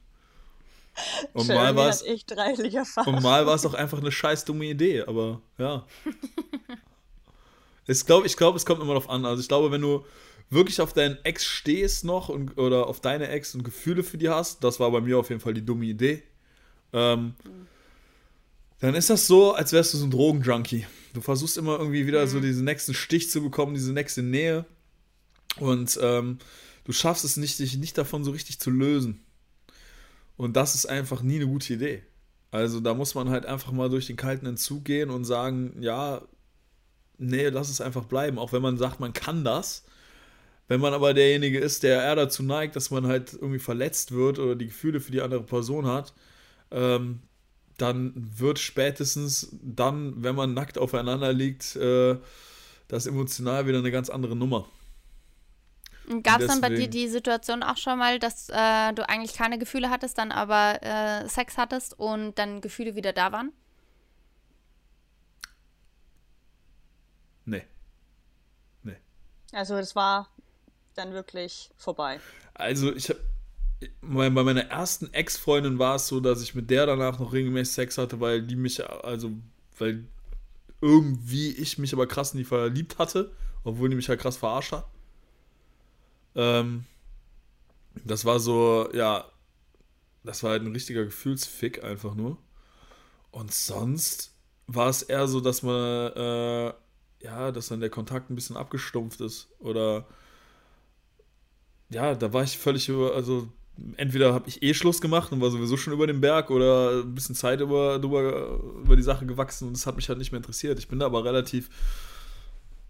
Und 1.33 1.45
Schön, 1.45 1.55
mal 1.55 1.75
war 1.75 1.89
es 1.89 2.03
echt 2.03 2.35
reichlich 2.37 2.75
erfahren. 2.75 3.15
und 3.15 3.23
mal 3.23 3.45
war 3.47 3.55
es 3.55 3.65
auch 3.65 3.73
einfach 3.73 3.99
eine 3.99 4.11
scheiß 4.11 4.45
dumme 4.45 4.65
Idee, 4.65 5.03
aber 5.03 5.41
ja. 5.57 5.85
Ich 7.87 8.05
glaube, 8.05 8.27
ich 8.27 8.37
glaub, 8.37 8.55
es 8.55 8.65
kommt 8.65 8.81
immer 8.81 8.93
darauf 8.93 9.09
an. 9.09 9.25
Also 9.25 9.41
ich 9.41 9.47
glaube, 9.47 9.71
wenn 9.71 9.81
du 9.81 10.05
wirklich 10.49 10.79
auf 10.81 10.93
deinen 10.93 11.17
Ex 11.23 11.45
stehst 11.45 12.05
noch 12.05 12.29
und, 12.29 12.57
oder 12.57 12.87
auf 12.87 13.01
deine 13.01 13.27
Ex 13.29 13.55
und 13.55 13.63
Gefühle 13.63 14.03
für 14.03 14.17
die 14.17 14.29
hast, 14.29 14.63
das 14.63 14.79
war 14.79 14.91
bei 14.91 15.01
mir 15.01 15.17
auf 15.17 15.29
jeden 15.29 15.41
Fall 15.41 15.53
die 15.53 15.65
dumme 15.65 15.85
Idee, 15.85 16.23
ähm, 16.93 17.33
dann 18.83 18.95
ist 18.95 19.09
das 19.09 19.27
so, 19.27 19.53
als 19.53 19.71
wärst 19.71 19.93
du 19.93 19.97
so 19.97 20.05
ein 20.05 20.11
Drogenjunkie. 20.11 20.85
Du 21.13 21.21
versuchst 21.21 21.57
immer 21.57 21.79
irgendwie 21.79 22.05
wieder 22.05 22.27
so 22.27 22.41
diesen 22.41 22.65
nächsten 22.65 22.93
Stich 22.93 23.31
zu 23.31 23.41
bekommen, 23.41 23.75
diese 23.75 23.93
nächste 23.93 24.21
Nähe. 24.21 24.65
Und 25.57 25.97
ähm, 26.01 26.39
du 26.83 26.91
schaffst 26.91 27.23
es 27.23 27.37
nicht, 27.37 27.57
dich 27.59 27.77
nicht 27.77 27.97
davon 27.97 28.25
so 28.25 28.31
richtig 28.31 28.59
zu 28.59 28.69
lösen. 28.71 29.23
Und 30.35 30.57
das 30.57 30.75
ist 30.75 30.85
einfach 30.85 31.21
nie 31.21 31.37
eine 31.37 31.47
gute 31.47 31.75
Idee. 31.75 32.03
Also 32.51 32.81
da 32.81 32.93
muss 32.93 33.15
man 33.15 33.29
halt 33.29 33.45
einfach 33.45 33.71
mal 33.71 33.89
durch 33.89 34.07
den 34.07 34.17
kalten 34.17 34.47
Entzug 34.47 34.83
gehen 34.83 35.11
und 35.11 35.23
sagen, 35.23 35.77
ja, 35.79 36.21
nee, 37.17 37.47
lass 37.47 37.69
es 37.69 37.79
einfach 37.79 38.03
bleiben. 38.03 38.37
Auch 38.37 38.51
wenn 38.51 38.61
man 38.61 38.77
sagt, 38.77 38.99
man 38.99 39.13
kann 39.13 39.45
das. 39.45 39.85
Wenn 40.67 40.81
man 40.81 40.93
aber 40.93 41.13
derjenige 41.13 41.59
ist, 41.59 41.83
der 41.83 42.03
eher 42.03 42.17
dazu 42.17 42.43
neigt, 42.43 42.75
dass 42.75 42.91
man 42.91 43.07
halt 43.07 43.31
irgendwie 43.31 43.59
verletzt 43.59 44.11
wird 44.11 44.39
oder 44.39 44.57
die 44.57 44.67
Gefühle 44.67 44.99
für 44.99 45.13
die 45.13 45.21
andere 45.21 45.43
Person 45.43 45.85
hat, 45.85 46.13
ähm, 46.69 47.21
dann 47.77 48.13
wird 48.15 48.59
spätestens 48.59 49.49
dann, 49.61 50.23
wenn 50.23 50.35
man 50.35 50.53
nackt 50.53 50.77
aufeinander 50.77 51.33
liegt, 51.33 51.75
äh, 51.75 52.17
das 52.87 53.05
emotional 53.05 53.65
wieder 53.67 53.79
eine 53.79 53.91
ganz 53.91 54.09
andere 54.09 54.35
Nummer. 54.35 54.67
Gab 56.21 56.41
es 56.41 56.47
dann 56.47 56.59
bei 56.59 56.69
dir 56.69 56.89
die 56.89 57.07
Situation 57.07 57.63
auch 57.63 57.77
schon 57.77 57.97
mal, 57.97 58.19
dass 58.19 58.49
äh, 58.49 58.93
du 58.93 59.07
eigentlich 59.07 59.33
keine 59.33 59.57
Gefühle 59.57 59.89
hattest, 59.89 60.17
dann 60.17 60.31
aber 60.31 60.83
äh, 60.83 61.29
Sex 61.29 61.57
hattest 61.57 61.97
und 61.97 62.37
dann 62.37 62.59
Gefühle 62.59 62.95
wieder 62.95 63.13
da 63.13 63.31
waren? 63.31 63.53
Nee. 67.45 67.63
Nee. 68.83 68.97
Also 69.53 69.75
es 69.77 69.95
war 69.95 70.29
dann 70.95 71.13
wirklich 71.13 71.71
vorbei. 71.77 72.19
Also 72.53 72.93
ich 72.93 73.09
habe 73.09 73.19
bei 74.01 74.29
meiner 74.29 74.65
ersten 74.65 75.13
Ex-Freundin 75.13 75.79
war 75.79 75.95
es 75.95 76.07
so, 76.07 76.19
dass 76.19 76.41
ich 76.41 76.55
mit 76.55 76.69
der 76.69 76.85
danach 76.85 77.19
noch 77.19 77.33
regelmäßig 77.33 77.73
Sex 77.73 77.97
hatte, 77.97 78.19
weil 78.19 78.41
die 78.41 78.55
mich, 78.55 78.85
also, 78.87 79.31
weil 79.77 80.05
irgendwie 80.81 81.51
ich 81.51 81.77
mich 81.77 81.93
aber 81.93 82.07
krass 82.07 82.33
in 82.33 82.39
die 82.39 82.43
verliebt 82.43 82.99
hatte, 82.99 83.31
obwohl 83.63 83.89
die 83.89 83.95
mich 83.95 84.09
halt 84.09 84.19
krass 84.19 84.37
verarscht 84.37 84.73
hat. 84.73 84.87
Ähm, 86.35 86.85
das 88.05 88.25
war 88.25 88.39
so, 88.39 88.89
ja, 88.93 89.25
das 90.23 90.43
war 90.43 90.51
halt 90.51 90.63
ein 90.63 90.71
richtiger 90.73 91.05
Gefühlsfick 91.05 91.83
einfach 91.83 92.15
nur. 92.15 92.37
Und 93.31 93.53
sonst 93.53 94.35
war 94.67 94.89
es 94.89 95.03
eher 95.03 95.27
so, 95.27 95.41
dass 95.41 95.63
man, 95.63 96.11
äh, 96.13 96.73
ja, 97.21 97.51
dass 97.51 97.69
dann 97.69 97.79
der 97.79 97.89
Kontakt 97.89 98.29
ein 98.29 98.35
bisschen 98.35 98.57
abgestumpft 98.57 99.21
ist 99.21 99.49
oder 99.59 100.05
ja, 101.89 102.15
da 102.15 102.33
war 102.33 102.43
ich 102.43 102.57
völlig 102.57 102.89
über, 102.89 103.13
also 103.13 103.47
entweder 103.97 104.33
habe 104.33 104.47
ich 104.47 104.61
eh 104.61 104.73
Schluss 104.73 105.01
gemacht 105.01 105.31
und 105.31 105.41
war 105.41 105.51
sowieso 105.51 105.77
schon 105.77 105.93
über 105.93 106.07
den 106.07 106.21
Berg 106.21 106.51
oder 106.51 107.01
ein 107.03 107.15
bisschen 107.15 107.35
Zeit 107.35 107.59
über, 107.59 107.99
drüber, 107.99 108.59
über 108.81 108.95
die 108.95 109.03
Sache 109.03 109.25
gewachsen 109.25 109.67
und 109.67 109.77
es 109.77 109.85
hat 109.85 109.95
mich 109.95 110.09
halt 110.09 110.19
nicht 110.19 110.31
mehr 110.31 110.37
interessiert. 110.37 110.79
Ich 110.79 110.87
bin 110.87 110.99
da 110.99 111.05
aber 111.05 111.25
relativ, 111.25 111.69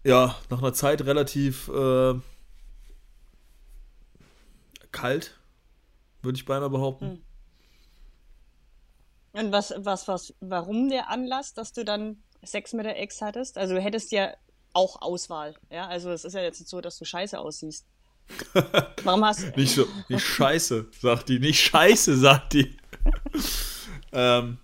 ja, 0.03 0.35
nach 0.49 0.59
einer 0.59 0.73
Zeit 0.73 1.01
relativ 1.05 1.69
äh, 1.69 2.15
kalt, 4.91 5.39
würde 6.21 6.37
ich 6.37 6.45
beinahe 6.45 6.69
behaupten. 6.69 7.23
Und 9.33 9.51
was, 9.51 9.73
was, 9.77 10.07
was, 10.07 10.33
warum 10.41 10.89
der 10.89 11.09
Anlass, 11.09 11.53
dass 11.53 11.73
du 11.73 11.83
dann 11.83 12.21
Sex 12.43 12.73
mit 12.73 12.85
der 12.85 13.01
Ex 13.01 13.21
hattest? 13.21 13.57
Also 13.57 13.73
du 13.73 13.81
hättest 13.81 14.11
ja 14.11 14.33
auch 14.73 15.01
Auswahl, 15.01 15.55
ja? 15.71 15.87
Also 15.87 16.11
es 16.11 16.23
ist 16.23 16.33
ja 16.33 16.41
jetzt 16.41 16.59
nicht 16.59 16.69
so, 16.69 16.81
dass 16.81 16.97
du 16.99 17.05
scheiße 17.05 17.39
aussiehst. 17.39 17.87
Warum 19.03 19.23
hast 19.25 19.43
du... 19.43 19.47
Nicht 19.55 19.75
so, 19.75 19.87
nicht 20.09 20.25
scheiße, 20.25 20.87
sagt 20.99 21.29
die, 21.29 21.39
nicht 21.39 21.59
scheiße, 21.59 22.17
sagt 22.17 22.53
die. 22.53 22.75
ähm, 24.11 24.57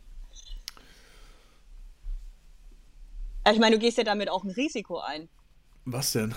Also 3.44 3.56
ich 3.56 3.62
meine, 3.62 3.78
du 3.78 3.82
gehst 3.82 3.98
ja 3.98 4.04
damit 4.04 4.30
auch 4.30 4.44
ein 4.44 4.52
Risiko 4.52 5.00
ein. 5.00 5.28
was 5.86 6.12
denn? 6.12 6.36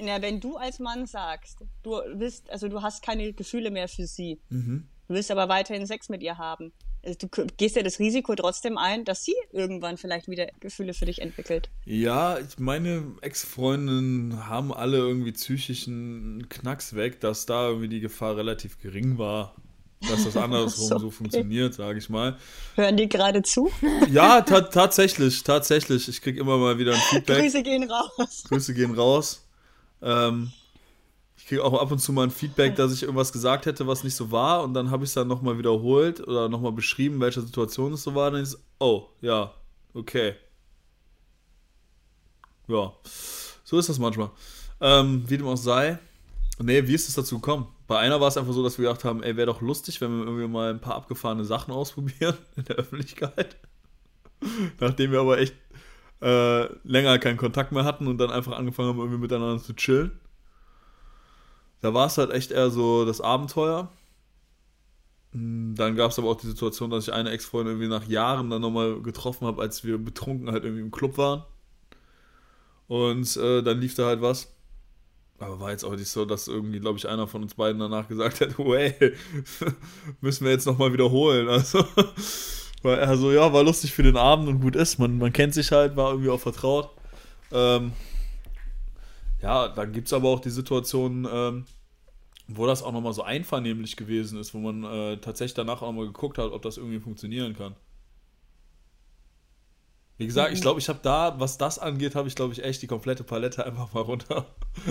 Ja, 0.00 0.20
wenn 0.20 0.40
du 0.40 0.56
als 0.56 0.78
Mann 0.78 1.06
sagst, 1.06 1.60
du 1.82 2.00
willst, 2.14 2.50
also 2.50 2.68
du 2.68 2.82
hast 2.82 3.02
keine 3.04 3.32
Gefühle 3.32 3.70
mehr 3.70 3.88
für 3.88 4.06
sie, 4.06 4.40
du 4.50 4.82
willst 5.06 5.30
aber 5.30 5.48
weiterhin 5.48 5.86
Sex 5.86 6.08
mit 6.08 6.22
ihr 6.22 6.38
haben, 6.38 6.72
du 7.18 7.28
k- 7.28 7.46
gehst 7.56 7.76
ja 7.76 7.82
das 7.82 7.98
Risiko 7.98 8.34
trotzdem 8.34 8.78
ein, 8.78 9.04
dass 9.04 9.24
sie 9.24 9.34
irgendwann 9.52 9.96
vielleicht 9.96 10.28
wieder 10.28 10.46
Gefühle 10.60 10.94
für 10.94 11.06
dich 11.06 11.20
entwickelt. 11.22 11.68
Ja, 11.84 12.38
ich- 12.38 12.58
meine 12.58 13.04
Ex-Freundinnen 13.20 14.48
haben 14.48 14.72
alle 14.72 14.98
irgendwie 14.98 15.32
psychischen 15.32 16.46
Knacks 16.48 16.94
weg, 16.94 17.20
dass 17.20 17.46
da 17.46 17.68
irgendwie 17.68 17.88
die 17.88 18.00
Gefahr 18.00 18.36
relativ 18.36 18.78
gering 18.80 19.18
war, 19.18 19.54
dass 20.08 20.24
das 20.24 20.36
andersrum 20.36 20.88
so, 20.88 20.98
so 20.98 21.10
funktioniert, 21.10 21.74
sage 21.74 21.98
ich 21.98 22.08
mal. 22.08 22.36
Hören 22.74 22.96
die 22.96 23.08
gerade 23.08 23.42
zu? 23.42 23.70
Ja, 24.10 24.40
ta 24.42 24.60
tatsächlich, 24.62 25.42
tatsächlich. 25.42 26.08
Ich 26.08 26.20
kriege 26.20 26.40
immer 26.40 26.58
mal 26.58 26.78
wieder 26.78 26.92
ein 26.94 27.00
Feedback. 27.10 27.40
Grüße 27.42 27.62
gehen 27.62 27.90
raus. 27.90 28.44
Grüße 28.48 28.74
gehen 28.74 28.94
raus. 28.94 29.46
Ähm, 30.02 30.52
ich 31.46 31.50
kriege 31.50 31.62
auch 31.62 31.80
ab 31.80 31.92
und 31.92 32.00
zu 32.00 32.12
mal 32.12 32.24
ein 32.24 32.32
Feedback, 32.32 32.74
dass 32.74 32.92
ich 32.92 33.04
irgendwas 33.04 33.32
gesagt 33.32 33.66
hätte, 33.66 33.86
was 33.86 34.02
nicht 34.02 34.16
so 34.16 34.32
war. 34.32 34.64
Und 34.64 34.74
dann 34.74 34.90
habe 34.90 35.04
ich 35.04 35.10
es 35.10 35.14
dann 35.14 35.28
nochmal 35.28 35.56
wiederholt 35.58 36.18
oder 36.26 36.48
nochmal 36.48 36.72
beschrieben, 36.72 37.20
welche 37.20 37.40
Situation 37.40 37.92
es 37.92 38.02
so 38.02 38.16
war. 38.16 38.32
Dann 38.32 38.42
ist 38.42 38.54
es, 38.54 38.64
oh, 38.80 39.06
ja, 39.20 39.52
okay. 39.94 40.34
Ja, 42.66 42.92
so 43.62 43.78
ist 43.78 43.88
das 43.88 44.00
manchmal. 44.00 44.32
Ähm, 44.80 45.22
wie 45.28 45.36
dem 45.36 45.46
auch 45.46 45.56
sei. 45.56 46.00
Nee, 46.58 46.84
wie 46.88 46.94
ist 46.94 47.08
es 47.08 47.14
dazu 47.14 47.36
gekommen? 47.36 47.68
Bei 47.86 48.00
einer 48.00 48.20
war 48.20 48.26
es 48.26 48.36
einfach 48.36 48.52
so, 48.52 48.64
dass 48.64 48.76
wir 48.76 48.88
gedacht 48.88 49.04
haben, 49.04 49.22
ey, 49.22 49.36
wäre 49.36 49.46
doch 49.46 49.60
lustig, 49.60 50.00
wenn 50.00 50.18
wir 50.18 50.26
irgendwie 50.26 50.48
mal 50.48 50.70
ein 50.70 50.80
paar 50.80 50.96
abgefahrene 50.96 51.44
Sachen 51.44 51.72
ausprobieren 51.72 52.36
in 52.56 52.64
der 52.64 52.74
Öffentlichkeit. 52.74 53.56
Nachdem 54.80 55.12
wir 55.12 55.20
aber 55.20 55.38
echt 55.38 55.54
äh, 56.20 56.64
länger 56.82 57.20
keinen 57.20 57.36
Kontakt 57.36 57.70
mehr 57.70 57.84
hatten 57.84 58.08
und 58.08 58.18
dann 58.18 58.32
einfach 58.32 58.58
angefangen 58.58 58.88
haben, 58.88 58.98
irgendwie 58.98 59.20
miteinander 59.20 59.62
zu 59.62 59.72
chillen. 59.76 60.10
Da 61.80 61.94
war 61.94 62.06
es 62.06 62.18
halt 62.18 62.30
echt 62.32 62.50
eher 62.52 62.70
so 62.70 63.04
das 63.04 63.20
Abenteuer. 63.20 63.90
Mm, 65.32 65.74
Dann 65.74 65.96
gab 65.96 66.10
es 66.10 66.18
aber 66.18 66.28
auch 66.30 66.40
die 66.40 66.46
Situation, 66.48 66.90
dass 66.90 67.08
ich 67.08 67.12
eine 67.14 67.30
Ex-Freundin 67.30 67.74
irgendwie 67.74 67.88
nach 67.88 68.06
Jahren 68.08 68.50
dann 68.50 68.62
nochmal 68.62 69.00
getroffen 69.02 69.46
habe, 69.46 69.62
als 69.62 69.84
wir 69.84 69.98
betrunken 69.98 70.50
halt 70.50 70.64
irgendwie 70.64 70.82
im 70.82 70.90
Club 70.90 71.18
waren. 71.18 71.44
Und 72.88 73.36
äh, 73.36 73.62
dann 73.62 73.80
lief 73.80 73.94
da 73.94 74.06
halt 74.06 74.22
was. 74.22 74.52
Aber 75.38 75.60
war 75.60 75.70
jetzt 75.70 75.84
auch 75.84 75.94
nicht 75.96 76.08
so, 76.08 76.24
dass 76.24 76.48
irgendwie, 76.48 76.80
glaube 76.80 76.98
ich, 76.98 77.08
einer 77.08 77.26
von 77.26 77.42
uns 77.42 77.54
beiden 77.54 77.78
danach 77.80 78.08
gesagt 78.08 78.40
hätte, 78.40 78.54
oh 78.58 78.74
ey, 78.74 78.94
müssen 80.20 80.44
wir 80.44 80.52
jetzt 80.52 80.66
nochmal 80.66 80.92
wiederholen. 80.92 81.48
Also, 81.48 81.84
er 82.84 83.16
so, 83.18 83.32
ja, 83.32 83.52
war 83.52 83.62
lustig 83.64 83.92
für 83.92 84.02
den 84.02 84.16
Abend 84.16 84.48
und 84.48 84.60
gut 84.60 84.76
ist. 84.76 84.98
Man, 84.98 85.18
man 85.18 85.32
kennt 85.32 85.52
sich 85.54 85.72
halt, 85.72 85.96
war 85.96 86.12
irgendwie 86.12 86.30
auch 86.30 86.40
vertraut. 86.40 86.90
Ähm, 87.52 87.92
ja, 89.46 89.68
dann 89.68 89.92
gibt 89.92 90.08
es 90.08 90.12
aber 90.12 90.28
auch 90.28 90.40
die 90.40 90.50
Situation, 90.50 91.26
ähm, 91.30 91.66
wo 92.48 92.66
das 92.66 92.82
auch 92.82 92.90
nochmal 92.90 93.12
so 93.12 93.22
einvernehmlich 93.22 93.96
gewesen 93.96 94.40
ist, 94.40 94.54
wo 94.54 94.58
man 94.58 94.82
äh, 94.82 95.18
tatsächlich 95.18 95.54
danach 95.54 95.82
auch 95.82 95.92
mal 95.92 96.04
geguckt 96.04 96.38
hat, 96.38 96.50
ob 96.50 96.62
das 96.62 96.78
irgendwie 96.78 96.98
funktionieren 96.98 97.54
kann. 97.56 97.76
Wie 100.18 100.26
gesagt, 100.26 100.52
ich 100.52 100.60
glaube, 100.62 100.80
ich 100.80 100.88
habe 100.88 100.98
da, 101.00 101.38
was 101.38 101.58
das 101.58 101.78
angeht, 101.78 102.16
habe 102.16 102.26
ich, 102.26 102.34
glaube 102.34 102.54
ich, 102.54 102.64
echt 102.64 102.82
die 102.82 102.88
komplette 102.88 103.22
Palette 103.22 103.64
einfach 103.64 103.92
mal 103.92 104.00
runter. 104.00 104.46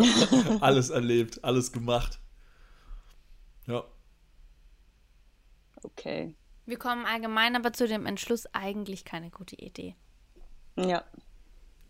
alles 0.62 0.90
erlebt, 0.90 1.44
alles 1.44 1.74
gemacht. 1.74 2.20
Ja. 3.68 3.84
Okay. 5.84 6.34
Wir 6.66 6.78
kommen 6.78 7.06
allgemein 7.06 7.58
aber 7.58 7.74
zu 7.74 7.88
dem 7.88 8.06
Entschluss, 8.06 8.46
eigentlich 8.54 9.04
keine 9.04 9.32
gute 9.32 9.58
Idee. 9.58 9.96
Ja. 10.78 11.04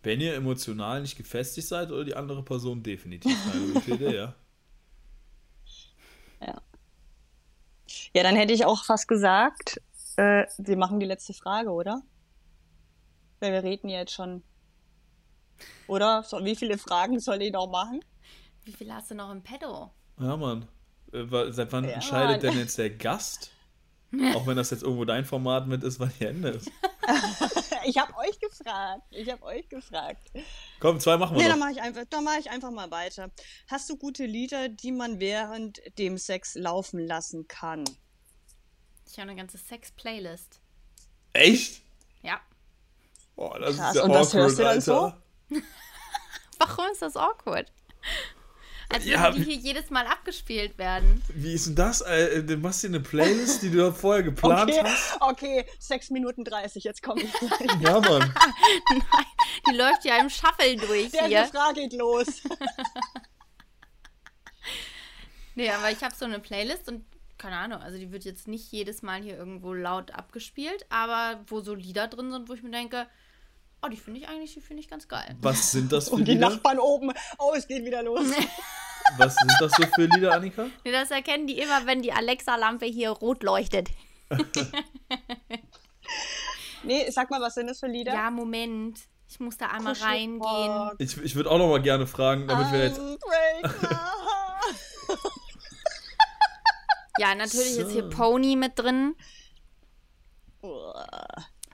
Wenn 0.02 0.20
ihr 0.20 0.34
emotional 0.34 1.00
nicht 1.02 1.16
gefestigt 1.16 1.66
seid 1.66 1.90
oder 1.90 2.04
die 2.04 2.14
andere 2.14 2.42
Person 2.44 2.82
definitiv 2.82 3.36
eine 3.52 3.72
gute 3.72 3.90
Idee, 3.94 4.16
ja. 4.16 4.34
Ja. 6.40 6.60
Ja, 8.14 8.22
dann 8.22 8.36
hätte 8.36 8.52
ich 8.52 8.64
auch 8.64 8.84
fast 8.84 9.08
gesagt, 9.08 9.80
äh, 10.16 10.44
wir 10.58 10.76
machen 10.76 11.00
die 11.00 11.06
letzte 11.06 11.34
Frage, 11.34 11.70
oder? 11.70 12.02
Weil 13.40 13.52
wir 13.52 13.62
reden 13.62 13.88
ja 13.88 13.98
jetzt 14.00 14.12
schon. 14.12 14.42
Oder? 15.86 16.22
So, 16.22 16.44
wie 16.44 16.56
viele 16.56 16.78
Fragen 16.78 17.18
soll 17.20 17.42
ich 17.42 17.52
noch 17.52 17.68
machen? 17.70 18.00
Wie 18.64 18.72
viel 18.72 18.92
hast 18.92 19.10
du 19.10 19.14
noch 19.14 19.30
im 19.30 19.42
Pedo? 19.42 19.90
Ja, 20.20 20.36
Mann. 20.36 20.66
Äh, 21.12 21.52
Seit 21.52 21.72
wann 21.72 21.84
Ja, 21.84 21.90
entscheidet 21.92 22.42
Mann. 22.42 22.52
denn 22.52 22.58
jetzt 22.60 22.78
der 22.78 22.90
Gast? 22.90 23.50
Auch 24.34 24.46
wenn 24.46 24.56
das 24.56 24.70
jetzt 24.70 24.82
irgendwo 24.82 25.04
dein 25.04 25.24
Format 25.24 25.66
mit 25.66 25.82
ist, 25.82 26.00
wann 26.00 26.12
die 26.18 26.24
Ende 26.26 26.50
ist. 26.50 26.70
ich 27.86 27.98
habe 27.98 28.14
euch 28.18 28.38
gefragt. 28.38 29.02
Ich 29.10 29.30
habe 29.30 29.42
euch 29.44 29.68
gefragt. 29.68 30.30
Komm, 30.80 31.00
zwei 31.00 31.16
machen 31.16 31.36
wir 31.36 31.42
Nee, 31.42 31.44
noch. 31.44 31.52
dann 31.52 31.58
mache 31.60 31.72
ich, 31.72 31.80
einfach, 31.80 32.04
dann 32.10 32.24
mach 32.24 32.38
ich 32.38 32.50
einfach 32.50 32.70
mal 32.70 32.90
weiter. 32.90 33.30
Hast 33.68 33.88
du 33.90 33.96
gute 33.96 34.26
Lieder, 34.26 34.68
die 34.68 34.92
man 34.92 35.20
während 35.20 35.80
dem 35.98 36.18
Sex 36.18 36.54
laufen 36.54 36.98
lassen 37.06 37.46
kann? 37.48 37.84
Ich 39.06 39.12
habe 39.18 39.30
eine 39.30 39.36
ganze 39.36 39.58
Sex-Playlist. 39.58 40.60
Echt? 41.32 41.82
Ja. 42.22 42.40
Oh, 43.36 43.54
das 43.58 43.76
Krass, 43.76 43.90
ist 43.90 43.96
ja 43.96 44.02
und 44.04 44.10
was 44.10 44.28
awkward, 44.28 44.42
hörst 44.42 44.58
du 44.58 44.62
dann 44.62 44.72
Alter. 44.72 45.22
Warum 46.58 46.86
ist 46.92 47.02
das 47.02 47.16
awkward? 47.16 47.72
Als 48.88 49.04
Ja, 49.04 49.22
würden 49.24 49.36
die 49.42 49.46
wie- 49.46 49.52
hier 49.54 49.60
jedes 49.74 49.90
Mal 49.90 50.06
abgespielt 50.06 50.78
werden. 50.78 51.22
Wie 51.34 51.54
ist 51.54 51.66
denn 51.66 51.74
das? 51.74 52.00
Äh, 52.02 52.42
Du 52.44 52.56
machst 52.56 52.82
dir 52.84 52.88
eine 52.88 53.00
Playlist, 53.00 53.62
die 53.62 53.70
du 53.70 53.92
vorher 53.92 54.22
geplant 54.22 54.70
Okay, 54.70 54.80
hast? 54.84 55.16
okay, 55.20 55.66
6 55.80 56.10
Minuten 56.10 56.44
30, 56.44 56.84
jetzt 56.84 57.02
komme 57.02 57.22
ich 57.22 57.32
gleich. 57.32 57.50
Ja, 57.82 58.00
Mann. 58.00 58.32
Die 59.68 59.74
läuft 59.76 60.04
ja 60.04 60.18
im 60.18 60.30
Shuffle 60.30 60.76
durch 60.76 61.10
Der 61.10 61.26
hier. 61.26 61.40
Refrain 61.40 61.74
geht 61.74 61.92
los. 61.94 62.26
Nee, 65.54 65.70
aber 65.70 65.90
ich 65.90 66.02
habe 66.04 66.14
so 66.14 66.26
eine 66.26 66.38
Playlist 66.38 66.86
und 66.88 67.04
keine 67.38 67.56
Ahnung, 67.56 67.80
also 67.82 67.98
die 67.98 68.12
wird 68.12 68.24
jetzt 68.24 68.46
nicht 68.48 68.70
jedes 68.72 69.02
Mal 69.02 69.22
hier 69.22 69.36
irgendwo 69.36 69.72
laut 69.72 70.10
abgespielt, 70.10 70.84
aber 70.90 71.40
wo 71.46 71.60
so 71.60 71.74
Lieder 71.74 72.08
drin 72.08 72.30
sind, 72.30 72.48
wo 72.48 72.54
ich 72.54 72.62
mir 72.62 72.70
denke, 72.70 73.06
oh, 73.82 73.88
die 73.88 73.96
finde 73.96 74.20
ich 74.20 74.28
eigentlich, 74.28 74.54
die 74.54 74.60
finde 74.60 74.82
ich 74.82 74.88
ganz 74.88 75.06
geil. 75.08 75.36
Was 75.40 75.70
sind 75.72 75.92
das 75.92 76.08
für 76.10 76.16
Und 76.16 76.24
die 76.26 76.32
Lieder? 76.34 76.50
Nachbarn 76.50 76.78
oben. 76.78 77.12
Oh, 77.38 77.52
es 77.56 77.66
geht 77.66 77.84
wieder 77.84 78.02
los. 78.02 78.20
Was 79.18 79.36
sind 79.36 79.52
das 79.60 79.70
so 79.76 79.84
für 79.94 80.06
Lieder, 80.06 80.32
Annika? 80.34 80.66
Nee, 80.84 80.90
das 80.90 81.12
erkennen 81.12 81.46
die 81.46 81.58
immer, 81.60 81.86
wenn 81.86 82.02
die 82.02 82.12
Alexa-Lampe 82.12 82.86
hier 82.86 83.10
rot 83.10 83.42
leuchtet. 83.44 83.88
Nee, 86.82 87.10
sag 87.10 87.30
mal, 87.30 87.40
was 87.40 87.54
sind 87.54 87.66
das 87.68 87.80
für 87.80 87.88
Lieder? 87.88 88.14
Ja, 88.14 88.30
Moment. 88.30 89.00
Ich 89.28 89.40
muss 89.40 89.56
da 89.56 89.66
einmal 89.66 89.94
Kuschelrock. 89.94 90.46
reingehen. 90.46 90.90
Ich, 90.98 91.16
ich 91.18 91.34
würde 91.34 91.50
auch 91.50 91.58
noch 91.58 91.68
mal 91.68 91.82
gerne 91.82 92.06
fragen, 92.06 92.46
damit 92.46 92.70
wir 92.70 92.84
jetzt. 92.84 93.00
Ja, 97.18 97.34
natürlich 97.34 97.74
So. 97.74 97.82
ist 97.82 97.92
hier 97.92 98.08
Pony 98.08 98.54
mit 98.56 98.78
drin. 98.78 99.16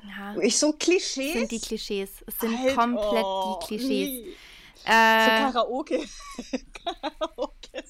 Ja, 0.05 0.36
Ich 0.40 0.59
so 0.59 0.72
Klischees. 0.72 1.32
sind 1.34 1.50
die 1.50 1.61
Klischees. 1.61 2.11
Es 2.26 2.38
sind 2.40 2.59
Halt, 2.59 2.74
komplett 2.74 3.24
oh, 3.24 3.59
die 3.61 3.66
Klischees. 3.66 4.09
nee. 4.09 4.32
So 4.84 4.90
Äh, 4.90 5.53
Karaoke. 5.53 6.00
Karaoke. 6.84 7.84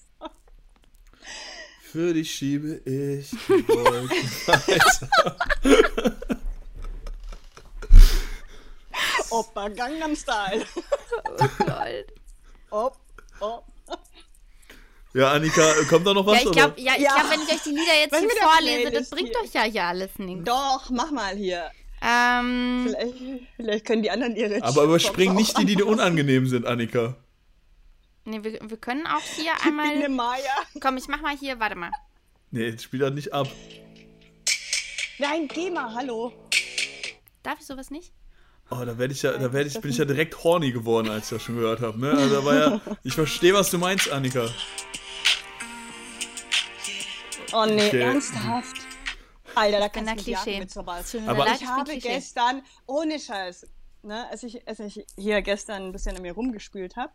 Für 1.80 2.12
dich 2.14 2.30
schiebe 2.34 2.74
ich 2.84 3.30
die 3.30 3.68
Wolken 3.68 4.30
weiter. 4.46 6.18
Opa 9.30 9.68
Gangnam 9.68 10.14
Style. 10.16 10.66
lol. 11.58 12.06
Op, 12.70 12.96
op. 13.40 13.64
Ja, 15.14 15.32
Annika, 15.32 15.62
kommt 15.90 16.06
da 16.06 16.14
noch 16.14 16.24
was? 16.24 16.42
Ja, 16.42 16.48
ich 16.48 16.52
glaube, 16.56 16.80
ja, 16.80 16.92
ich 16.96 17.02
Ja. 17.02 17.14
glaub, 17.14 17.30
wenn 17.30 17.42
ich 17.42 17.52
euch 17.52 17.62
die 17.62 17.70
Lieder 17.70 17.98
jetzt 18.00 18.16
hier 18.18 18.30
vorlese, 18.42 18.90
das 18.90 19.10
bringt 19.10 19.28
hier? 19.28 19.40
euch 19.40 19.52
ja 19.52 19.62
hier 19.64 19.84
alles 19.84 20.10
nichts. 20.18 20.44
Doch, 20.44 20.88
mach 20.90 21.10
mal 21.10 21.36
hier. 21.36 21.70
Ähm, 22.04 22.88
Vielleicht, 22.88 23.14
vielleicht 23.56 23.84
können 23.86 24.02
die 24.02 24.10
anderen 24.10 24.34
ihre 24.34 24.62
Aber 24.62 24.84
überspring 24.84 25.34
nicht 25.34 25.56
die, 25.58 25.64
die 25.64 25.76
dir 25.76 25.86
unangenehm 25.86 26.46
sind, 26.48 26.66
Annika. 26.66 27.16
nee, 28.24 28.42
wir, 28.42 28.58
wir 28.60 28.76
können 28.76 29.06
auch 29.06 29.20
hier 29.36 29.52
Ich 29.58 29.62
bin 29.64 29.78
eine 29.78 30.04
einmal. 30.06 30.08
Maya. 30.34 30.56
Komm, 30.80 30.96
ich 30.96 31.06
mach 31.08 31.20
mal 31.20 31.36
hier, 31.36 31.60
warte 31.60 31.76
mal. 31.76 31.90
Nee, 32.50 32.76
spiel 32.78 33.00
das 33.00 33.12
nicht 33.14 33.32
ab. 33.32 33.46
Nein, 35.18 35.46
geh 35.48 35.70
mal, 35.70 35.94
hallo. 35.94 36.32
Darf 37.44 37.60
ich 37.60 37.66
sowas 37.66 37.90
nicht? 37.90 38.12
Oh, 38.70 38.84
da 38.84 38.98
werde 38.98 39.12
ich 39.12 39.22
ja, 39.22 39.32
da 39.36 39.52
werde 39.52 39.68
ich, 39.68 39.80
bin 39.80 39.90
ich 39.90 39.98
ja 39.98 40.04
direkt 40.04 40.42
horny 40.42 40.72
geworden, 40.72 41.08
als 41.08 41.24
ich 41.30 41.36
das 41.36 41.42
schon 41.42 41.56
gehört 41.56 41.80
habe. 41.80 42.00
Ne? 42.00 42.10
Also 42.10 42.34
da 42.36 42.44
war 42.44 42.54
ja, 42.54 42.80
ich 43.04 43.14
verstehe, 43.14 43.54
was 43.54 43.70
du 43.70 43.78
meinst, 43.78 44.10
Annika. 44.10 44.48
Oh 47.52 47.64
nee, 47.66 47.86
Okay. 47.88 48.00
ernsthaft. 48.00 48.81
Alter, 49.54 49.78
da 49.80 50.00
mich 50.00 50.26
jagen 50.26 50.42
Klischee. 50.42 50.58
mit 50.60 50.70
sowas. 50.70 51.12
Mir 51.14 51.28
Aber- 51.28 51.46
Ich 51.52 51.66
habe 51.66 51.96
gestern, 51.98 52.62
ohne 52.86 53.18
Scheiß, 53.18 53.66
ne, 54.02 54.28
als, 54.30 54.42
ich, 54.42 54.66
als 54.66 54.80
ich 54.80 55.04
hier 55.16 55.42
gestern 55.42 55.86
ein 55.88 55.92
bisschen 55.92 56.16
an 56.16 56.22
mir 56.22 56.32
rumgespült 56.34 56.96
habe, 56.96 57.12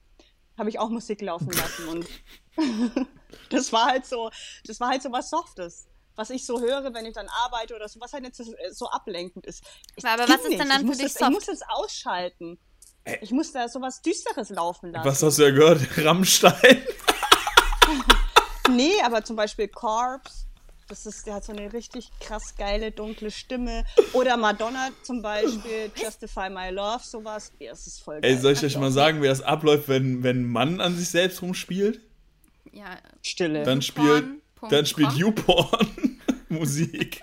habe 0.57 0.69
ich 0.69 0.79
auch 0.79 0.89
Musik 0.89 1.21
laufen 1.21 1.51
lassen 1.51 1.87
und 1.89 2.07
das 3.49 3.71
war 3.71 3.85
halt 3.85 4.05
so, 4.05 4.31
das 4.65 4.79
war 4.79 4.89
halt 4.89 5.03
so 5.03 5.11
was 5.11 5.29
Softes. 5.29 5.87
Was 6.15 6.31
ich 6.31 6.47
so 6.47 6.59
höre, 6.59 6.95
wenn 6.95 7.05
ich 7.05 7.13
dann 7.13 7.27
arbeite 7.29 7.75
oder 7.75 7.87
so, 7.87 7.99
was 7.99 8.11
halt 8.11 8.23
nicht 8.23 8.35
so, 8.35 8.43
so 8.71 8.89
ablenkend 8.89 9.45
ist. 9.45 9.63
Ich, 9.95 10.03
Aber 10.03 10.23
was 10.27 10.41
ist 10.41 10.49
denn 10.49 10.57
dann 10.57 10.69
ich 10.69 10.77
für 10.79 10.85
muss 10.85 10.97
dich 10.97 11.13
das, 11.13 11.21
Ich 11.21 11.29
muss 11.29 11.45
das 11.45 11.59
ausschalten. 11.69 12.57
Ich 13.21 13.29
muss 13.31 13.51
da 13.51 13.69
so 13.69 13.79
was 13.81 14.01
Düsteres 14.01 14.49
laufen 14.49 14.91
lassen. 14.91 15.07
Was 15.07 15.21
hast 15.21 15.37
du 15.37 15.43
ja 15.43 15.51
gehört? 15.51 15.81
Rammstein? 15.97 16.83
Nee, 18.69 18.99
aber 19.01 19.23
zum 19.23 19.35
Beispiel 19.37 19.67
Corpse. 19.69 20.46
Das 20.87 21.05
ist, 21.05 21.27
der 21.27 21.35
hat 21.35 21.43
so 21.43 21.51
eine 21.51 21.73
richtig 21.73 22.09
krass 22.21 22.55
geile, 22.57 22.91
dunkle 22.91 23.29
Stimme. 23.29 23.83
Oder 24.13 24.37
Madonna 24.37 24.89
zum 25.03 25.21
Beispiel, 25.21 25.91
Justify 25.95 26.49
My 26.49 26.69
Love, 26.69 27.03
sowas. 27.03 27.51
Ja, 27.59 27.71
das 27.71 27.87
ist 27.87 28.01
voll 28.01 28.21
geil. 28.21 28.31
Ey, 28.31 28.37
soll 28.37 28.53
ich 28.53 28.63
euch 28.63 28.77
mal 28.77 28.91
sagen, 28.91 29.21
wie 29.21 29.27
das 29.27 29.41
abläuft, 29.41 29.89
wenn, 29.89 30.23
wenn 30.23 30.41
ein 30.41 30.49
Mann 30.49 30.79
an 30.79 30.95
sich 30.95 31.09
selbst 31.09 31.41
rumspielt? 31.41 31.99
Ja, 32.71 32.97
Stille. 33.21 33.63
Dann 33.63 33.81
spielt, 33.81 34.25
dann 34.69 34.85
spielt 34.85 35.11
YouPorn 35.13 36.21
Musik. 36.49 37.21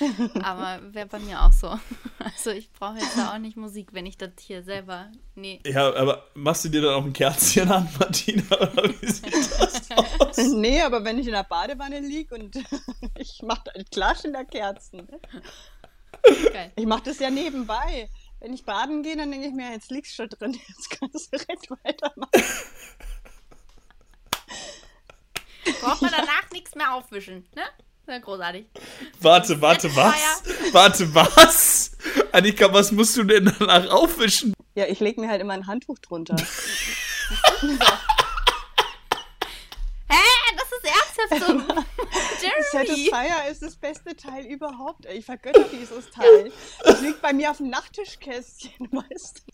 aber 0.42 0.80
wäre 0.92 1.06
bei 1.06 1.18
mir 1.18 1.42
auch 1.42 1.52
so. 1.52 1.78
Also 2.18 2.50
ich 2.50 2.70
brauche 2.72 2.98
jetzt 2.98 3.16
da 3.16 3.32
auch 3.32 3.38
nicht 3.38 3.56
Musik, 3.56 3.92
wenn 3.92 4.04
ich 4.04 4.18
das 4.18 4.30
hier 4.40 4.62
selber. 4.62 5.10
Nee. 5.34 5.60
Ja, 5.64 5.94
aber 5.94 6.26
machst 6.34 6.64
du 6.64 6.68
dir 6.68 6.82
dann 6.82 6.94
auch 6.94 7.04
ein 7.04 7.12
Kerzchen 7.12 7.70
an, 7.70 7.88
Martina? 7.98 8.42
Oder 8.50 9.00
wie 9.00 9.06
sieht 9.06 9.32
das 9.32 9.90
aus? 9.92 10.36
nee, 10.36 10.80
aber 10.82 11.04
wenn 11.04 11.18
ich 11.18 11.26
in 11.26 11.32
der 11.32 11.44
Badewanne 11.44 12.00
lieg 12.00 12.32
und 12.32 12.56
ich 13.16 13.40
mach 13.42 13.58
da 13.58 13.72
klar 13.90 14.14
schon 14.14 14.32
da 14.32 14.44
Kerzen. 14.44 15.08
Geil. 16.52 16.72
Ich 16.76 16.86
mach 16.86 17.00
das 17.00 17.18
ja 17.18 17.30
nebenbei. 17.30 18.10
Wenn 18.40 18.52
ich 18.52 18.64
baden 18.64 19.02
gehe, 19.02 19.16
dann 19.16 19.30
denke 19.30 19.48
ich 19.48 19.54
mir, 19.54 19.72
jetzt 19.72 19.90
liegst 19.90 20.12
du 20.12 20.22
schon 20.22 20.28
drin, 20.28 20.52
jetzt 20.68 20.90
kannst 20.90 21.32
du 21.32 21.38
direkt 21.38 21.70
weitermachen. 21.70 22.44
Braucht 25.80 26.02
man 26.02 26.10
danach 26.10 26.50
nichts 26.52 26.74
mehr 26.74 26.94
aufwischen, 26.94 27.46
ne? 27.54 27.62
Sehr 28.08 28.20
großartig. 28.20 28.64
Warte, 29.20 29.60
warte, 29.60 29.94
was? 29.94 30.42
Warte, 30.72 31.14
was? 31.14 31.90
Annika, 32.32 32.72
was 32.72 32.90
musst 32.90 33.14
du 33.18 33.24
denn 33.24 33.52
danach 33.58 33.86
aufwischen? 33.90 34.54
Ja, 34.74 34.86
ich 34.86 34.98
leg 35.00 35.18
mir 35.18 35.28
halt 35.28 35.42
immer 35.42 35.52
ein 35.52 35.66
Handtuch 35.66 35.98
drunter. 35.98 36.34
Hä? 40.08 40.16
Das 40.56 40.72
ist 40.72 40.84
ernsthaft 40.86 41.46
so. 41.46 41.52
Jeremy! 42.46 42.64
Satisfier 42.72 43.50
ist 43.50 43.62
das 43.62 43.76
beste 43.76 44.16
Teil 44.16 44.46
überhaupt. 44.46 45.04
Ich 45.04 45.26
vergötter 45.26 45.66
dieses 45.70 46.08
Teil. 46.08 46.50
Das 46.82 47.02
liegt 47.02 47.20
bei 47.20 47.34
mir 47.34 47.50
auf 47.50 47.58
dem 47.58 47.68
Nachttischkästchen, 47.68 48.88
weißt 48.90 49.42
du. 49.46 49.52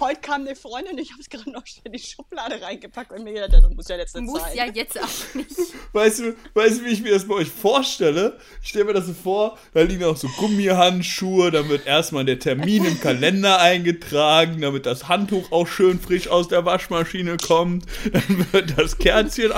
Heute 0.00 0.20
kam 0.20 0.40
eine 0.42 0.56
Freundin, 0.56 0.98
ich 0.98 1.12
habe 1.12 1.20
es 1.20 1.30
gerade 1.30 1.48
noch 1.50 1.64
schnell 1.66 1.82
in 1.86 1.92
die 1.92 1.98
Schublade 2.00 2.60
reingepackt 2.60 3.12
und 3.12 3.22
mir 3.22 3.32
gedacht, 3.32 3.52
das 3.52 3.70
muss 3.70 3.88
ja 3.88 3.96
jetzt 3.96 4.14
nicht 4.16 4.24
Muss 4.24 4.40
sein. 4.40 4.56
ja 4.56 4.64
jetzt 4.66 5.00
auch 5.00 5.34
nicht. 5.34 5.48
Weißt 5.92 6.18
du, 6.18 6.34
weißt 6.54 6.80
du, 6.80 6.84
wie 6.84 6.88
ich 6.88 7.00
mir 7.02 7.12
das 7.12 7.28
bei 7.28 7.34
euch 7.34 7.48
vorstelle? 7.48 8.38
Ich 8.60 8.70
stelle 8.70 8.86
mir 8.86 8.92
das 8.94 9.06
so 9.06 9.14
vor, 9.14 9.56
da 9.72 9.82
liegen 9.82 10.02
auch 10.04 10.16
so 10.16 10.26
Gummihandschuhe, 10.36 11.52
dann 11.52 11.68
wird 11.68 11.86
erstmal 11.86 12.24
der 12.24 12.40
Termin 12.40 12.84
im 12.84 13.00
Kalender 13.00 13.60
eingetragen, 13.60 14.60
damit 14.60 14.84
das 14.84 15.06
Handtuch 15.08 15.52
auch 15.52 15.66
schön 15.68 16.00
frisch 16.00 16.26
aus 16.26 16.48
der 16.48 16.64
Waschmaschine 16.64 17.36
kommt. 17.36 17.86
Dann 18.12 18.52
wird 18.52 18.76
das 18.76 18.98
Kerzchen 18.98 19.50
Das 19.50 19.52
ist 19.52 19.54
noch 19.54 19.56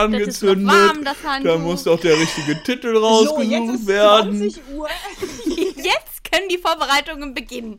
angezündet. 0.50 0.66
warm, 0.66 1.04
das 1.04 1.22
Handtuch. 1.24 1.50
Dann 1.50 1.62
muss 1.62 1.84
doch 1.84 1.98
der 2.00 2.18
richtige 2.20 2.62
Titel 2.62 2.94
so, 2.94 3.04
rausgesucht 3.06 3.44
jetzt 3.50 3.74
ist 3.80 3.86
werden. 3.86 4.38
20 4.38 4.62
Uhr. 4.74 4.88
Jetzt 5.76 6.30
können 6.30 6.48
die 6.48 6.58
Vorbereitungen 6.58 7.32
beginnen. 7.34 7.78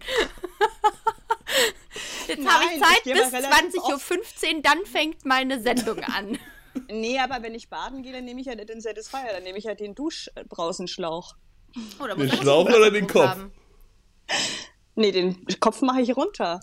Jetzt 2.28 2.48
habe 2.48 2.66
ich 2.66 2.82
Zeit 2.82 3.02
ich 3.06 3.14
bis 3.14 3.32
mal 3.32 3.42
relativ 3.42 3.82
20.15 3.82 4.56
Uhr, 4.56 4.62
dann 4.62 4.86
fängt 4.86 5.26
meine 5.26 5.62
Sendung 5.62 6.00
an. 6.00 6.38
Nee, 6.90 7.18
aber 7.20 7.42
wenn 7.42 7.56
ich 7.56 7.70
baden 7.70 8.04
gehe, 8.04 8.12
dann 8.12 8.26
nehme 8.26 8.42
ich 8.42 8.48
ja 8.48 8.56
nicht 8.56 8.68
den 8.68 8.82
Satisfier, 8.82 9.32
dann 9.32 9.44
nehme 9.44 9.58
ich 9.58 9.64
ja 9.64 9.76
den 9.76 9.96
Duschbrausenschlauch. 9.96 11.38
Oh, 12.02 12.06
da 12.06 12.16
Den 12.16 12.30
Schlauch 12.30 12.66
oder 12.66 12.92
den 12.92 13.08
Kopf? 13.08 13.26
haben. 13.26 13.54
Nee, 14.96 15.14
den 15.14 15.46
Kopf 15.62 15.82
mache 15.82 16.02
ich 16.02 16.18
runter. 16.18 16.60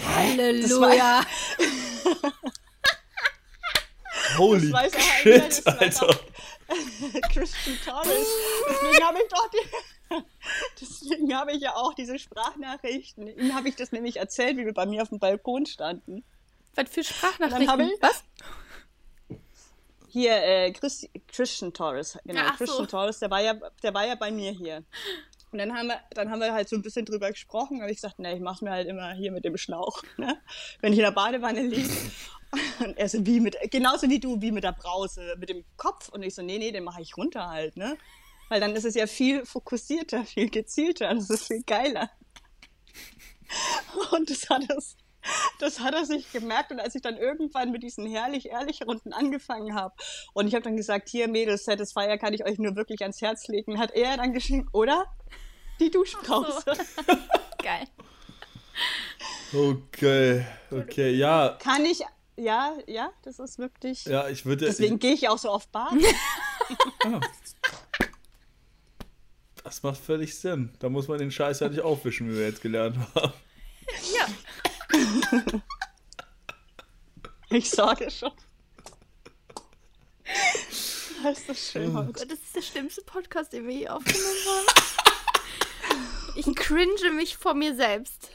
Halleluja. 0.00 1.22
Holy 4.36 4.70
Das 4.70 4.72
weiß 4.72 4.92
halt 4.94 5.54
shit, 5.54 5.66
weiß 5.66 6.02
Alter. 6.02 6.18
Christian 7.32 7.78
Torres. 7.84 8.26
Deswegen 8.68 9.04
habe 9.04 9.18
ich 9.22 9.28
doch 9.28 9.50
die. 9.50 10.14
Deswegen 10.80 11.34
habe 11.36 11.52
ich 11.52 11.60
ja 11.62 11.74
auch 11.76 11.94
diese 11.94 12.18
Sprachnachrichten. 12.18 13.26
Ihm 13.26 13.54
habe 13.54 13.68
ich 13.68 13.76
das 13.76 13.92
nämlich 13.92 14.16
erzählt, 14.16 14.56
wie 14.56 14.66
wir 14.66 14.74
bei 14.74 14.86
mir 14.86 15.02
auf 15.02 15.08
dem 15.08 15.18
Balkon 15.18 15.66
standen. 15.66 16.24
Was 16.74 16.88
für 16.90 17.02
Sprachnachrichten? 17.04 17.80
ich- 17.80 18.02
Was? 18.02 18.24
Hier, 20.10 20.32
äh, 20.42 20.72
Chris, 20.72 21.06
Christian 21.28 21.72
Torres, 21.74 22.18
genau. 22.24 22.40
Ach 22.44 22.52
so. 22.58 22.64
Christian 22.64 22.88
Torres, 22.88 23.18
der 23.18 23.30
war 23.30 23.40
ja, 23.42 23.54
der 23.82 23.92
war 23.92 24.06
ja 24.06 24.14
bei 24.14 24.30
mir 24.30 24.52
hier. 24.52 24.82
Und 25.50 25.58
dann 25.58 25.72
haben 25.72 25.88
wir, 25.88 26.00
dann 26.10 26.30
haben 26.30 26.40
wir 26.40 26.52
halt 26.52 26.68
so 26.68 26.76
ein 26.76 26.82
bisschen 26.82 27.06
drüber 27.06 27.30
gesprochen. 27.30 27.80
habe 27.80 27.90
ich 27.90 27.98
gesagt, 27.98 28.18
ne, 28.18 28.34
ich 28.34 28.40
mache 28.40 28.64
mir 28.64 28.70
halt 28.70 28.86
immer 28.86 29.12
hier 29.12 29.32
mit 29.32 29.44
dem 29.44 29.56
Schlauch, 29.56 30.02
ne? 30.16 30.40
wenn 30.80 30.92
ich 30.92 30.98
in 30.98 31.04
der 31.04 31.12
Badewanne 31.12 31.62
liege. 31.62 31.88
Und 32.80 32.96
er 32.96 33.08
so, 33.08 33.24
wie 33.26 33.40
mit, 33.40 33.56
genauso 33.70 34.08
wie 34.08 34.20
du, 34.20 34.40
wie 34.40 34.52
mit 34.52 34.64
der 34.64 34.72
Brause, 34.72 35.36
mit 35.38 35.50
dem 35.50 35.64
Kopf. 35.76 36.08
Und 36.08 36.22
ich 36.22 36.34
so, 36.34 36.42
nee, 36.42 36.58
nee, 36.58 36.72
den 36.72 36.84
mache 36.84 37.02
ich 37.02 37.16
runter 37.16 37.48
halt, 37.48 37.76
ne? 37.76 37.96
Weil 38.48 38.60
dann 38.60 38.74
ist 38.74 38.86
es 38.86 38.94
ja 38.94 39.06
viel 39.06 39.44
fokussierter, 39.44 40.24
viel 40.24 40.48
gezielter, 40.48 41.14
das 41.14 41.28
ist 41.28 41.46
viel 41.46 41.62
geiler. 41.64 42.10
Und 44.12 44.30
das 44.30 44.48
hat 44.48 44.62
es, 44.70 44.96
das 45.58 45.80
hat 45.80 45.94
er 45.94 46.04
sich 46.04 46.30
gemerkt. 46.32 46.70
Und 46.72 46.80
als 46.80 46.94
ich 46.94 47.02
dann 47.02 47.16
irgendwann 47.16 47.70
mit 47.70 47.82
diesen 47.82 48.06
herrlich 48.06 48.46
ehrlich 48.46 48.82
Runden 48.86 49.12
angefangen 49.12 49.74
habe 49.74 49.94
und 50.32 50.46
ich 50.46 50.54
habe 50.54 50.62
dann 50.62 50.76
gesagt, 50.76 51.08
hier 51.08 51.28
Mädels, 51.28 51.64
Satisfier 51.64 52.18
kann 52.18 52.34
ich 52.34 52.44
euch 52.44 52.58
nur 52.58 52.76
wirklich 52.76 53.02
ans 53.02 53.20
Herz 53.20 53.48
legen, 53.48 53.78
hat 53.78 53.92
er 53.92 54.16
dann 54.16 54.32
geschrieben, 54.32 54.68
oder? 54.72 55.06
Die 55.80 55.90
Duschbrause. 55.90 56.62
So. 56.64 56.72
Geil. 57.62 57.86
Okay, 59.52 60.44
okay, 60.70 61.10
ja. 61.12 61.56
Kann 61.60 61.84
ich, 61.84 62.00
ja, 62.36 62.74
ja, 62.86 63.10
das 63.22 63.38
ist 63.38 63.58
wirklich. 63.58 64.04
Ja, 64.04 64.28
ich 64.28 64.44
würde. 64.44 64.66
Deswegen 64.66 64.98
gehe 64.98 65.12
ich 65.12 65.28
auch 65.28 65.38
so 65.38 65.50
oft 65.50 65.72
baden. 65.72 66.02
ah. 67.04 67.20
Das 69.64 69.82
macht 69.82 69.98
völlig 69.98 70.38
Sinn. 70.38 70.72
Da 70.78 70.88
muss 70.88 71.08
man 71.08 71.18
den 71.18 71.30
Scheiß 71.30 71.60
ja 71.60 71.68
nicht 71.68 71.80
aufwischen, 71.80 72.30
wie 72.30 72.36
wir 72.36 72.46
jetzt 72.46 72.62
gelernt 72.62 72.96
haben. 73.14 73.32
Ja. 74.14 74.26
Ich 77.50 77.70
sage 77.70 78.10
schon. 78.10 78.32
Das 81.22 81.38
ist 81.38 81.48
das 81.48 81.58
schön 81.58 81.96
heute. 81.96 82.26
Das 82.26 82.38
ist 82.38 82.54
der 82.54 82.62
schlimmste 82.62 83.02
Podcast, 83.02 83.52
den 83.52 83.66
wir 83.66 83.74
hier 83.74 83.94
aufgenommen 83.94 84.46
haben. 84.46 84.66
Ich 86.36 86.54
cringe 86.54 87.10
mich 87.16 87.36
vor 87.36 87.54
mir 87.54 87.74
selbst. 87.74 88.30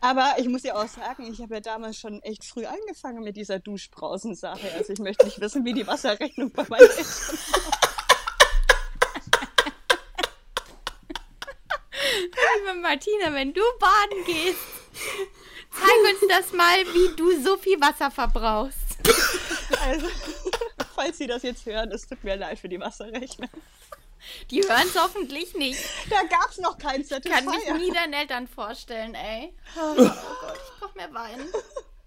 Aber 0.00 0.36
ich 0.38 0.48
muss 0.48 0.62
ja 0.62 0.74
auch 0.74 0.88
sagen, 0.88 1.30
ich 1.30 1.40
habe 1.40 1.54
ja 1.54 1.60
damals 1.60 1.98
schon 1.98 2.22
echt 2.22 2.44
früh 2.44 2.64
angefangen 2.64 3.22
mit 3.22 3.36
dieser 3.36 3.58
Duschbrausen-Sache. 3.58 4.72
Also 4.72 4.92
ich 4.92 4.98
möchte 4.98 5.26
nicht 5.26 5.40
wissen, 5.40 5.64
wie 5.64 5.74
die 5.74 5.86
Wasserrechnung 5.86 6.50
bei 6.52 6.64
meinen 6.68 6.88
Eltern 6.88 7.04
war. 7.04 7.90
Liebe 12.70 12.80
Martina, 12.80 13.32
wenn 13.34 13.52
du 13.52 13.62
baden 13.78 14.24
gehst, 14.24 14.58
zeig 15.70 16.12
uns 16.12 16.28
das 16.28 16.52
mal, 16.52 16.78
wie 16.92 17.16
du 17.16 17.42
so 17.42 17.56
viel 17.56 17.80
Wasser 17.80 18.10
verbrauchst. 18.10 18.76
Also, 19.80 20.06
falls 20.94 21.18
Sie 21.18 21.26
das 21.26 21.42
jetzt 21.42 21.64
hören, 21.66 21.90
es 21.92 22.06
tut 22.06 22.22
mir 22.24 22.36
leid 22.36 22.58
für 22.58 22.68
die 22.68 22.80
Wasserrechnung. 22.80 23.50
Die 24.50 24.62
hören 24.62 24.86
es 24.86 25.00
hoffentlich 25.00 25.54
nicht. 25.54 25.82
Da 26.10 26.22
gab 26.24 26.50
es 26.50 26.58
noch 26.58 26.76
kein 26.76 27.04
Satisfier. 27.04 27.42
Kann 27.42 27.46
mich 27.46 27.72
nie 27.78 27.90
deinen 27.90 28.12
Eltern 28.12 28.46
vorstellen, 28.48 29.14
ey. 29.14 29.54
Oh, 29.76 29.94
oh 29.96 29.96
Gott, 29.96 30.60
ich 30.62 30.80
brauch 30.80 30.94
mehr 30.94 31.12
Wein. 31.14 31.40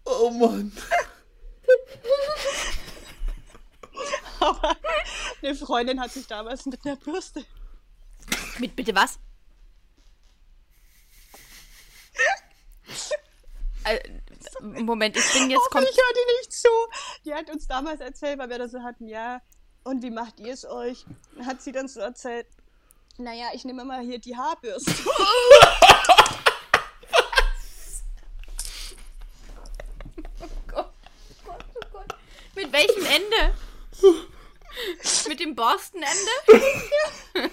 Oh 0.05 0.29
Mann. 0.29 0.71
Aber 4.39 4.75
eine 5.41 5.55
Freundin 5.55 5.99
hat 5.99 6.11
sich 6.11 6.27
damals 6.27 6.65
mit 6.65 6.85
einer 6.85 6.97
Bürste. 6.97 7.45
Mit 8.59 8.75
bitte 8.75 8.93
was? 8.95 9.19
Äh, 13.85 13.99
Moment, 14.85 15.17
ich 15.17 15.33
bin 15.33 15.49
jetzt 15.49 15.69
kommt. 15.69 15.87
Ich 15.89 15.97
höre 15.97 16.13
die 16.13 16.37
nicht 16.37 16.53
zu. 16.53 16.69
Die 17.25 17.33
hat 17.33 17.49
uns 17.49 17.67
damals 17.67 17.99
erzählt, 18.01 18.39
weil 18.39 18.49
wir 18.49 18.59
das 18.59 18.71
so 18.71 18.81
hatten, 18.81 19.07
ja. 19.07 19.41
Und 19.83 20.01
wie 20.03 20.11
macht 20.11 20.39
ihr 20.39 20.53
es 20.53 20.65
euch? 20.65 21.05
Hat 21.45 21.61
sie 21.61 21.71
dann 21.71 21.87
so 21.87 21.99
erzählt, 21.99 22.47
naja, 23.17 23.47
ich 23.53 23.65
nehme 23.65 23.81
immer 23.83 23.99
hier 23.99 24.19
die 24.19 24.35
Haarbürste. 24.35 24.91
oh 30.41 30.47
Gott, 30.67 30.93
oh 31.27 31.45
Gott, 31.45 31.65
oh 31.75 31.85
Gott. 31.91 32.15
Mit 32.55 32.71
welchem 32.71 33.05
Ende? 33.05 33.53
Mit 35.27 35.39
dem 35.39 35.55
Borstenende? 35.55 36.31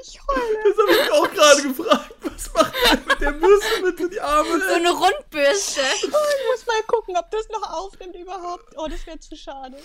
ich 0.00 0.20
heule. 0.26 0.58
Das 0.64 0.78
habe 0.78 0.92
ich 0.92 1.12
auch 1.12 1.30
gerade 1.30 1.62
gefragt. 1.62 2.14
Was 2.20 2.52
macht 2.54 2.74
man 2.84 3.06
mit 3.06 3.20
der 3.20 3.32
Bürste 3.32 3.82
mit 3.82 4.12
die 4.12 4.20
Arme? 4.20 4.60
So 4.60 4.74
eine 4.74 4.90
Rundbürste. 4.90 5.80
Oh, 5.80 6.06
ich 6.06 6.50
muss 6.50 6.66
mal 6.66 6.82
gucken, 6.86 7.16
ob 7.16 7.30
das 7.30 7.48
noch 7.48 7.70
aufnimmt 7.70 8.16
überhaupt. 8.16 8.74
Oh, 8.76 8.86
das 8.88 9.06
wäre 9.06 9.18
zu 9.18 9.36
schade. 9.36 9.76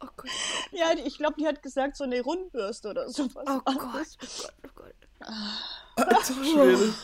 Oh 0.00 0.06
Gott. 0.16 0.30
Ja, 0.72 0.92
ich 0.92 1.18
glaube, 1.18 1.34
die 1.38 1.46
hat 1.46 1.62
gesagt, 1.62 1.96
so 1.96 2.04
eine 2.04 2.20
Rundbürste 2.22 2.88
oder 2.88 3.08
sowas. 3.10 3.44
Oh 3.46 3.60
Gott, 3.60 3.62
oh 3.66 3.74
Gott, 3.74 4.06
oh 4.64 4.68
Gott. 4.74 4.94
Alter 5.96 6.34
Schwede. 6.34 6.94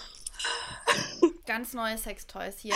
Ganz 1.46 1.72
neue 1.72 1.96
Sextoys 1.96 2.58
hier. 2.58 2.74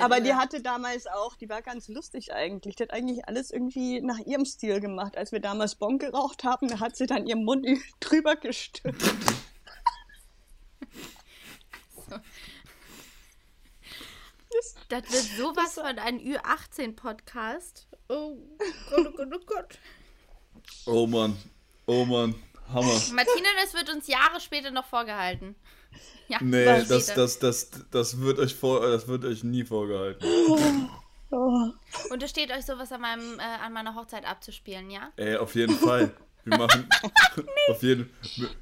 Aber 0.00 0.20
die 0.20 0.34
hatte 0.34 0.60
damals 0.60 1.06
auch, 1.06 1.36
die 1.36 1.48
war 1.48 1.62
ganz 1.62 1.88
lustig 1.88 2.32
eigentlich. 2.32 2.76
Die 2.76 2.82
hat 2.82 2.92
eigentlich 2.92 3.26
alles 3.26 3.50
irgendwie 3.50 4.00
nach 4.00 4.18
ihrem 4.18 4.44
Stil 4.44 4.80
gemacht. 4.80 5.16
Als 5.16 5.32
wir 5.32 5.40
damals 5.40 5.76
Bon 5.76 5.98
geraucht 5.98 6.44
haben, 6.44 6.68
da 6.68 6.80
hat 6.80 6.96
sie 6.96 7.06
dann 7.06 7.26
ihren 7.26 7.44
Mund 7.44 7.66
drüber 8.00 8.36
gestülpt. 8.36 9.02
Das 14.88 15.02
wird 15.12 15.24
sowas 15.36 15.74
von 15.74 15.84
einem 15.84 16.18
Ü18-Podcast. 16.18 17.86
Oh 18.08 18.36
Gott, 18.90 19.06
oh 19.06 19.12
Gott, 19.16 19.28
oh 19.34 19.44
Gott. 19.46 19.78
Oh 20.86 21.06
Mann, 21.06 21.36
oh 21.86 22.06
Mann, 22.06 22.34
Hammer. 22.72 23.00
Martina, 23.12 23.48
das 23.60 23.74
wird 23.74 23.90
uns 23.90 24.06
Jahre 24.06 24.40
später 24.40 24.70
noch 24.70 24.86
vorgehalten. 24.86 25.54
Ja, 26.28 26.38
nee, 26.42 26.64
das, 26.64 27.06
das, 27.06 27.38
das, 27.38 27.70
das, 27.90 28.20
wird 28.20 28.38
euch 28.38 28.54
vor, 28.54 28.86
das 28.86 29.08
wird 29.08 29.24
euch 29.24 29.44
nie 29.44 29.64
vorgehalten. 29.64 30.26
Oh. 31.30 31.70
Und 32.10 32.22
es 32.22 32.30
steht 32.30 32.50
euch 32.50 32.64
sowas 32.64 32.90
an, 32.92 33.00
meinem, 33.00 33.38
äh, 33.38 33.42
an 33.42 33.72
meiner 33.72 33.94
Hochzeit 33.94 34.26
abzuspielen, 34.26 34.90
ja? 34.90 35.12
Ey, 35.16 35.36
auf 35.36 35.54
jeden 35.54 35.76
Fall. 35.78 36.10
Wir 36.44 36.58
machen 36.58 36.88
auf 37.70 37.82
jeden 37.82 38.10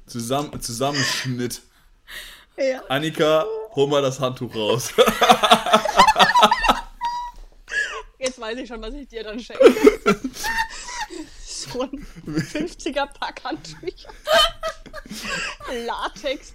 Zusammen, 0.05 0.61
Zusammenschnitt. 0.61 1.61
Ja. 2.57 2.83
Annika, 2.89 3.45
hol 3.75 3.87
mal 3.87 4.01
das 4.01 4.19
Handtuch 4.19 4.53
raus. 4.55 4.91
Jetzt 8.19 8.41
weiß 8.41 8.57
ich 8.57 8.67
schon, 8.67 8.81
was 8.81 8.93
ich 8.95 9.07
dir 9.07 9.23
dann 9.23 9.39
schenke. 9.39 9.63
so 11.45 11.81
ein 11.81 12.05
50er 12.25 13.05
Pack 13.05 13.43
Handtücher. 13.43 14.09
Latex. 15.85 16.53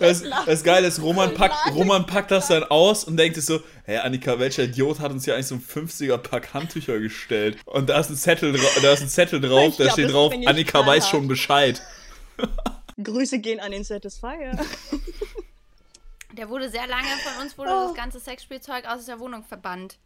Das, 0.00 0.22
das 0.46 0.64
Geile 0.64 0.86
ist, 0.86 1.02
Roman 1.02 1.34
packt, 1.34 1.74
Roman 1.74 2.06
packt 2.06 2.30
das 2.30 2.48
dann 2.48 2.64
aus 2.64 3.04
und 3.04 3.16
denkt 3.16 3.36
sich 3.36 3.44
so, 3.44 3.60
hey 3.84 3.98
Annika, 3.98 4.38
welcher 4.38 4.64
Idiot 4.64 5.00
hat 5.00 5.10
uns 5.10 5.24
hier 5.24 5.34
eigentlich 5.34 5.46
so 5.46 5.56
ein 5.56 5.62
50er 5.62 6.18
Pack 6.18 6.54
Handtücher 6.54 6.98
gestellt? 6.98 7.58
Und 7.64 7.88
da 7.88 8.00
ist 8.00 8.10
ein 8.10 8.16
Zettel, 8.16 8.58
da 8.82 8.92
ist 8.92 9.02
ein 9.02 9.08
Zettel 9.08 9.40
drauf, 9.40 9.76
da 9.76 9.90
steht 9.90 10.12
drauf, 10.12 10.32
Annika 10.46 10.86
weiß 10.86 11.08
schon 11.08 11.28
Bescheid. 11.28 11.82
Grüße 13.02 13.38
gehen 13.38 13.60
an 13.60 13.72
den 13.72 13.84
Satisfier. 13.84 14.58
Der 16.32 16.48
wurde 16.48 16.68
sehr 16.70 16.86
lange 16.86 17.08
von 17.24 17.42
uns, 17.42 17.56
wurde 17.58 17.70
oh. 17.70 17.86
das 17.88 17.94
ganze 17.94 18.20
Sexspielzeug 18.20 18.84
aus 18.86 19.06
der 19.06 19.18
Wohnung 19.18 19.44
verbannt. 19.44 19.98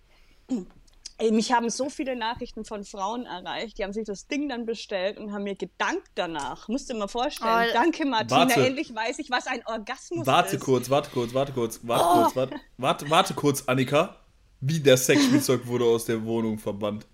Ey, 1.23 1.31
mich 1.31 1.53
haben 1.53 1.71
so 1.71 1.89
viele 1.89 2.17
Nachrichten 2.17 2.65
von 2.65 2.83
Frauen 2.83 3.27
erreicht, 3.27 3.79
die 3.79 3.85
haben 3.85 3.93
sich 3.93 4.05
das 4.05 4.27
Ding 4.27 4.49
dann 4.49 4.67
bestellt 4.67 5.19
und 5.19 5.33
haben 5.33 5.45
mir 5.45 5.55
gedankt 5.55 6.09
danach. 6.17 6.67
Musst 6.67 6.89
du 6.89 6.95
dir 6.95 6.99
mal 6.99 7.07
vorstellen. 7.07 7.69
Oh, 7.71 7.73
Danke, 7.73 8.05
Martina. 8.05 8.41
Warte. 8.41 8.67
Endlich 8.67 8.93
weiß 8.93 9.21
ich, 9.21 9.31
was 9.31 9.47
ein 9.47 9.65
Orgasmus 9.67 10.27
warte 10.27 10.57
ist. 10.57 10.63
Warte 10.63 10.65
kurz, 10.65 10.91
warte 10.91 11.11
kurz, 11.11 11.33
warte 11.33 11.53
kurz, 11.53 11.79
warte 11.85 12.05
oh. 12.05 12.23
kurz, 12.23 12.35
warte, 12.35 12.61
warte, 12.77 13.11
warte 13.11 13.35
kurz, 13.35 13.63
Annika. 13.69 14.17
Wie 14.61 14.81
der 14.81 14.97
Sexspielzeug 14.97 15.65
wurde 15.69 15.85
aus 15.85 16.07
der 16.07 16.25
Wohnung 16.25 16.59
verbannt. 16.59 17.07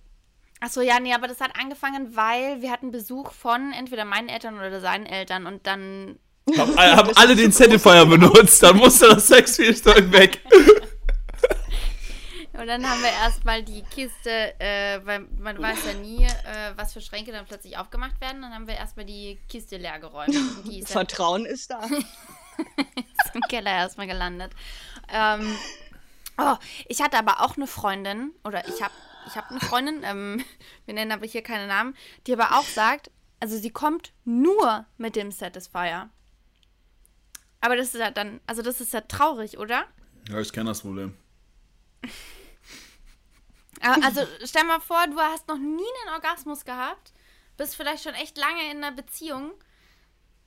Achso, 0.61 0.81
ja, 0.81 0.99
nee, 1.01 1.13
aber 1.13 1.29
das 1.29 1.41
hat 1.43 1.51
angefangen, 1.61 2.17
weil 2.17 2.63
wir 2.63 2.71
hatten 2.71 2.91
Besuch 2.91 3.33
von 3.33 3.73
entweder 3.73 4.07
meinen 4.07 4.31
Eltern 4.31 4.55
oder 4.55 4.81
seinen 4.81 5.05
Eltern 5.05 5.45
und 5.45 5.67
dann. 5.67 6.19
Haben, 6.57 6.75
haben 6.79 7.11
alle 7.15 7.37
den 7.37 7.53
Zettelfeuer 7.53 8.07
benutzt, 8.07 8.63
dann 8.63 8.79
musste 8.79 9.11
das 9.11 9.29
Sexspielzeug 9.29 10.11
weg. 10.13 10.41
Und 12.59 12.67
dann 12.67 12.85
haben 12.89 13.01
wir 13.03 13.11
erstmal 13.11 13.63
die 13.63 13.83
Kiste, 13.83 14.59
äh, 14.59 15.01
weil 15.05 15.21
man 15.39 15.63
weiß 15.63 15.79
ja 15.87 15.95
nie, 15.95 16.25
äh, 16.25 16.73
was 16.75 16.93
für 16.93 17.01
Schränke 17.01 17.31
dann 17.31 17.47
plötzlich 17.47 17.79
aufgemacht 17.79 18.21
werden. 18.21 18.43
Dann 18.43 18.53
haben 18.53 18.67
wir 18.67 18.75
erstmal 18.75 19.07
die 19.07 19.39
Kiste 19.49 19.77
leer 19.77 20.01
geräumt. 20.01 20.35
Ist 20.69 20.91
Vertrauen 20.91 21.47
ist 21.47 21.71
da. 21.71 21.85
ist 21.85 22.05
im 23.35 23.43
Keller 23.43 23.71
erstmal 23.71 24.09
gelandet. 24.09 24.51
Ähm, 25.09 25.57
oh, 26.37 26.57
ich 26.89 27.01
hatte 27.01 27.17
aber 27.17 27.43
auch 27.43 27.57
eine 27.57 27.69
Freundin, 27.69 28.33
oder 28.43 28.67
ich 28.67 28.83
habe 28.83 28.93
ich 29.29 29.37
hab 29.37 29.51
eine 29.51 29.61
Freundin, 29.61 30.03
ähm, 30.03 30.45
wir 30.85 30.95
nennen 30.95 31.13
aber 31.13 31.27
hier 31.27 31.43
keine 31.43 31.69
Namen, 31.69 31.97
die 32.27 32.33
aber 32.33 32.59
auch 32.59 32.65
sagt, 32.65 33.13
also 33.39 33.57
sie 33.57 33.71
kommt 33.71 34.13
nur 34.25 34.85
mit 34.97 35.15
dem 35.15 35.31
Satisfier. 35.31 36.11
Aber 37.61 37.77
das 37.77 37.95
ist 37.95 38.01
ja 38.01 38.11
dann, 38.11 38.41
also 38.47 38.63
das 38.63 38.81
ist 38.81 38.93
ja 38.93 39.03
traurig, 39.03 39.59
oder? 39.59 39.85
Ja, 40.29 40.41
ich 40.41 40.53
kenne 40.53 40.71
das 40.71 40.81
Problem. 40.81 41.15
Also 43.81 44.27
stell 44.45 44.65
mal 44.65 44.81
vor, 44.81 45.07
du 45.07 45.19
hast 45.19 45.47
noch 45.49 45.59
nie 45.59 45.65
einen 46.05 46.15
Orgasmus 46.15 46.65
gehabt, 46.65 47.13
bist 47.57 47.77
vielleicht 47.77 48.03
schon 48.03 48.15
echt 48.15 48.37
lange 48.37 48.71
in 48.71 48.83
einer 48.83 48.93
Beziehung 48.93 49.53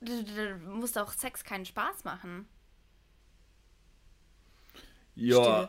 da, 0.02 0.12
da 0.22 0.56
muss 0.68 0.92
doch 0.92 1.12
Sex 1.12 1.44
keinen 1.44 1.64
Spaß 1.64 2.04
machen. 2.04 2.46
Ja, 5.14 5.68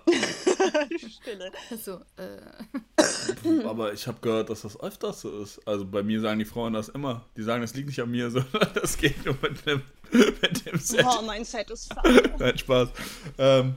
Stille. 0.97 1.51
So, 1.77 1.99
äh. 2.15 3.65
aber 3.65 3.91
ich 3.91 4.07
habe 4.07 4.19
gehört, 4.21 4.49
dass 4.49 4.61
das 4.61 4.79
öfters 4.79 5.19
so 5.19 5.41
ist. 5.41 5.59
Also 5.67 5.85
bei 5.85 6.01
mir 6.01 6.21
sagen 6.21 6.39
die 6.39 6.45
Frauen 6.45 6.71
das 6.71 6.87
immer. 6.87 7.25
Die 7.35 7.43
sagen, 7.43 7.61
das 7.61 7.73
liegt 7.73 7.87
nicht 7.87 8.01
an 8.01 8.09
mir, 8.09 8.31
sondern 8.31 8.73
das 8.73 8.97
geht 8.97 9.25
nur 9.25 9.35
mit 9.41 9.65
dem, 9.65 9.81
mit 10.11 10.65
dem 10.65 10.79
Set. 10.79 11.05
Oh, 11.05 11.21
mein 11.23 11.43
Set 11.43 11.69
ist 11.71 11.93
faul. 11.93 12.33
Nein, 12.39 12.57
Spaß. 12.57 12.89
Ähm, 13.37 13.75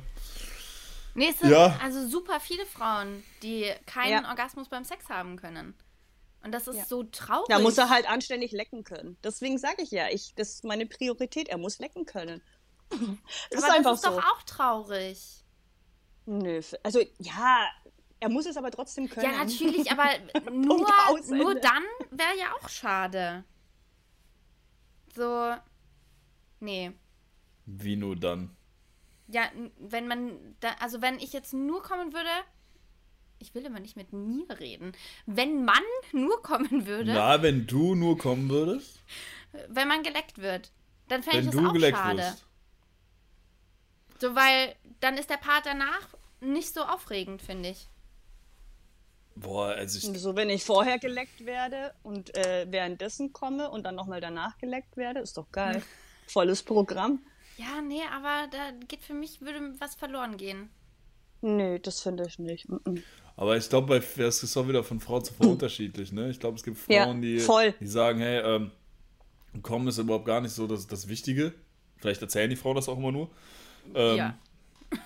Nee, 1.16 1.30
es 1.30 1.38
sind 1.38 1.50
Ja. 1.50 1.78
also 1.82 2.06
super 2.06 2.40
viele 2.40 2.66
Frauen, 2.66 3.24
die 3.42 3.72
keinen 3.86 4.24
Ja. 4.24 4.28
Orgasmus 4.30 4.68
beim 4.68 4.84
Sex 4.84 5.08
haben 5.08 5.36
können. 5.36 5.74
Und 6.42 6.52
das 6.52 6.68
ist 6.68 6.76
Ja. 6.76 6.84
so 6.84 7.02
traurig. 7.04 7.48
Da 7.48 7.58
muss 7.58 7.76
er 7.78 7.88
halt 7.88 8.08
anständig 8.08 8.52
lecken 8.52 8.84
können. 8.84 9.16
Deswegen 9.24 9.58
sage 9.58 9.82
ich 9.82 9.90
ja, 9.90 10.08
ich, 10.10 10.34
das 10.36 10.50
ist 10.54 10.64
meine 10.64 10.86
Priorität. 10.86 11.48
Er 11.48 11.58
muss 11.58 11.78
lecken 11.78 12.04
können. 12.04 12.40
Das 12.88 13.00
Aber 13.00 13.58
ist 13.58 13.64
einfach 13.70 13.90
das 13.92 14.00
ist 14.00 14.04
so. 14.04 14.10
doch 14.10 14.24
auch 14.24 14.42
traurig. 14.44 15.42
Nö, 16.26 16.60
also 16.82 17.00
ja, 17.18 17.66
er 18.20 18.28
muss 18.28 18.46
es 18.46 18.56
aber 18.56 18.70
trotzdem 18.70 19.08
können. 19.08 19.32
Ja, 19.32 19.44
natürlich, 19.44 19.90
aber 19.90 20.08
nur, 20.52 20.86
nur 21.30 21.54
dann 21.56 21.82
wäre 22.10 22.36
ja 22.38 22.52
auch 22.60 22.68
schade. 22.68 23.44
So, 25.14 25.54
nee. 26.60 26.92
wie 27.64 27.96
nur 27.96 28.16
dann? 28.16 28.55
Ja, 29.28 29.42
wenn 29.78 30.06
man, 30.06 30.56
da, 30.60 30.70
also 30.80 31.02
wenn 31.02 31.18
ich 31.18 31.32
jetzt 31.32 31.52
nur 31.52 31.82
kommen 31.82 32.12
würde, 32.12 32.28
ich 33.38 33.54
will 33.54 33.64
immer 33.66 33.80
nicht 33.80 33.96
mit 33.96 34.12
mir 34.12 34.46
reden. 34.60 34.92
Wenn 35.26 35.64
man 35.64 35.82
nur 36.12 36.42
kommen 36.42 36.86
würde, 36.86 37.12
Na, 37.12 37.42
wenn 37.42 37.66
du 37.66 37.94
nur 37.94 38.16
kommen 38.16 38.48
würdest? 38.48 39.02
wenn 39.68 39.88
man 39.88 40.02
geleckt 40.02 40.38
wird, 40.38 40.70
dann 41.08 41.22
fände 41.22 41.40
ich 41.40 41.46
Wenn 41.46 41.52
das 41.52 41.62
du 41.62 41.68
auch 41.68 41.72
geleckt 41.72 41.98
schade. 41.98 42.18
wirst. 42.18 42.46
So, 44.20 44.34
weil 44.34 44.74
dann 45.00 45.18
ist 45.18 45.30
der 45.30 45.36
Part 45.36 45.66
danach 45.66 46.08
nicht 46.40 46.72
so 46.72 46.82
aufregend, 46.82 47.42
finde 47.42 47.70
ich. 47.70 47.88
Boah, 49.34 49.68
also 49.68 49.98
ich, 49.98 50.18
So, 50.18 50.34
wenn 50.34 50.48
ich 50.48 50.64
vorher 50.64 50.98
geleckt 50.98 51.44
werde 51.44 51.94
und 52.02 52.34
äh, 52.34 52.66
währenddessen 52.70 53.32
komme 53.32 53.70
und 53.70 53.84
dann 53.84 53.94
nochmal 53.94 54.20
danach 54.20 54.56
geleckt 54.58 54.96
werde, 54.96 55.20
ist 55.20 55.36
doch 55.36 55.50
geil. 55.52 55.82
Volles 56.26 56.62
Programm. 56.62 57.20
Ja, 57.56 57.80
nee, 57.80 58.02
aber 58.14 58.48
da 58.50 58.70
geht 58.86 59.00
für 59.02 59.14
mich, 59.14 59.40
würde 59.40 59.60
was 59.78 59.94
verloren 59.94 60.36
gehen. 60.36 60.68
Nö, 61.42 61.78
das 61.78 62.00
finde 62.00 62.26
ich 62.26 62.38
nicht. 62.38 62.68
Mm 62.68 62.74
-mm. 62.76 63.02
Aber 63.36 63.56
ich 63.56 63.68
glaube, 63.68 64.02
das 64.16 64.42
ist 64.42 64.56
auch 64.56 64.66
wieder 64.68 64.82
von 64.82 65.00
Frau 65.00 65.20
zu 65.20 65.34
Frau 65.34 65.48
unterschiedlich. 65.50 66.12
Ne? 66.12 66.30
Ich 66.30 66.40
glaube, 66.40 66.56
es 66.56 66.62
gibt 66.62 66.78
Ja, 66.88 67.04
Frauen, 67.04 67.22
die, 67.22 67.38
voll. 67.40 67.74
die 67.80 67.86
sagen, 67.86 68.18
hey, 68.20 68.40
ähm, 68.40 68.70
kommen 69.62 69.88
ist 69.88 69.98
überhaupt 69.98 70.26
gar 70.26 70.40
nicht 70.40 70.52
so 70.52 70.66
das, 70.66 70.86
das 70.86 71.08
Wichtige. 71.08 71.52
Vielleicht 71.98 72.20
erzählen 72.22 72.50
die 72.50 72.56
Frauen 72.56 72.76
das 72.76 72.88
auch 72.88 72.98
immer 72.98 73.12
nur. 73.12 73.30
Ähm, 73.94 74.16
ja. 74.16 74.38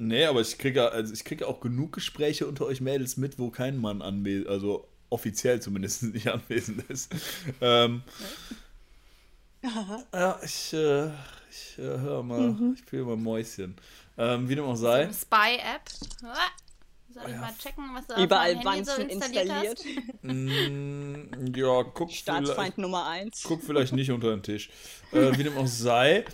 Nee, 0.00 0.26
aber 0.26 0.40
ich 0.40 0.58
kriege 0.58 0.78
ja- 0.80 0.88
also 0.88 1.12
ich 1.12 1.24
kriege 1.24 1.46
auch 1.48 1.60
genug 1.60 1.92
Gespräche 1.92 2.46
unter 2.46 2.66
euch 2.66 2.80
Mädels 2.80 3.16
mit, 3.16 3.38
wo 3.38 3.50
kein 3.50 3.76
Mann 3.76 4.00
anwesend, 4.00 4.46
also 4.48 4.86
offiziell 5.10 5.60
zumindest 5.60 6.02
nicht 6.14 6.28
anwesend 6.28 6.88
ist. 6.88 7.12
Ähm, 7.60 8.02
ja, 8.06 8.67
ich, 10.44 10.72
äh, 10.72 11.06
ich 11.50 11.78
äh, 11.78 11.82
höre 11.82 12.22
mal, 12.22 12.52
Mhm. 12.52 12.72
ich 12.74 12.80
spiele 12.80 13.04
mal 13.04 13.16
Mäuschen. 13.16 13.76
Ähm, 14.16 14.48
wie 14.48 14.54
dem 14.56 14.64
auch 14.64 14.74
sei. 14.76 15.08
Spy-App. 15.12 15.82
Soll 17.10 17.22
ich 17.26 17.32
Ja. 17.32 17.40
mal 17.40 17.52
checken, 17.58 17.84
was 17.94 18.06
du 18.06 18.14
auf 18.14 18.22
Überall 18.22 18.54
meinem 18.56 18.66
Handy 18.66 18.84
so 18.84 18.90
Wanzen 18.92 19.10
installiert, 19.10 19.78
installiert. 19.78 19.78
hast? 19.78 20.22
Mm, 20.22 21.54
ja, 21.54 21.82
guck 21.84 22.08
vielleicht, 22.10 22.20
Staatsfeind 22.20 22.78
Nummer 22.78 23.06
eins. 23.06 23.42
guck 23.46 23.62
vielleicht 23.62 23.92
nicht 23.92 24.10
unter 24.10 24.30
den 24.30 24.42
Tisch. 24.42 24.68
Äh, 25.12 25.36
wie 25.38 25.44
dem 25.44 25.56
auch 25.56 25.66
sei. 25.66 26.24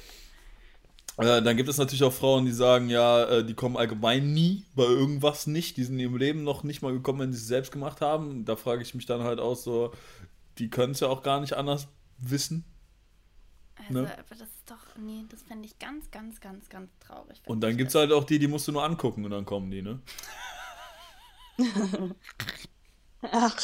Äh, 1.16 1.42
dann 1.42 1.56
gibt 1.56 1.68
es 1.68 1.78
natürlich 1.78 2.02
auch 2.02 2.12
Frauen, 2.12 2.44
die 2.44 2.50
sagen, 2.52 2.88
ja, 2.88 3.24
äh, 3.24 3.44
die 3.44 3.54
kommen 3.54 3.76
allgemein 3.76 4.32
nie 4.32 4.64
bei 4.74 4.82
irgendwas 4.82 5.46
nicht. 5.46 5.76
Die 5.76 5.84
sind 5.84 5.94
in 5.94 6.00
ihrem 6.00 6.16
Leben 6.16 6.42
noch 6.42 6.64
nicht 6.64 6.82
mal 6.82 6.92
gekommen, 6.92 7.20
wenn 7.20 7.32
sie 7.32 7.38
es 7.38 7.46
selbst 7.46 7.70
gemacht 7.70 8.00
haben. 8.00 8.44
Da 8.44 8.56
frage 8.56 8.82
ich 8.82 8.94
mich 8.94 9.06
dann 9.06 9.22
halt 9.22 9.38
auch 9.38 9.54
so, 9.54 9.92
die 10.58 10.70
können 10.70 10.92
es 10.92 11.00
ja 11.00 11.08
auch 11.08 11.22
gar 11.22 11.40
nicht 11.40 11.52
anders 11.52 11.86
wissen. 12.18 12.64
Also, 13.88 14.02
Ne? 14.02 14.12
aber 14.12 14.34
das 14.34 14.48
ist 14.48 14.70
doch, 14.70 14.96
nee, 14.96 15.24
das 15.28 15.42
fände 15.42 15.66
ich 15.66 15.78
ganz, 15.78 16.10
ganz, 16.10 16.40
ganz, 16.40 16.68
ganz 16.68 16.90
traurig. 17.00 17.40
Und 17.46 17.60
dann 17.60 17.76
gibt 17.76 17.88
es 17.88 17.94
halt 17.94 18.12
auch 18.12 18.24
die, 18.24 18.38
die 18.38 18.48
musst 18.48 18.66
du 18.68 18.72
nur 18.72 18.84
angucken 18.84 19.24
und 19.24 19.30
dann 19.30 19.44
kommen 19.44 19.70
die, 19.70 19.82
ne? 19.82 20.00
Ach. 23.22 23.56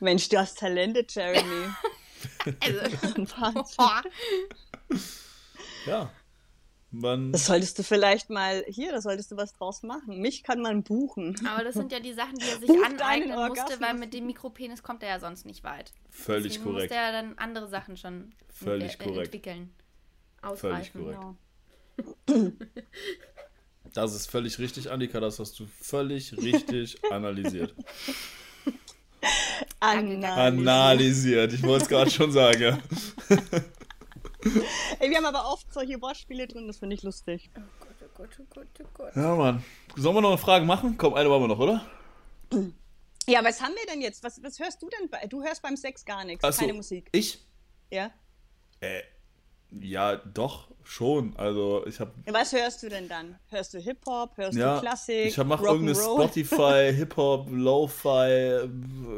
Mensch, 0.00 0.28
du 0.28 0.38
hast 0.38 0.58
Talente, 0.58 1.06
Jeremy. 1.08 1.68
Also, 2.60 2.80
Wahnsinn. 3.36 4.10
Ja. 5.86 6.10
Man, 7.00 7.32
Das 7.32 7.46
solltest 7.46 7.78
du 7.78 7.82
vielleicht 7.82 8.30
mal, 8.30 8.64
hier, 8.68 8.92
da 8.92 9.00
solltest 9.00 9.30
du 9.32 9.36
was 9.36 9.52
draus 9.52 9.82
machen. 9.82 10.20
Mich 10.20 10.42
kann 10.44 10.60
man 10.60 10.82
buchen. 10.84 11.34
aber 11.46 11.64
das 11.64 11.74
sind 11.74 11.90
ja 11.92 11.98
die 12.00 12.12
Sachen, 12.12 12.34
die 12.36 12.46
er 12.48 12.58
sich 12.58 12.66
Buch 12.68 12.76
deinen 12.82 13.00
aneignen 13.00 13.48
musste, 13.48 13.80
weil 13.80 13.94
mit 13.94 14.14
dem 14.14 14.26
Mikropenis 14.26 14.82
kommt 14.82 15.02
er 15.02 15.08
ja 15.08 15.20
sonst 15.20 15.44
nicht 15.46 15.64
weit. 15.64 15.92
völlig 16.10 16.44
Deswegen 16.54 16.64
korrekt. 16.64 16.90
musste 16.90 16.94
er 16.94 17.12
dann 17.12 17.36
andere 17.38 17.68
Sachen 17.68 17.96
schon 17.96 18.32
Völlig 18.48 18.94
äh, 19.00 19.04
korrekt. 19.04 19.26
entwickeln. 19.34 19.74
Völlig 20.54 20.92
Ausreifen. 20.92 21.04
korrekt. 22.26 22.54
Das 23.94 24.14
ist 24.14 24.30
völlig 24.30 24.58
richtig, 24.58 24.90
Annika, 24.90 25.20
das 25.20 25.38
hast 25.38 25.58
du 25.60 25.66
völlig 25.66 26.36
richtig 26.36 26.98
analysiert. 27.10 27.74
Anna. 29.80 30.34
Analysiert, 30.46 31.52
ich 31.52 31.62
wollte 31.62 31.84
es 31.84 31.88
gerade 31.88 32.10
schon 32.10 32.32
sagen. 32.32 32.82
Ey, 35.00 35.10
wir 35.10 35.16
haben 35.16 35.26
aber 35.26 35.50
oft 35.50 35.72
solche 35.72 36.00
Wortspiele 36.00 36.46
drin, 36.46 36.66
das 36.66 36.78
finde 36.78 36.94
ich 36.94 37.02
lustig. 37.02 37.50
Oh 37.56 37.60
Gott, 37.80 37.96
oh 38.02 38.08
Gott, 38.14 38.28
oh 38.40 38.44
Gott, 38.54 38.66
oh 38.82 38.88
Gott. 38.94 39.16
Ja, 39.16 39.34
Mann. 39.34 39.64
Sollen 39.96 40.16
wir 40.16 40.20
noch 40.20 40.30
eine 40.30 40.38
Frage 40.38 40.64
machen? 40.64 40.96
Komm, 40.98 41.14
eine 41.14 41.28
machen 41.28 41.42
wir 41.42 41.48
noch, 41.48 41.58
oder? 41.58 41.86
Ja, 43.26 43.42
was 43.42 43.62
haben 43.62 43.74
wir 43.74 43.86
denn 43.90 44.02
jetzt? 44.02 44.22
Was, 44.22 44.42
was 44.42 44.58
hörst 44.58 44.82
du 44.82 44.88
denn? 44.90 45.08
Bei, 45.08 45.26
du 45.26 45.42
hörst 45.42 45.62
beim 45.62 45.78
Sex 45.78 46.04
gar 46.04 46.26
nichts, 46.26 46.44
Achso, 46.44 46.60
keine 46.60 46.74
Musik. 46.74 47.08
Ich? 47.10 47.42
Ja? 47.90 48.10
Äh, 48.80 49.00
ja, 49.80 50.16
doch, 50.16 50.68
schon. 50.84 51.34
Also, 51.36 51.84
ich 51.86 51.98
habe 51.98 52.12
Ja, 52.26 52.34
Was 52.34 52.52
hörst 52.52 52.82
du 52.82 52.88
denn 52.88 53.08
dann? 53.08 53.36
Hörst 53.48 53.74
du 53.74 53.78
Hip-Hop? 53.78 54.36
Hörst 54.36 54.56
ja, 54.56 54.76
du 54.76 54.80
Klassik? 54.82 55.26
ich 55.26 55.36
mache 55.44 55.64
irgendeine? 55.64 55.94
Spotify, 55.94 56.92
Hip-Hop, 56.94 57.48
Lo-Fi, 57.50 58.08
äh, 58.08 58.68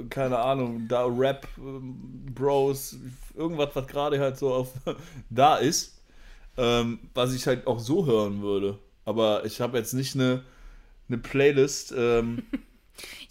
keine 0.09 0.39
Ahnung, 0.39 0.87
da 0.89 1.05
Rap, 1.07 1.47
Bros, 1.57 2.97
irgendwas, 3.35 3.71
was 3.75 3.87
gerade 3.87 4.19
halt 4.19 4.39
so 4.39 4.55
auf 4.55 4.69
da 5.31 5.57
ist, 5.57 6.01
ähm, 6.57 7.01
was 7.15 7.35
ich 7.35 7.47
halt 7.47 7.67
auch 7.67 7.81
so 7.81 8.07
hören 8.07 8.41
würde. 8.43 8.79
Aber 9.05 9.45
ich 9.45 9.61
habe 9.61 9.79
jetzt 9.79 9.93
nicht 9.93 10.15
eine, 10.15 10.43
eine 11.09 11.19
Playlist. 11.19 11.93
Ähm, 11.97 12.43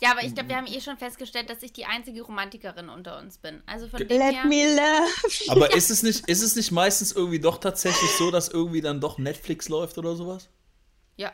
Ja, 0.01 0.11
aber 0.11 0.23
ich 0.23 0.33
glaube, 0.33 0.49
wir 0.49 0.57
haben 0.57 0.67
eh 0.67 0.81
schon 0.81 0.97
festgestellt, 0.97 1.49
dass 1.49 1.63
ich 1.63 1.73
die 1.73 1.85
einzige 1.85 2.21
Romantikerin 2.21 2.89
unter 2.89 3.17
uns 3.17 3.37
bin. 3.37 3.63
Also 3.65 3.87
von 3.87 3.99
dem 3.99 4.07
Let 4.07 4.35
her, 4.35 4.45
me 4.45 4.75
love. 4.75 5.51
aber 5.51 5.75
ist 5.75 5.89
es 5.89 6.03
nicht, 6.03 6.27
ist 6.27 6.41
es 6.41 6.55
nicht 6.55 6.71
meistens 6.71 7.11
irgendwie 7.11 7.39
doch 7.39 7.57
tatsächlich 7.57 8.11
so, 8.11 8.31
dass 8.31 8.49
irgendwie 8.49 8.81
dann 8.81 9.01
doch 9.01 9.17
Netflix 9.17 9.69
läuft 9.69 9.97
oder 9.97 10.15
sowas? 10.15 10.49
ja. 11.17 11.33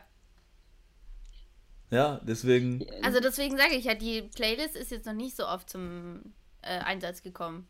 Ja, 1.90 2.20
deswegen. 2.22 2.86
Also 3.02 3.20
deswegen 3.20 3.56
sage 3.58 3.74
ich 3.74 3.84
ja, 3.84 3.94
die 3.94 4.22
Playlist 4.22 4.76
ist 4.76 4.90
jetzt 4.90 5.04
noch 5.04 5.12
nicht 5.12 5.36
so 5.36 5.46
oft 5.46 5.68
zum 5.68 6.32
äh, 6.62 6.78
Einsatz 6.78 7.22
gekommen. 7.22 7.68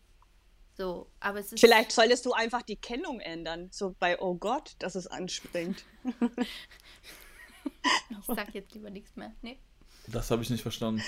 So, 0.75 1.11
aber 1.21 1.41
es 1.41 1.53
ist. 1.53 1.61
Vielleicht 1.61 1.93
solltest 1.93 2.25
du 2.25 2.33
einfach 2.33 2.63
die 2.63 2.77
Kennung 2.77 3.21
ändern. 3.21 3.69
So 3.73 3.95
bei 3.99 4.21
Oh 4.21 4.35
Gott, 4.35 4.77
dass 4.79 4.95
es 4.95 5.07
anspringt. 5.07 5.85
Ich 8.11 8.27
sag 8.27 8.55
jetzt 8.55 8.75
lieber 8.75 8.91
nichts 8.91 9.15
mehr. 9.17 9.33
Nee, 9.43 9.59
Das 10.09 10.31
habe 10.31 10.43
ich 10.43 10.51
nicht 10.51 10.63
verstanden. 10.63 11.03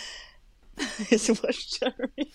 Ist 1.10 1.28
Jeremy. 1.28 2.10
ich 2.16 2.32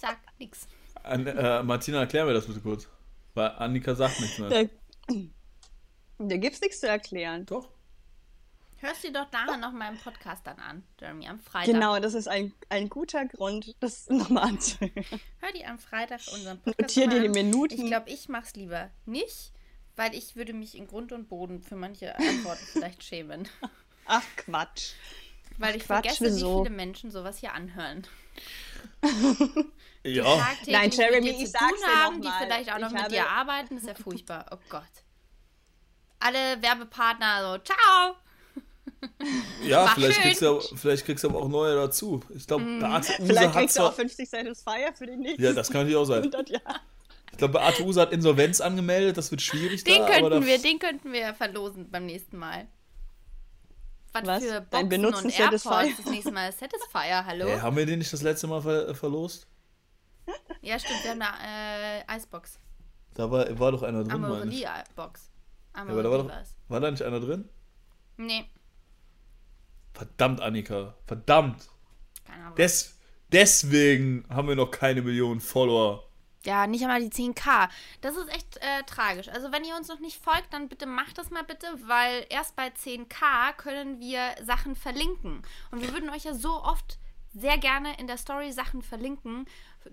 sag 0.00 0.18
nichts. 0.38 0.66
An, 1.02 1.26
äh, 1.26 1.62
Martina, 1.62 2.00
erklär 2.00 2.24
mir 2.24 2.34
das 2.34 2.46
bitte 2.46 2.60
kurz. 2.60 2.88
Weil 3.34 3.50
Annika 3.50 3.94
sagt 3.94 4.20
nichts 4.20 4.38
mehr. 4.38 4.48
Da, 4.48 5.14
da 6.18 6.36
gibt's 6.36 6.60
nichts 6.60 6.80
zu 6.80 6.88
erklären. 6.88 7.46
Doch. 7.46 7.68
Hörst 8.78 9.02
du 9.02 9.10
doch 9.12 9.32
nachher 9.32 9.56
noch 9.56 9.72
mal 9.72 9.90
im 9.90 9.98
Podcast 9.98 10.46
dann 10.46 10.58
an, 10.58 10.82
Jeremy, 11.00 11.26
am 11.28 11.40
Freitag. 11.40 11.72
Genau, 11.72 11.98
das 12.00 12.12
ist 12.12 12.28
ein, 12.28 12.52
ein 12.68 12.90
guter 12.90 13.24
Grund, 13.24 13.74
das 13.80 14.10
nochmal 14.10 14.48
anzuhören. 14.48 14.92
Hör 15.40 15.52
dir 15.52 15.70
am 15.70 15.78
Freitag 15.78 16.20
unseren 16.34 16.58
Podcast 16.58 16.80
Notier 16.80 17.08
dir 17.08 17.20
die 17.20 17.28
an. 17.28 17.32
Minuten. 17.32 17.74
Ich 17.74 17.86
glaube, 17.86 18.10
ich 18.10 18.28
mach's 18.28 18.54
lieber 18.54 18.90
nicht, 19.06 19.52
weil 19.96 20.14
ich 20.14 20.36
würde 20.36 20.52
mich 20.52 20.76
in 20.76 20.86
Grund 20.86 21.12
und 21.12 21.30
Boden 21.30 21.62
für 21.62 21.76
manche 21.76 22.14
Antworten 22.14 22.64
vielleicht 22.72 23.02
schämen. 23.02 23.48
Ach 24.04 24.24
Quatsch. 24.36 24.92
Weil 25.58 25.76
ich 25.76 25.84
Quatsch, 25.84 26.02
vergesse, 26.16 26.24
wieso? 26.26 26.60
wie 26.60 26.66
viele 26.66 26.76
Menschen 26.76 27.10
sowas 27.10 27.38
hier 27.38 27.52
anhören. 27.54 28.06
Ja. 30.02 30.46
Nein, 30.66 30.90
Jeremy, 30.90 31.30
ich 31.30 31.50
sag's 31.50 31.64
tun 31.64 31.78
dir 31.80 31.86
haben, 32.04 32.14
noch 32.16 32.20
die 32.22 32.28
mal. 32.28 32.42
vielleicht 32.42 32.72
auch 32.72 32.78
noch 32.78 32.88
Ich 32.88 32.92
mit 32.92 33.02
habe- 33.02 33.12
dir 33.14 33.28
arbeiten, 33.28 33.76
ist 33.78 33.86
ja 33.86 33.94
furchtbar. 33.94 34.46
Oh 34.50 34.58
Gott. 34.68 34.82
Alle 36.20 36.60
Werbepartner 36.62 37.40
so, 37.52 37.58
ciao. 37.58 38.16
Ja, 39.62 39.86
vielleicht 39.94 40.14
schön. 40.16 40.22
kriegst, 40.24 40.42
du, 40.42 40.48
aber- 40.48 40.62
vielleicht 40.76 41.04
kriegst 41.06 41.24
du 41.24 41.28
aber 41.30 41.38
auch 41.40 41.48
neue 41.48 41.74
dazu. 41.74 42.20
Ich 42.34 42.46
glaube, 42.46 42.64
Mhm. 42.64 42.80
Beate 42.80 43.12
Use 43.12 43.26
Vielleicht 43.26 43.46
hat 43.48 43.52
kriegst 43.54 43.76
du 43.76 43.80
auch 43.80 43.86
zwar. 43.86 43.92
50 43.94 44.28
Satisfier 44.28 44.92
für 44.94 45.06
den 45.06 45.20
nächsten 45.20 45.42
Ja, 45.42 45.52
das 45.52 45.68
kann 45.68 45.82
natürlich 45.82 45.96
auch 45.96 46.04
sein. 46.04 46.22
100 46.22 46.50
Jahre. 46.50 46.80
Ich 47.32 47.38
glaube, 47.38 47.52
Beate 47.54 47.82
Use 47.84 48.00
hat 48.00 48.12
Insolvenz 48.12 48.60
angemeldet, 48.60 49.16
das 49.16 49.30
wird 49.30 49.42
schwierig 49.42 49.84
Den 49.84 49.98
da. 50.00 50.06
aber 50.06 50.30
könnten 50.30 50.46
wir, 50.46 50.58
den 50.58 50.78
könnten 50.78 51.12
wir 51.12 51.34
verlosen 51.34 51.90
beim 51.90 52.06
nächsten 52.06 52.36
Mal. 52.38 52.66
Was, 54.14 54.26
Was? 54.26 54.44
für 54.44 54.60
Boxen 54.60 54.88
benutzten 54.88 55.26
und 55.26 55.38
AirPods 55.40 55.62
Satisfier? 55.64 55.96
das 55.96 56.06
nächste 56.06 56.32
Mal 56.32 56.52
Satisfier, 56.52 57.24
hallo? 57.26 57.46
Ey, 57.46 57.58
haben 57.58 57.76
wir 57.76 57.84
den 57.84 57.98
nicht 57.98 58.12
das 58.12 58.22
letzte 58.22 58.46
Mal 58.46 58.62
ver 58.62 58.88
äh, 58.88 58.94
verlost? 58.94 59.46
Ja, 60.62 60.78
stimmt, 60.78 61.02
wir 61.02 61.10
haben 61.10 61.20
eine 61.22 62.00
äh, 62.00 62.04
Eisbox. 62.06 62.58
Da 63.12 63.30
war, 63.30 63.58
war 63.58 63.72
doch 63.72 63.82
einer 63.82 64.04
drin, 64.04 64.20
meine 64.20 64.50
ich. 64.50 64.66
Amorelie-Box. 64.66 65.30
Ja, 65.76 65.82
aber 65.82 66.02
da 66.02 66.10
war, 66.10 66.18
doch, 66.18 66.30
war 66.68 66.80
da 66.80 66.90
nicht 66.90 67.02
einer 67.02 67.20
drin? 67.20 67.48
Nee, 68.16 68.46
Verdammt, 69.94 70.40
Annika. 70.40 70.94
Verdammt. 71.06 71.68
keine 72.24 72.44
Ahnung. 72.44 72.56
Des, 72.56 72.98
deswegen 73.32 74.24
haben 74.28 74.48
wir 74.48 74.56
noch 74.56 74.70
keine 74.70 75.02
Millionen 75.02 75.40
Follower. 75.40 76.04
Ja, 76.44 76.66
nicht 76.66 76.82
einmal 76.82 77.00
die 77.00 77.10
10k. 77.10 77.68
Das 78.00 78.16
ist 78.16 78.28
echt 78.28 78.58
äh, 78.58 78.82
tragisch. 78.86 79.28
Also 79.28 79.50
wenn 79.50 79.64
ihr 79.64 79.76
uns 79.76 79.88
noch 79.88 80.00
nicht 80.00 80.22
folgt, 80.22 80.52
dann 80.52 80.68
bitte 80.68 80.86
macht 80.86 81.18
das 81.18 81.30
mal 81.30 81.44
bitte, 81.44 81.66
weil 81.86 82.26
erst 82.28 82.54
bei 82.56 82.68
10k 82.68 83.54
können 83.56 83.98
wir 83.98 84.34
Sachen 84.42 84.76
verlinken. 84.76 85.42
Und 85.70 85.80
wir 85.80 85.92
würden 85.92 86.10
euch 86.10 86.24
ja 86.24 86.34
so 86.34 86.62
oft 86.62 86.98
sehr 87.34 87.58
gerne 87.58 87.98
in 87.98 88.06
der 88.06 88.16
Story 88.16 88.52
Sachen 88.52 88.82
verlinken 88.82 89.46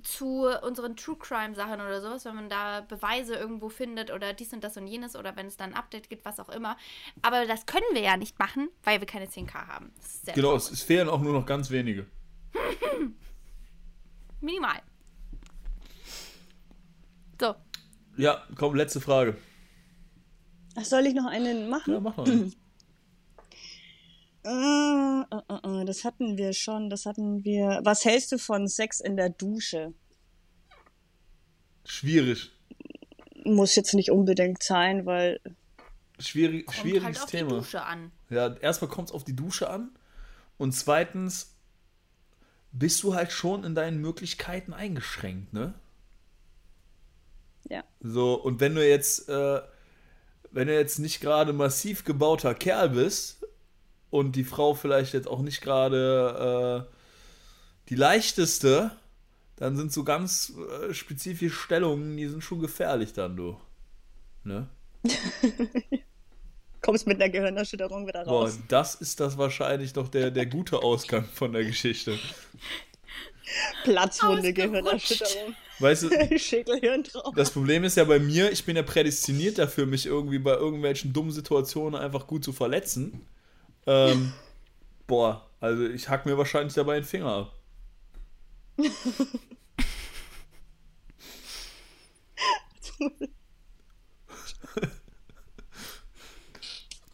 zu 0.03 0.47
unseren 0.61 0.95
True 0.95 1.17
Crime 1.17 1.55
Sachen 1.55 1.81
oder 1.81 2.01
sowas, 2.01 2.23
wenn 2.25 2.35
man 2.35 2.49
da 2.49 2.81
Beweise 2.81 3.35
irgendwo 3.35 3.69
findet 3.69 4.11
oder 4.11 4.33
dies 4.33 4.53
und 4.53 4.63
das 4.63 4.77
und 4.77 4.87
jenes 4.87 5.15
oder 5.15 5.35
wenn 5.35 5.47
es 5.47 5.57
dann 5.57 5.71
ein 5.71 5.75
Update 5.75 6.09
gibt, 6.09 6.23
was 6.23 6.39
auch 6.39 6.49
immer. 6.49 6.77
Aber 7.21 7.45
das 7.45 7.65
können 7.65 7.85
wir 7.93 8.01
ja 8.01 8.15
nicht 8.15 8.39
machen, 8.39 8.69
weil 8.83 8.99
wir 8.99 9.07
keine 9.07 9.25
10k 9.25 9.53
haben. 9.53 9.91
Genau, 10.33 10.49
traurig. 10.49 10.63
es, 10.63 10.71
es 10.71 10.83
fehlen 10.83 11.09
auch 11.09 11.21
nur 11.21 11.33
noch 11.33 11.45
ganz 11.45 11.71
wenige. 11.71 12.05
minimal. 14.41 14.81
So, 17.41 17.55
Ja, 18.17 18.43
komm, 18.55 18.75
letzte 18.75 19.01
Frage. 19.01 19.35
Ach, 20.75 20.85
soll 20.85 21.07
ich 21.07 21.15
noch 21.15 21.25
einen 21.25 21.69
machen? 21.69 21.93
Ja, 21.93 21.99
mach 21.99 22.15
noch. 22.15 22.27
einen. 22.27 22.53
Äh, 24.43 25.21
äh, 25.21 25.81
äh, 25.81 25.85
das 25.85 26.03
hatten 26.03 26.37
wir 26.37 26.53
schon, 26.53 26.89
das 26.91 27.05
hatten 27.07 27.43
wir. 27.43 27.81
Was 27.83 28.05
hältst 28.05 28.31
du 28.31 28.37
von 28.37 28.67
Sex 28.67 28.99
in 28.99 29.17
der 29.17 29.29
Dusche? 29.29 29.93
Schwierig. 31.85 32.51
Muss 33.43 33.75
jetzt 33.75 33.93
nicht 33.95 34.11
unbedingt 34.11 34.61
sein, 34.61 35.05
weil 35.07 35.39
Schwierig, 36.19 36.67
kommt 36.67 36.77
schwieriges 36.77 37.05
halt 37.05 37.17
auf 37.21 37.25
die 37.25 37.37
Thema. 37.37 37.49
Dusche 37.49 37.83
an. 37.83 38.11
Ja, 38.29 38.55
erstmal 38.55 38.89
kommt 38.91 39.09
es 39.09 39.15
auf 39.15 39.23
die 39.23 39.35
Dusche 39.35 39.67
an. 39.69 39.89
Und 40.57 40.73
zweitens 40.73 41.55
bist 42.71 43.01
du 43.01 43.15
halt 43.15 43.31
schon 43.31 43.63
in 43.63 43.73
deinen 43.73 43.99
Möglichkeiten 43.99 44.73
eingeschränkt, 44.73 45.53
ne? 45.53 45.73
Ja. 47.69 47.83
So, 48.01 48.33
und 48.35 48.59
wenn 48.59 48.75
du 48.75 48.87
jetzt, 48.87 49.29
äh, 49.29 49.61
wenn 50.51 50.67
du 50.67 50.73
jetzt 50.73 50.99
nicht 50.99 51.21
gerade 51.21 51.53
massiv 51.53 52.03
gebauter 52.03 52.53
Kerl 52.53 52.89
bist 52.89 53.45
und 54.09 54.35
die 54.35 54.43
Frau 54.43 54.73
vielleicht 54.73 55.13
jetzt 55.13 55.27
auch 55.27 55.41
nicht 55.41 55.61
gerade 55.61 56.87
äh, 56.89 56.93
die 57.89 57.95
leichteste, 57.95 58.91
dann 59.55 59.75
sind 59.75 59.93
so 59.93 60.03
ganz 60.03 60.53
äh, 60.81 60.93
spezifische 60.93 61.55
Stellungen, 61.55 62.17
die 62.17 62.27
sind 62.27 62.43
schon 62.43 62.59
gefährlich 62.59 63.13
dann, 63.13 63.35
du. 63.35 63.57
Ne? 64.43 64.67
Kommst 66.81 67.05
mit 67.05 67.21
einer 67.21 67.29
Gehirnerschütterung 67.29 68.07
wieder 68.07 68.25
Boah, 68.25 68.43
raus. 68.43 68.59
das 68.67 68.95
ist 68.95 69.19
das 69.19 69.37
wahrscheinlich 69.37 69.93
doch 69.93 70.07
der, 70.07 70.31
der 70.31 70.47
gute 70.47 70.81
Ausgang 70.81 71.25
von 71.25 71.53
der 71.53 71.63
Geschichte. 71.63 72.17
Platzwunde. 73.83 74.51
Gehirnerschütterung. 74.51 75.55
Weißt 75.81 76.03
du, 76.03 76.09
das 77.35 77.51
Problem 77.51 77.83
ist 77.83 77.97
ja 77.97 78.03
bei 78.03 78.19
mir, 78.19 78.51
ich 78.51 78.63
bin 78.65 78.75
ja 78.75 78.83
prädestiniert 78.83 79.57
dafür, 79.57 79.85
mich 79.85 80.05
irgendwie 80.05 80.39
bei 80.39 80.53
irgendwelchen 80.53 81.11
dummen 81.13 81.31
Situationen 81.31 81.99
einfach 81.99 82.27
gut 82.27 82.43
zu 82.43 82.53
verletzen. 82.53 83.25
Ähm, 83.87 84.31
boah, 85.07 85.49
also 85.59 85.85
ich 85.87 86.07
hack 86.07 86.25
mir 86.25 86.37
wahrscheinlich 86.37 86.73
dabei 86.73 86.99
den 86.99 87.05
Finger 87.05 87.27
ab. 87.29 87.55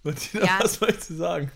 Martina, 0.03 0.45
Ja. 0.45 0.59
was 0.61 0.75
sollst 0.75 1.09
du 1.09 1.15
sagen? 1.15 1.51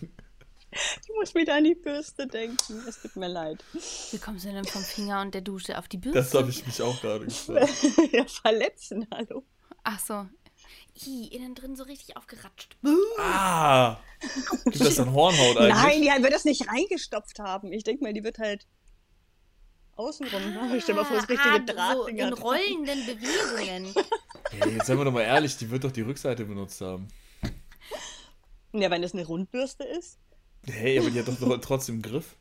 Ich 1.02 1.14
muss 1.14 1.34
wieder 1.34 1.56
an 1.56 1.64
die 1.64 1.74
Bürste 1.74 2.26
denken. 2.26 2.82
Es 2.88 3.00
tut 3.00 3.16
mir 3.16 3.28
leid. 3.28 3.62
Wie 4.10 4.18
kommst 4.18 4.44
du 4.44 4.52
denn 4.52 4.64
vom 4.64 4.82
Finger 4.82 5.20
und 5.20 5.34
der 5.34 5.42
Dusche 5.42 5.78
auf 5.78 5.88
die 5.88 5.98
Bürste? 5.98 6.18
Das 6.18 6.34
habe 6.34 6.50
ich 6.50 6.66
mich 6.66 6.80
auch 6.82 7.00
gerade 7.00 7.26
gefragt. 7.26 7.70
ja, 8.12 8.24
verletzen, 8.24 9.06
hallo. 9.12 9.44
Ach 9.84 9.98
so. 9.98 10.26
I, 11.06 11.28
innen 11.28 11.54
drin 11.54 11.74
so 11.74 11.84
richtig 11.84 12.16
aufgeratscht. 12.16 12.76
Ah! 13.18 13.96
Gibt 14.64 14.80
das 14.80 14.96
dann 14.96 15.12
Hornhaut 15.12 15.56
eigentlich? 15.56 15.74
Nein, 15.74 16.02
ja, 16.02 16.22
wird 16.22 16.32
das 16.32 16.44
nicht 16.44 16.68
reingestopft 16.68 17.38
haben. 17.38 17.72
Ich 17.72 17.84
denke 17.84 18.04
mal, 18.04 18.12
die 18.12 18.24
wird 18.24 18.38
halt 18.38 18.66
außenrum. 19.96 20.42
Ah, 20.58 20.68
Stell 20.80 20.94
dir 20.94 21.00
mal 21.00 21.04
vor, 21.04 21.16
das 21.16 21.28
richtige 21.28 21.54
ah, 21.54 21.58
Draht. 21.58 21.96
so 21.96 22.06
in 22.06 22.32
rollenden 22.32 23.06
Bewegungen. 23.06 23.94
Hey, 24.50 24.74
jetzt 24.74 24.86
seien 24.86 24.98
wir 24.98 25.06
doch 25.06 25.12
mal 25.12 25.22
ehrlich, 25.22 25.56
die 25.56 25.70
wird 25.70 25.82
doch 25.82 25.92
die 25.92 26.02
Rückseite 26.02 26.44
benutzt 26.44 26.78
haben. 26.82 27.08
Ja, 28.74 28.90
wenn 28.90 29.00
das 29.00 29.14
eine 29.14 29.24
Rundbürste 29.24 29.82
ist. 29.84 30.18
Hey, 30.66 30.98
aber 30.98 31.10
die 31.10 31.18
hat 31.18 31.28
doch 31.28 31.38
noch 31.40 31.56
trotzdem 31.58 31.96
einen 31.96 32.02
Griff. 32.02 32.36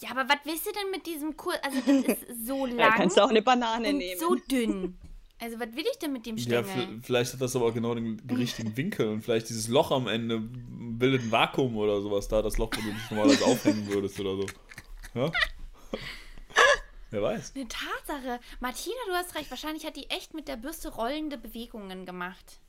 Ja, 0.00 0.10
aber 0.10 0.28
was 0.28 0.38
willst 0.44 0.66
du 0.66 0.72
denn 0.72 0.90
mit 0.90 1.06
diesem 1.06 1.36
Kur... 1.36 1.54
Also 1.62 1.78
das 1.80 2.16
ist 2.18 2.46
so 2.46 2.66
lang 2.66 2.78
Ja, 2.78 2.90
kannst 2.96 3.16
du 3.16 3.20
auch 3.22 3.30
eine 3.30 3.42
Banane 3.42 3.88
und 3.90 3.98
nehmen. 3.98 4.18
so 4.20 4.34
dünn. 4.34 4.98
Also 5.40 5.58
was 5.58 5.74
will 5.74 5.84
ich 5.90 5.98
denn 5.98 6.12
mit 6.12 6.24
dem 6.26 6.36
Ja, 6.36 6.62
Stängel? 6.64 6.86
v- 6.98 7.00
vielleicht 7.02 7.32
hat 7.32 7.40
das 7.40 7.56
aber 7.56 7.66
auch 7.66 7.74
genau 7.74 7.94
den 7.96 8.20
richtigen 8.30 8.76
Winkel 8.76 9.08
und 9.08 9.22
vielleicht 9.22 9.48
dieses 9.48 9.66
Loch 9.68 9.90
am 9.90 10.06
Ende 10.06 10.38
bildet 10.40 11.22
ein 11.22 11.32
Vakuum 11.32 11.76
oder 11.76 12.00
sowas 12.00 12.28
da, 12.28 12.42
das 12.42 12.58
Loch, 12.58 12.70
wo 12.76 12.80
du 12.80 12.92
dich 12.92 13.10
normalerweise 13.10 13.44
aufhängen 13.44 13.86
würdest 13.88 14.18
oder 14.20 14.36
so. 14.36 14.46
Ja? 15.14 15.32
Wer 17.10 17.22
weiß. 17.22 17.52
Eine 17.54 17.68
Tatsache. 17.68 18.40
Martina, 18.60 18.96
du 19.08 19.12
hast 19.14 19.34
recht. 19.34 19.50
Wahrscheinlich 19.50 19.84
hat 19.84 19.96
die 19.96 20.08
echt 20.10 20.32
mit 20.32 20.48
der 20.48 20.56
Bürste 20.56 20.88
rollende 20.94 21.36
Bewegungen 21.36 22.06
gemacht. 22.06 22.60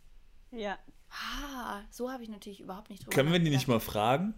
Ja. 0.51 0.77
Ah, 1.09 1.81
so 1.91 2.11
habe 2.11 2.23
ich 2.23 2.29
natürlich 2.29 2.59
überhaupt 2.59 2.89
nicht 2.89 3.03
drüber 3.05 3.15
Können 3.15 3.31
wir 3.31 3.39
die 3.39 3.49
nicht 3.51 3.67
mal 3.67 3.79
fragen? 3.79 4.33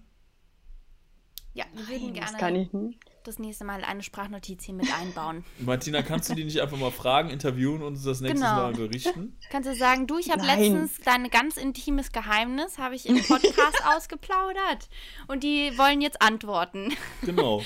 Ja, 1.56 1.64
wir 1.74 1.88
würden 1.88 2.14
Das 2.14 2.26
gerne 2.32 2.38
kann 2.38 2.56
ich 2.58 2.74
nicht. 2.74 3.00
das 3.24 3.40
nächste 3.40 3.64
Mal 3.64 3.84
eine 3.86 4.04
Sprachnotiz 4.04 4.66
hier 4.66 4.74
mit 4.76 4.88
einbauen. 4.94 5.46
Martina, 5.60 6.02
kannst 6.02 6.30
du 6.30 6.36
die 6.36 6.44
nicht 6.44 6.60
einfach 6.62 6.78
mal 6.78 6.92
fragen, 6.92 7.30
interviewen 7.30 7.82
und 7.82 7.94
uns 7.94 8.04
das 8.04 8.20
nächste 8.20 8.40
Genau. 8.42 8.56
Mal 8.56 8.74
berichten? 8.74 9.38
Kannst 9.50 9.70
du 9.70 9.74
sagen, 9.74 10.06
du, 10.06 10.18
ich 10.18 10.30
habe 10.32 10.46
letztens 10.46 11.00
dein 11.06 11.30
ganz 11.30 11.56
intimes 11.56 12.12
Geheimnis, 12.12 12.78
habe 12.78 12.96
ich 12.96 13.08
im 13.08 13.24
Podcast 13.24 13.82
ausgeplaudert. 13.96 14.90
Und 15.28 15.44
die 15.44 15.72
wollen 15.78 16.02
jetzt 16.02 16.22
antworten. 16.22 16.94
Genau. 17.22 17.64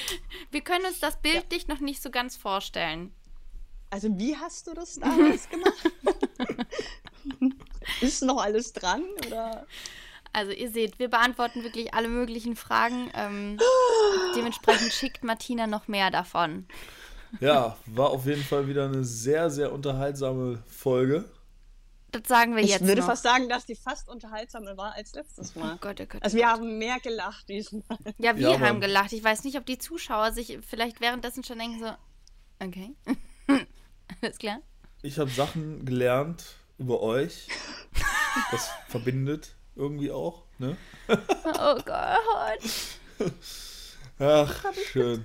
Wir 0.51 0.61
können 0.61 0.85
uns 0.85 0.99
das 0.99 1.19
bildlich 1.19 1.67
noch 1.67 1.79
nicht 1.79 2.01
so 2.03 2.11
ganz 2.11 2.37
vorstellen. 2.37 3.11
Also, 3.89 4.07
wie 4.19 4.37
hast 4.37 4.67
du 4.67 4.75
das 4.75 4.99
damals 4.99 5.49
gemacht? 5.49 5.91
ist 8.01 8.21
noch 8.21 8.41
alles 8.41 8.71
dran? 8.73 9.03
Oder? 9.25 9.65
Also 10.33 10.51
ihr 10.51 10.69
seht, 10.69 10.99
wir 10.99 11.09
beantworten 11.09 11.63
wirklich 11.63 11.93
alle 11.93 12.07
möglichen 12.07 12.55
Fragen. 12.55 13.09
Ähm, 13.15 13.57
dementsprechend 14.35 14.91
schickt 14.93 15.23
Martina 15.23 15.67
noch 15.67 15.87
mehr 15.87 16.11
davon. 16.11 16.67
Ja, 17.39 17.77
war 17.85 18.09
auf 18.09 18.25
jeden 18.25 18.43
Fall 18.43 18.67
wieder 18.67 18.85
eine 18.85 19.03
sehr, 19.03 19.49
sehr 19.49 19.71
unterhaltsame 19.71 20.63
Folge. 20.67 21.29
Das 22.11 22.23
sagen 22.27 22.55
wir 22.55 22.63
Ich 22.63 22.71
jetzt 22.71 22.87
würde 22.87 23.01
noch. 23.01 23.07
fast 23.07 23.21
sagen, 23.21 23.49
dass 23.49 23.67
die 23.67 23.75
fast 23.75 24.09
unterhaltsamer 24.09 24.77
war 24.77 24.93
als 24.95 25.13
letztes 25.13 25.55
Mal. 25.55 25.75
oh 25.75 25.77
Gott, 25.79 26.01
oh 26.01 26.05
Gott. 26.07 26.23
Also, 26.23 26.37
wir 26.37 26.47
haben 26.47 26.79
mehr 26.79 26.99
gelacht 26.99 27.47
diesmal. 27.49 27.83
ja, 28.17 28.35
wir 28.35 28.49
Ja, 28.49 28.59
haben 28.59 28.81
gelacht. 28.81 29.13
Ich 29.13 29.23
weiß 29.23 29.43
nicht, 29.43 29.57
ob 29.57 29.65
die 29.67 29.77
Zuschauer 29.77 30.31
sich 30.31 30.57
vielleicht 30.67 31.01
währenddessen 31.01 31.43
schon 31.43 31.59
denken 31.59 31.79
so, 31.79 32.65
okay, 32.65 32.95
alles 34.21 34.37
klar. 34.39 34.59
Ich 35.03 35.19
habe 35.19 35.29
Sachen 35.29 35.85
gelernt 35.85 36.55
über 36.77 37.01
euch. 37.01 37.47
Das 38.51 38.69
verbindet 38.87 39.55
irgendwie 39.79 40.11
auch, 40.11 40.43
ne? 40.59 40.77
Oh 41.07 41.77
Gott. 41.85 42.59
Ach, 44.19 44.65
schön. 44.91 45.23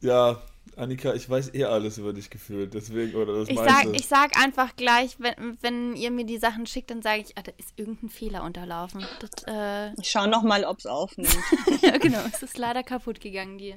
Ja, 0.00 0.42
Annika, 0.76 1.12
ich 1.12 1.28
weiß 1.28 1.52
eh 1.54 1.64
alles 1.64 1.98
über 1.98 2.12
dich 2.12 2.30
gefühlt, 2.30 2.72
deswegen, 2.72 3.14
oder 3.16 3.40
das 3.40 3.48
Ich 3.48 3.56
meinst 3.56 3.74
sag, 3.74 3.84
du? 3.84 3.92
ich 3.92 4.06
sag 4.06 4.38
einfach 4.38 4.74
gleich, 4.76 5.16
wenn, 5.18 5.58
wenn 5.60 5.96
ihr 5.96 6.10
mir 6.10 6.24
die 6.24 6.38
Sachen 6.38 6.66
schickt, 6.66 6.90
dann 6.90 7.02
sage 7.02 7.22
ich, 7.22 7.36
ah, 7.36 7.42
da 7.42 7.52
ist 7.58 7.74
irgendein 7.76 8.08
Fehler 8.08 8.42
unterlaufen. 8.42 9.04
Das, 9.20 9.30
äh, 9.46 9.92
Ich 10.00 10.10
schau 10.10 10.26
noch 10.26 10.42
mal, 10.42 10.64
ob 10.64 10.78
es 10.78 10.86
aufnimmt. 10.86 11.36
ja, 11.82 11.98
genau, 11.98 12.20
es 12.32 12.42
ist 12.42 12.56
leider 12.56 12.82
kaputt 12.82 13.20
gegangen, 13.20 13.58
die 13.58 13.74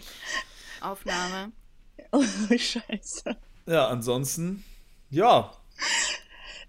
Aufnahme. 0.79 1.51
oh, 2.11 2.23
scheiße. 2.49 3.35
Ja, 3.65 3.87
ansonsten, 3.87 4.63
ja, 5.09 5.51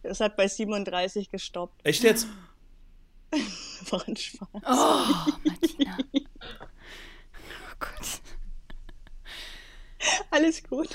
Es 0.07 0.20
hat 0.20 0.36
bei 0.36 0.48
37 0.48 1.30
gestoppt. 1.30 1.84
echt 1.84 2.02
jetzt? 2.02 2.26
War 3.90 4.07
ein 4.07 4.16
Spaß. 4.16 4.48
Oh, 4.54 5.32
Martina. 5.44 5.98
Oh 7.42 7.76
Gott. 7.78 8.20
Alles 10.30 10.62
gut. 10.62 10.88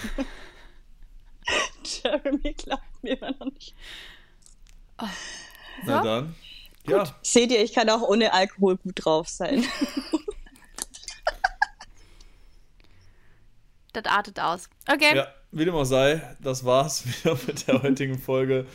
Jeremy 1.84 2.54
glaubt 2.54 2.84
mir 3.04 3.18
immer 3.18 3.32
noch 3.32 3.52
nicht. 3.54 3.76
Na 4.98 5.98
So? 5.98 6.04
dann. 6.04 6.36
Ja, 6.88 7.16
Seht 7.22 7.52
ihr, 7.52 7.62
ich 7.64 7.74
kann 7.74 7.90
auch 7.90 8.02
ohne 8.02 8.34
Alkohol 8.34 8.78
gut 8.78 9.06
drauf 9.06 9.28
sein. 9.28 9.66
Das 13.94 14.06
artet 14.06 14.40
aus. 14.40 14.70
Okay. 14.90 15.16
ja, 15.16 15.28
wie 15.52 15.66
dem 15.66 15.76
auch 15.76 15.84
sei, 15.84 16.22
das 16.40 16.64
war's 16.64 17.04
wieder 17.24 17.38
mit 17.46 17.68
der 17.68 17.82
heutigen 17.82 18.18
Folge. 18.18 18.66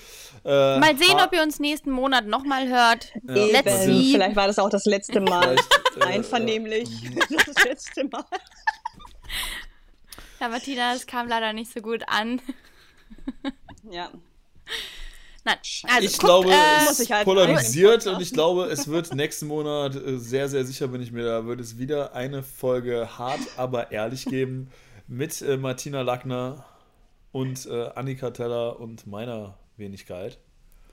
Äh, 0.45 0.79
Mal 0.79 0.97
sehen, 0.97 1.19
ob 1.25 1.33
ihr 1.33 1.43
uns 1.43 1.59
nächsten 1.59 1.91
Monat 1.91 2.27
nochmal 2.27 2.69
hört. 2.69 3.13
Ja. 3.27 3.35
Let's 3.35 3.85
Eben. 3.85 3.97
see. 3.97 4.13
Vielleicht 4.13 4.37
war 4.37 4.47
das 4.47 4.59
auch 4.59 4.71
das 4.71 4.85
letzte 4.85 5.21
Mal. 5.21 5.57
Vielleicht, 5.93 6.11
äh, 6.11 6.15
Einvernehmlich. 6.15 6.89
Das 7.47 7.65
letzte 7.65 8.05
Mal. 8.05 8.25
Ja, 10.41 10.49
Martina, 10.49 10.95
es 10.95 11.07
kam 11.07 11.29
leider 11.29 11.53
nicht 11.53 11.73
so 11.73 11.81
gut 11.81 12.03
an. 12.07 12.41
Ja. 13.91 14.11
Nein, 15.45 15.59
also 15.85 16.01
ich 16.01 16.13
guckt, 16.19 16.25
glaube, 16.25 16.51
äh, 16.51 16.81
muss 16.81 16.91
es 16.91 17.01
ich 17.01 17.13
halt 17.13 17.25
polarisiert 17.25 18.07
und 18.09 18.21
ich 18.21 18.33
glaube, 18.33 18.65
es 18.65 18.89
wird 18.89 19.15
nächsten 19.15 19.47
Monat, 19.47 19.95
äh, 19.95 20.19
sehr, 20.19 20.49
sehr 20.49 20.65
sicher 20.65 20.89
bin 20.89 21.01
ich 21.01 21.13
mir, 21.13 21.25
da 21.25 21.47
wird 21.47 21.61
es 21.61 21.79
wieder 21.79 22.15
eine 22.15 22.43
Folge 22.43 23.17
hart, 23.17 23.39
aber 23.57 23.93
ehrlich 23.93 24.25
geben 24.25 24.73
mit 25.07 25.43
äh, 25.43 25.57
Martina 25.57 26.03
Lackner 26.03 26.65
und 27.33 27.67
äh, 27.67 27.91
Annika 27.95 28.31
Teller 28.31 28.81
und 28.81 29.07
meiner 29.07 29.59
Wenigkeit. 29.77 30.39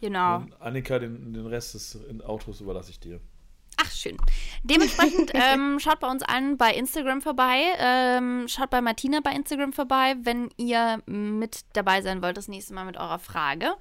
genau. 0.02 0.38
Und 0.38 0.62
Annika, 0.62 1.00
den, 1.00 1.34
den 1.34 1.48
Rest 1.48 1.74
des 1.74 1.98
Autos 2.24 2.62
überlasse 2.62 2.92
ich 2.92 3.00
dir. 3.00 3.20
Ach, 3.78 3.92
schön. 3.92 4.18
Dementsprechend 4.64 5.32
ähm, 5.34 5.80
schaut 5.80 6.00
bei 6.00 6.10
uns 6.10 6.24
an 6.24 6.58
bei 6.58 6.74
Instagram 6.74 7.22
vorbei. 7.22 7.62
Ähm, 7.80 8.46
schaut 8.48 8.70
bei 8.70 8.82
Martina 8.82 9.20
bei 9.24 9.32
Instagram 9.32 9.74
vorbei, 9.74 10.16
wenn 10.22 10.50
ihr 10.58 11.02
mit 11.06 11.62
dabei 11.74 12.02
sein 12.02 12.22
wollt, 12.22 12.38
das 12.38 12.48
nächste 12.48 12.74
Mal 12.74 12.86
mit 12.86 12.98
eurer 12.98 13.20
Frage. 13.20 13.74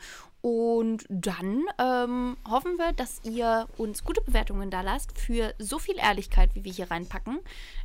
Und 0.43 1.07
dann 1.09 1.65
ähm, 1.79 2.37
hoffen 2.49 2.77
wir, 2.77 2.93
dass 2.93 3.21
ihr 3.23 3.69
uns 3.79 4.03
gute 4.05 4.21
Bewertungen 4.23 4.71
da 4.71 4.81
lasst 4.81 5.17
für 5.17 5.55
so 5.59 5.79
viel 5.79 5.97
Ehrlichkeit, 5.99 6.51
wie 6.55 6.65
wir 6.65 6.73
hier 6.73 6.91
reinpacken. 6.91 7.39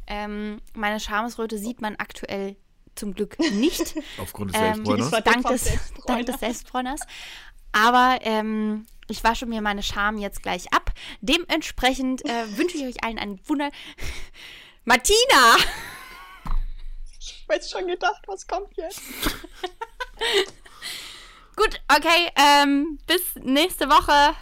Ähm, 0.08 0.60
meine 0.74 1.00
Schamesröte 1.00 1.60
sieht 1.60 1.82
man 1.82 1.96
aktuell 1.98 2.56
zum 2.96 3.14
Glück 3.14 3.38
nicht. 3.40 3.96
Aufgrund 4.18 4.56
des 4.56 4.60
Ähm, 4.60 4.74
Selbstbräuners. 4.86 5.12
war 5.12 5.22
dank, 5.22 5.48
des, 5.48 5.64
Selbstbräuner. 5.66 6.06
dank 6.08 6.26
des 6.26 6.40
Selbstbräuners. 6.40 7.02
Aber 7.74 8.18
ähm, 8.22 8.88
ich 9.08 9.24
wasche 9.24 9.46
mir 9.46 9.62
meine 9.62 9.84
Scham 9.84 10.18
jetzt 10.18 10.42
gleich 10.42 10.74
ab. 10.74 10.92
Dementsprechend 11.22 12.26
äh, 12.26 12.58
wünsche 12.58 12.78
ich 12.78 12.86
euch 12.86 13.04
allen 13.04 13.20
einen 13.20 13.40
Wunder. 13.48 13.70
Martina! 14.84 15.58
Ich 17.20 17.44
hab 17.48 17.56
jetzt 17.56 17.70
schon 17.70 17.86
gedacht, 17.86 18.24
was 18.26 18.48
kommt 18.48 18.76
jetzt? 18.78 19.02
Gut, 21.58 21.82
okay, 21.90 22.30
ähm, 22.36 23.00
bis 23.08 23.36
nächste 23.44 23.90
Woche. 23.90 24.36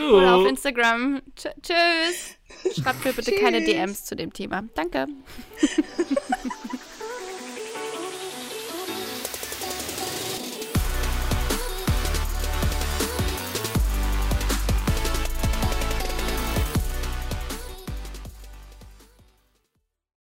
Oder 0.00 0.36
auf 0.36 0.42
Tschüss. 0.42 0.50
Instagram. 0.50 1.20
Tsch 1.34 1.48
tschüss. 1.60 2.80
Schreibt 2.80 3.04
mir 3.04 3.12
bitte 3.12 3.32
keine 3.32 3.64
DMs 3.64 4.04
zu 4.04 4.14
dem 4.14 4.32
Thema. 4.32 4.62
Danke. 4.74 5.06